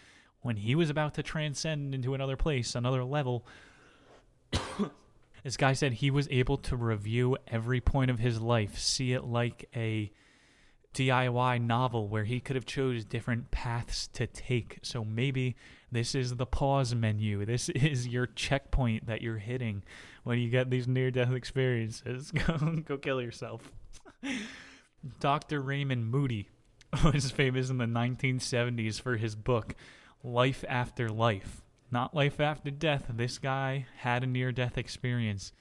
[0.41, 3.47] when he was about to transcend into another place another level
[5.45, 9.25] this guy said he was able to review every point of his life see it
[9.25, 10.11] like a
[10.95, 14.79] DIY novel where he could have chose different paths to take.
[14.83, 15.57] So maybe
[15.93, 17.45] this is the pause menu.
[17.45, 19.85] This is your checkpoint that you're hitting
[20.25, 22.31] when you get these near death experiences.
[22.47, 23.73] go, go kill yourself.
[25.21, 25.61] Dr.
[25.61, 26.49] Raymond Moody.
[27.05, 29.75] was famous in the 1970s for his book,
[30.25, 31.63] Life After Life.
[31.91, 33.07] Not life after death.
[33.09, 35.53] This guy had a near death experience.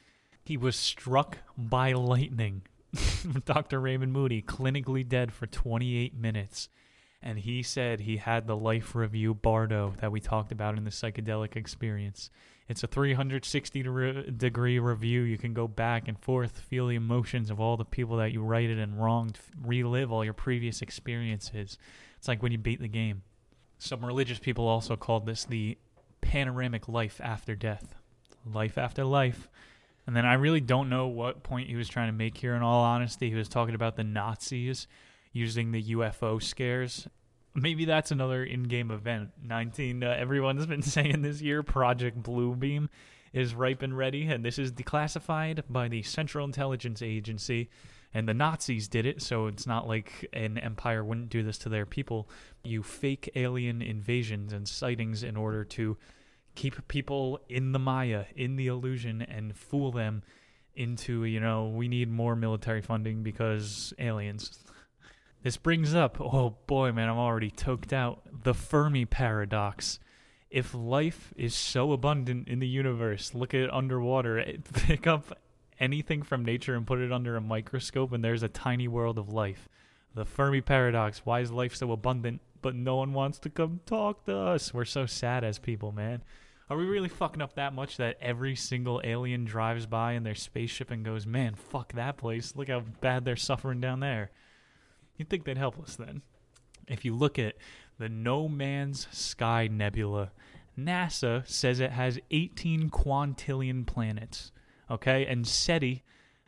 [0.43, 2.63] He was struck by lightning.
[3.45, 3.79] Dr.
[3.79, 6.69] Raymond Moody, clinically dead for 28 minutes
[7.21, 10.91] and he said he had the life review Bardo that we talked about in the
[10.91, 12.29] psychedelic experience.
[12.69, 15.21] It's a 360 degree review.
[15.21, 18.41] You can go back and forth, feel the emotions of all the people that you
[18.41, 21.77] righted and wronged, relive all your previous experiences.
[22.17, 23.23] It's like when you beat the game.
[23.79, 25.77] Some religious people also called this the
[26.21, 27.95] panoramic life after death.
[28.45, 29.49] Life after life.
[30.07, 32.63] And then I really don't know what point he was trying to make here, in
[32.63, 33.29] all honesty.
[33.29, 34.87] He was talking about the Nazis
[35.33, 37.07] using the UFO scares.
[37.53, 39.31] Maybe that's another in-game event.
[39.43, 42.87] 19 uh, everyone's been saying this year Project Bluebeam
[43.33, 47.69] is ripe and ready and this is declassified by the Central Intelligence Agency
[48.13, 51.69] and the Nazis did it, so it's not like an empire wouldn't do this to
[51.69, 52.29] their people.
[52.63, 55.97] You fake alien invasions and sightings in order to
[56.57, 60.23] keep people in the Maya, in the illusion and fool them
[60.75, 64.59] into, you know, we need more military funding because aliens.
[65.43, 68.21] This brings up, oh boy, man, I'm already toked out.
[68.43, 69.99] The Fermi paradox.
[70.49, 75.37] If life is so abundant in the universe, look at it underwater, eh, pick up
[75.79, 79.29] anything from nature and put it under a microscope, and there's a tiny world of
[79.29, 79.69] life.
[80.15, 81.21] The Fermi paradox.
[81.23, 84.73] Why is life so abundant, but no one wants to come talk to us?
[84.73, 86.23] We're so sad as people, man.
[86.69, 90.35] Are we really fucking up that much that every single alien drives by in their
[90.35, 92.57] spaceship and goes, man, fuck that place.
[92.57, 94.31] Look how bad they're suffering down there.
[95.15, 96.23] You'd think they'd help us then.
[96.85, 97.55] If you look at
[97.97, 100.31] the No Man's Sky Nebula,
[100.77, 104.51] NASA says it has 18 quintillion planets.
[104.91, 106.03] Okay, and SETI,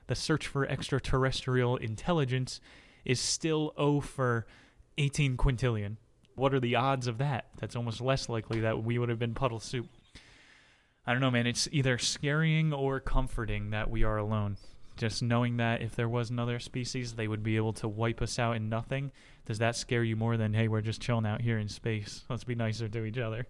[0.07, 2.59] the search for extraterrestrial intelligence,
[3.05, 4.45] is still O for
[4.97, 5.95] 18 quintillion.
[6.35, 7.47] What are the odds of that?
[7.57, 9.87] That's almost less likely that we would have been puddle soup.
[11.09, 11.47] I don't know, man.
[11.47, 14.57] It's either scaring or comforting that we are alone.
[14.95, 18.37] Just knowing that if there was another species, they would be able to wipe us
[18.37, 19.11] out in nothing.
[19.47, 22.25] Does that scare you more than, hey, we're just chilling out here in space?
[22.29, 23.47] Let's be nicer to each other.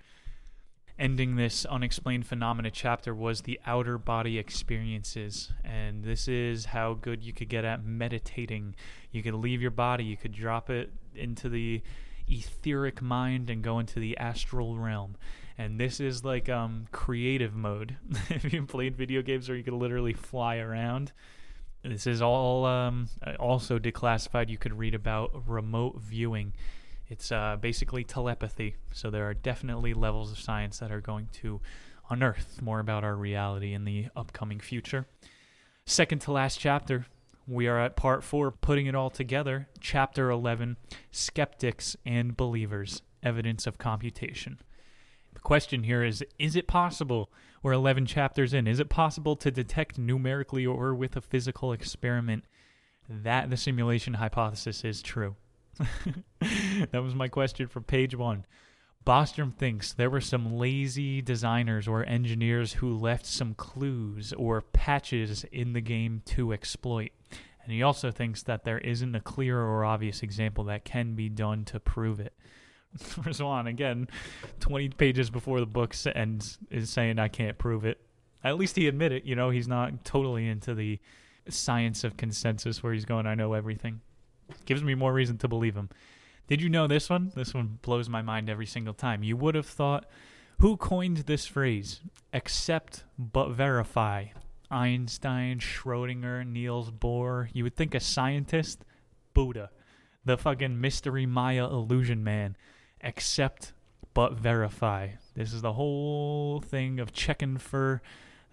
[0.97, 5.51] Ending this unexplained phenomena chapter was the outer body experiences.
[5.65, 8.73] And this is how good you could get at meditating.
[9.11, 11.81] You could leave your body, you could drop it into the
[12.29, 15.17] etheric mind and go into the astral realm.
[15.59, 17.97] And this is like um, creative mode.
[18.29, 21.11] if you played video games where you could literally fly around,
[21.83, 23.09] this is all um,
[23.41, 24.47] also declassified.
[24.47, 26.53] You could read about remote viewing.
[27.09, 28.77] It's uh, basically telepathy.
[28.93, 31.59] So there are definitely levels of science that are going to
[32.09, 35.07] unearth more about our reality in the upcoming future.
[35.85, 37.05] Second to last chapter,
[37.45, 39.67] we are at part four, putting it all together.
[39.81, 40.77] Chapter 11
[41.11, 44.59] Skeptics and Believers Evidence of Computation.
[45.39, 47.31] The question here is Is it possible,
[47.63, 52.43] we're 11 chapters in, is it possible to detect numerically or with a physical experiment
[53.07, 55.37] that the simulation hypothesis is true?
[56.91, 58.45] that was my question for page one.
[59.05, 65.45] Bostrom thinks there were some lazy designers or engineers who left some clues or patches
[65.53, 67.11] in the game to exploit.
[67.63, 71.29] And he also thinks that there isn't a clear or obvious example that can be
[71.29, 72.33] done to prove it.
[72.97, 74.07] Rizwan, again,
[74.59, 77.99] 20 pages before the book ends, is saying, I can't prove it.
[78.43, 80.99] At least he admitted, you know, he's not totally into the
[81.49, 84.01] science of consensus where he's going, I know everything.
[84.65, 85.89] Gives me more reason to believe him.
[86.47, 87.31] Did you know this one?
[87.35, 89.23] This one blows my mind every single time.
[89.23, 90.05] You would have thought,
[90.59, 92.01] who coined this phrase?
[92.33, 94.25] Accept but verify.
[94.71, 97.49] Einstein, Schrodinger, Niels Bohr.
[97.53, 98.83] You would think a scientist?
[99.33, 99.69] Buddha.
[100.25, 102.55] The fucking mystery Maya illusion man
[103.03, 103.73] accept
[104.13, 105.09] but verify.
[105.35, 108.01] This is the whole thing of checking for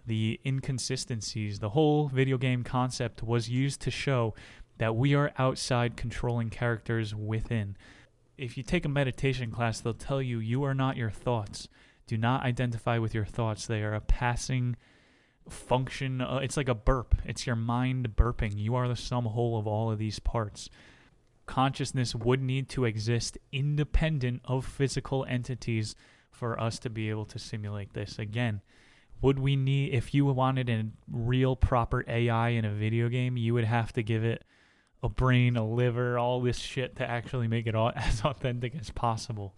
[0.07, 1.59] the inconsistencies.
[1.59, 4.35] The whole video game concept was used to show
[4.79, 7.77] that we are outside controlling characters within.
[8.39, 11.69] If you take a meditation class, they'll tell you you are not your thoughts.
[12.07, 13.67] Do not identify with your thoughts.
[13.67, 14.77] They are a passing
[15.49, 16.21] function.
[16.21, 17.17] Uh, it's like a burp.
[17.25, 18.57] It's your mind burping.
[18.57, 20.71] You are the sum whole of all of these parts
[21.47, 25.95] consciousness would need to exist independent of physical entities
[26.31, 28.19] for us to be able to simulate this.
[28.19, 28.61] Again,
[29.23, 33.55] would we need, if you wanted a real proper AI in a video game, you
[33.55, 34.45] would have to give it
[35.03, 38.91] a brain, a liver, all this shit to actually make it all, as authentic as
[38.91, 39.55] possible.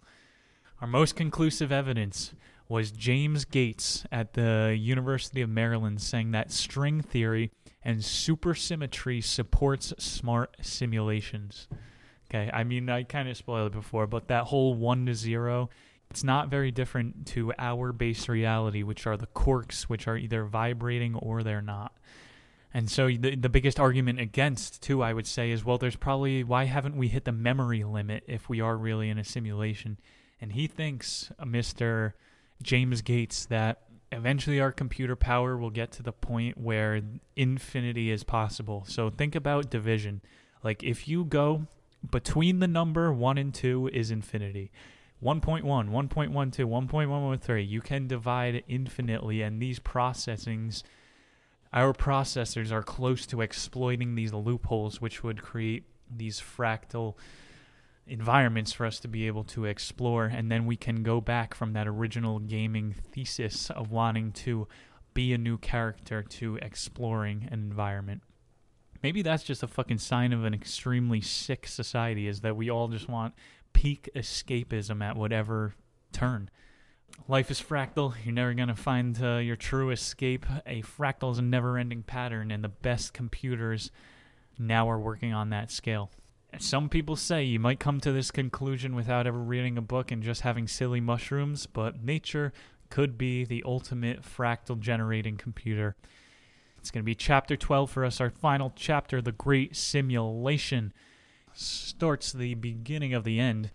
[0.81, 2.33] Our most conclusive evidence
[2.69, 7.51] was James Gates at the University of Maryland saying that string theory
[7.83, 11.67] and supersymmetry supports smart simulations.
[12.29, 15.69] Okay, I mean, I kind of spoiled it before, but that whole one to zero,
[16.11, 20.43] it's not very different to our base reality, which are the quarks, which are either
[20.43, 21.93] vibrating or they're not.
[22.71, 26.43] And so the the biggest argument against too, I would say, is well, there's probably
[26.43, 29.99] why haven't we hit the memory limit if we are really in a simulation?
[30.39, 32.15] And he thinks, uh, Mister
[32.61, 37.01] James Gates, that eventually our computer power will get to the point where
[37.35, 38.83] infinity is possible.
[38.87, 40.21] So think about division.
[40.63, 41.67] Like if you go
[42.09, 44.71] between the number 1 and 2 is infinity.
[45.23, 50.83] 1.1, 1.12, 1.113, you can divide infinitely and these processings
[51.71, 57.15] our processors are close to exploiting these loopholes which would create these fractal
[58.09, 61.73] environments for us to be able to explore and then we can go back from
[61.73, 64.67] that original gaming thesis of wanting to
[65.13, 68.21] be a new character to exploring an environment.
[69.01, 72.87] Maybe that's just a fucking sign of an extremely sick society is that we all
[72.87, 73.33] just want
[73.73, 75.75] peak escapism at whatever
[76.11, 76.49] turn.
[77.27, 78.13] Life is fractal.
[78.23, 80.45] You're never going to find uh, your true escape.
[80.65, 83.91] A fractal is a never ending pattern and the best computers
[84.57, 86.11] now are working on that scale
[86.57, 90.23] some people say you might come to this conclusion without ever reading a book and
[90.23, 92.51] just having silly mushrooms, but nature
[92.89, 95.95] could be the ultimate fractal generating computer.
[96.79, 100.93] It's going to be chapter 12 for us, our final chapter, The Great Simulation.
[101.53, 103.71] Starts the beginning of the end,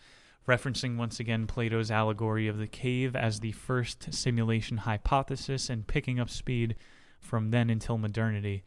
[0.48, 6.18] referencing once again Plato's allegory of the cave as the first simulation hypothesis and picking
[6.18, 6.76] up speed
[7.20, 8.64] from then until modernity.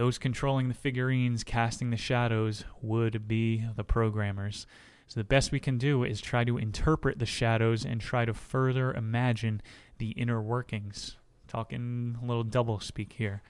[0.00, 4.66] Those controlling the figurines, casting the shadows, would be the programmers.
[5.06, 8.32] So the best we can do is try to interpret the shadows and try to
[8.32, 9.60] further imagine
[9.98, 11.18] the inner workings.
[11.48, 13.42] Talking a little double speak here.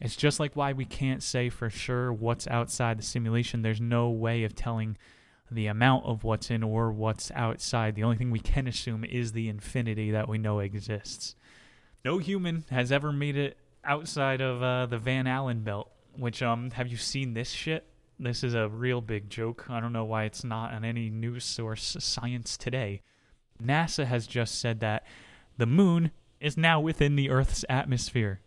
[0.00, 3.62] It's just like why we can't say for sure what's outside the simulation.
[3.62, 4.96] There's no way of telling
[5.50, 7.96] the amount of what's in or what's outside.
[7.96, 11.34] The only thing we can assume is the infinity that we know exists.
[12.04, 13.58] No human has ever made it
[13.88, 15.90] outside of uh, the Van Allen belt.
[16.16, 17.86] Which um, have you seen this shit?
[18.20, 19.66] This is a real big joke.
[19.68, 21.96] I don't know why it's not on any news source.
[22.00, 23.02] Science Today.
[23.62, 25.06] NASA has just said that
[25.56, 26.10] the moon
[26.40, 28.40] is now within the Earth's atmosphere.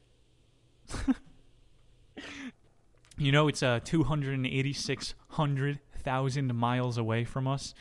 [3.18, 7.74] you know, it's uh, 286,000 miles away from us.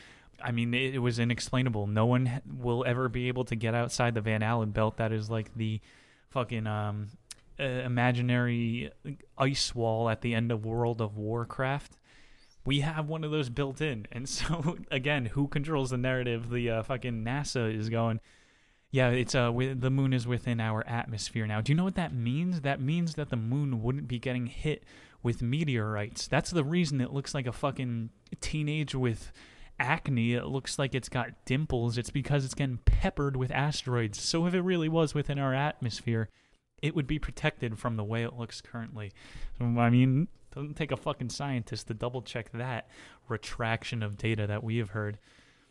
[0.43, 1.87] I mean, it, it was inexplainable.
[1.87, 4.97] No one will ever be able to get outside the Van Allen belt.
[4.97, 5.81] That is like the
[6.31, 7.09] fucking um,
[7.61, 8.91] uh, imaginary
[9.37, 11.99] ice wall at the end of World of Warcraft.
[12.65, 16.51] We have one of those built in, and so again, who controls the narrative?
[16.51, 18.21] The uh, fucking NASA is going.
[18.93, 21.61] Yeah, it's uh, the moon is within our atmosphere now.
[21.61, 22.63] Do you know what that means?
[22.63, 24.85] That means that the moon wouldn't be getting hit
[25.23, 26.27] with meteorites.
[26.27, 28.11] That's the reason it looks like a fucking
[28.41, 29.31] teenage with
[29.79, 30.35] acne.
[30.35, 31.99] It looks like it's got dimples.
[31.99, 34.21] It's because it's getting peppered with asteroids.
[34.21, 36.29] So if it really was within our atmosphere,
[36.83, 39.13] it would be protected from the way it looks currently.
[39.59, 42.89] So, I mean, doesn't take a fucking scientist to double check that
[43.29, 45.19] retraction of data that we have heard.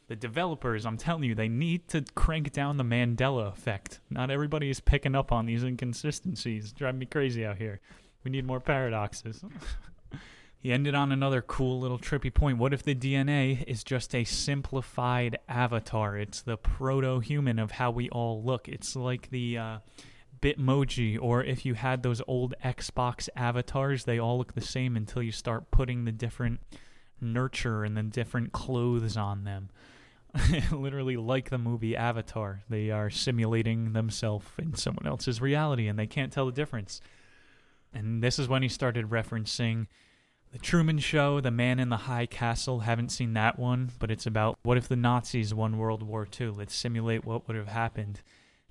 [0.07, 3.99] The developers, I'm telling you, they need to crank down the Mandela effect.
[4.10, 6.72] Not everybody is picking up on these inconsistencies.
[6.72, 7.80] Drive me crazy out here.
[8.23, 9.44] We need more paradoxes.
[10.60, 12.57] he ended on another cool little trippy point.
[12.57, 16.18] What if the DNA is just a simplified avatar?
[16.18, 18.68] It's the proto human of how we all look.
[18.68, 19.57] It's like the.
[19.57, 19.77] Uh,
[20.41, 25.21] Bitmoji, or if you had those old Xbox avatars, they all look the same until
[25.21, 26.59] you start putting the different
[27.21, 29.69] nurture and the different clothes on them.
[30.71, 36.07] Literally, like the movie Avatar, they are simulating themselves in someone else's reality and they
[36.07, 37.01] can't tell the difference.
[37.93, 39.87] And this is when he started referencing
[40.51, 42.81] The Truman Show, The Man in the High Castle.
[42.81, 46.49] Haven't seen that one, but it's about what if the Nazis won World War II?
[46.49, 48.21] Let's simulate what would have happened.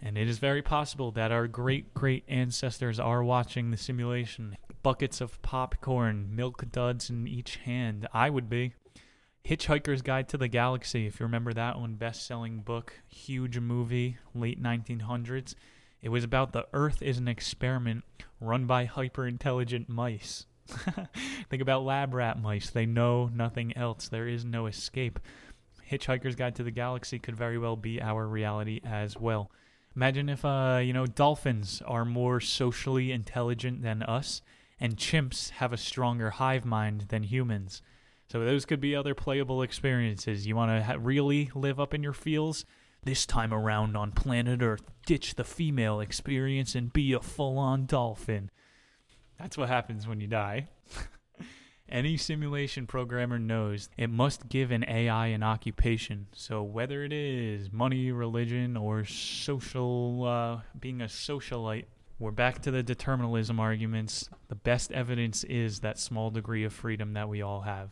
[0.01, 4.57] And it is very possible that our great great ancestors are watching the simulation.
[4.83, 8.07] Buckets of popcorn, milk duds in each hand.
[8.13, 8.75] I would be.
[9.45, 14.19] Hitchhiker's Guide to the Galaxy, if you remember that one, best selling book, huge movie,
[14.35, 15.55] late 1900s.
[16.03, 18.05] It was about the Earth is an experiment
[18.41, 20.47] run by hyper intelligent mice.
[21.49, 22.71] Think about lab rat mice.
[22.71, 24.09] They know nothing else.
[24.09, 25.19] There is no escape.
[25.91, 29.51] Hitchhiker's Guide to the Galaxy could very well be our reality as well.
[29.97, 34.43] Imagine if, uh, you know, dolphins are more socially intelligent than us,
[34.79, 37.83] and chimps have a stronger hive mind than humans.
[38.31, 40.47] So those could be other playable experiences.
[40.47, 42.65] You want to ha- really live up in your feels?
[43.03, 47.87] This time around on planet Earth, ditch the female experience and be a full on
[47.87, 48.51] dolphin.
[49.39, 50.69] That's what happens when you die.
[51.91, 56.27] Any simulation programmer knows it must give an AI an occupation.
[56.33, 61.87] So whether it is money, religion, or social, uh, being a socialite,
[62.19, 64.29] we're back to the determinism arguments.
[64.49, 67.89] The best evidence is that small degree of freedom that we all have.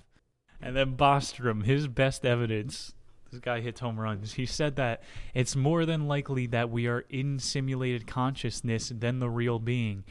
[0.60, 2.92] And then Bostrom, his best evidence.
[3.30, 4.34] This guy hits home runs.
[4.34, 5.02] He said that
[5.32, 10.04] it's more than likely that we are in simulated consciousness than the real being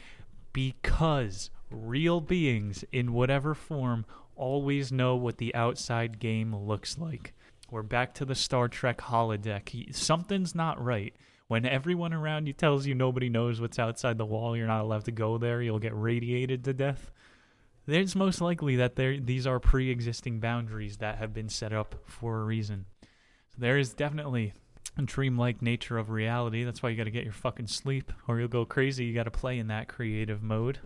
[0.52, 7.34] because real beings in whatever form always know what the outside game looks like.
[7.70, 9.94] We're back to the Star Trek holodeck.
[9.94, 11.14] Something's not right.
[11.48, 15.04] When everyone around you tells you nobody knows what's outside the wall, you're not allowed
[15.04, 17.10] to go there, you'll get radiated to death
[17.88, 22.40] it's most likely that there these are pre-existing boundaries that have been set up for
[22.40, 22.86] a reason.
[23.02, 24.52] So there is definitely
[24.98, 26.64] a dreamlike nature of reality.
[26.64, 29.04] That's why you got to get your fucking sleep, or you'll go crazy.
[29.04, 30.80] You got to play in that creative mode.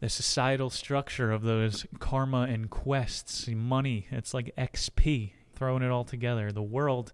[0.00, 6.04] The societal structure of those karma and quests, money, it's like XP, throwing it all
[6.04, 6.52] together.
[6.52, 7.12] The world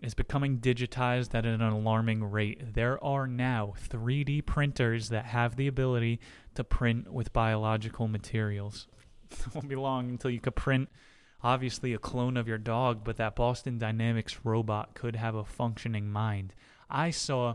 [0.00, 2.74] is becoming digitized at an alarming rate.
[2.74, 6.18] There are now 3D printers that have the ability
[6.56, 8.88] to print with biological materials.
[9.30, 10.88] it won't be long until you could print,
[11.40, 16.10] obviously, a clone of your dog, but that Boston Dynamics robot could have a functioning
[16.10, 16.52] mind.
[16.90, 17.54] I saw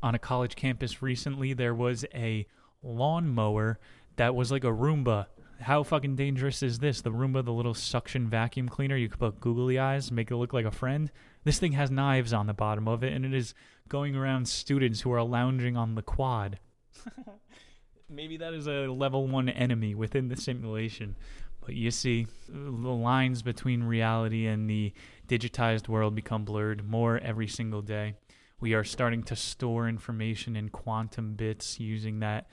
[0.00, 2.46] on a college campus recently there was a
[2.82, 3.78] lawnmower
[4.16, 5.26] that was like a Roomba
[5.62, 7.00] how fucking dangerous is this?
[7.00, 10.52] The Roomba, the little suction vacuum cleaner, you could put googly eyes, make it look
[10.52, 11.10] like a friend.
[11.44, 13.54] This thing has knives on the bottom of it, and it is
[13.88, 16.58] going around students who are lounging on the quad.
[18.08, 21.16] Maybe that is a level one enemy within the simulation.
[21.64, 24.92] But you see, the lines between reality and the
[25.28, 28.14] digitized world become blurred more every single day.
[28.60, 32.48] We are starting to store information in quantum bits using that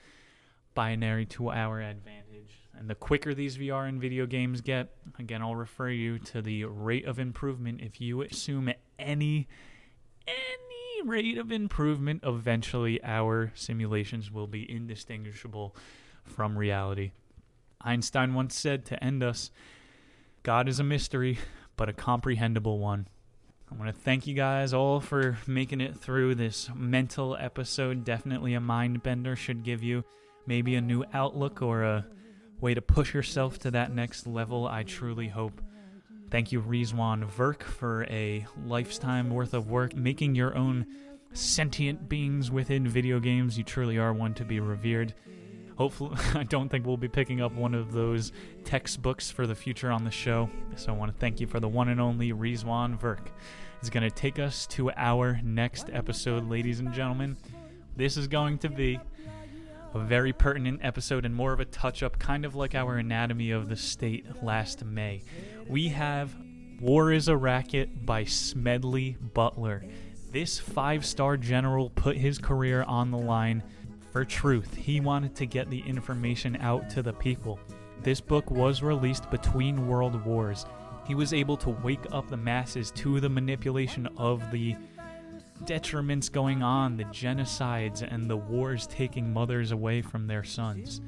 [0.80, 2.58] binary to our advantage.
[2.74, 4.88] And the quicker these VR and video games get,
[5.18, 7.82] again, I'll refer you to the rate of improvement.
[7.82, 9.46] If you assume any
[10.26, 15.76] any rate of improvement, eventually our simulations will be indistinguishable
[16.24, 17.10] from reality.
[17.82, 19.50] Einstein once said to end us,
[20.42, 21.38] God is a mystery,
[21.76, 23.06] but a comprehensible one.
[23.70, 28.02] I want to thank you guys all for making it through this mental episode.
[28.02, 30.04] Definitely a mind bender should give you
[30.50, 32.04] maybe a new outlook or a
[32.60, 35.62] way to push yourself to that next level, I truly hope.
[36.28, 40.86] Thank you, Rizwan Virk, for a lifetime worth of work making your own
[41.32, 43.56] sentient beings within video games.
[43.56, 45.14] You truly are one to be revered.
[45.76, 48.32] Hopefully, I don't think we'll be picking up one of those
[48.64, 50.50] textbooks for the future on the show.
[50.74, 53.28] So I want to thank you for the one and only Rizwan Virk.
[53.78, 57.36] It's going to take us to our next episode, ladies and gentlemen.
[57.96, 58.98] This is going to be
[59.94, 63.50] a very pertinent episode and more of a touch up, kind of like our Anatomy
[63.50, 65.22] of the State last May.
[65.68, 66.34] We have
[66.80, 69.84] War is a Racket by Smedley Butler.
[70.32, 73.62] This five star general put his career on the line
[74.12, 74.74] for truth.
[74.74, 77.58] He wanted to get the information out to the people.
[78.02, 80.66] This book was released between world wars.
[81.06, 84.76] He was able to wake up the masses to the manipulation of the
[85.64, 91.00] detriments going on, the genocides and the wars taking mothers away from their sons.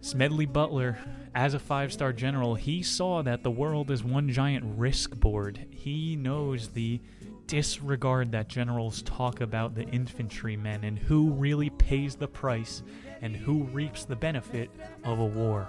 [0.00, 0.98] Smedley Butler,
[1.34, 5.66] as a five star general, he saw that the world is one giant risk board.
[5.70, 7.00] He knows the
[7.46, 12.82] disregard that generals talk about the infantrymen and who really pays the price
[13.22, 14.70] and who reaps the benefit
[15.04, 15.66] of a war.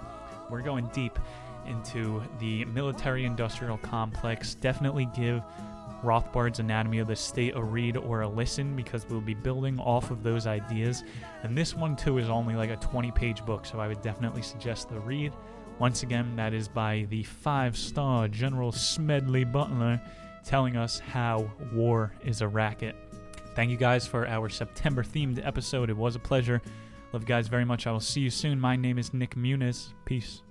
[0.50, 1.18] We're going deep
[1.66, 4.54] into the military industrial complex.
[4.54, 5.42] Definitely give
[6.02, 10.10] Rothbard's Anatomy of the State a read or a listen because we'll be building off
[10.10, 11.04] of those ideas.
[11.42, 14.42] And this one, too, is only like a 20 page book, so I would definitely
[14.42, 15.32] suggest the read.
[15.78, 20.00] Once again, that is by the five star General Smedley Butler
[20.44, 22.96] telling us how war is a racket.
[23.54, 25.90] Thank you guys for our September themed episode.
[25.90, 26.62] It was a pleasure.
[27.12, 27.86] Love you guys very much.
[27.86, 28.60] I will see you soon.
[28.60, 29.92] My name is Nick Muniz.
[30.04, 30.42] Peace.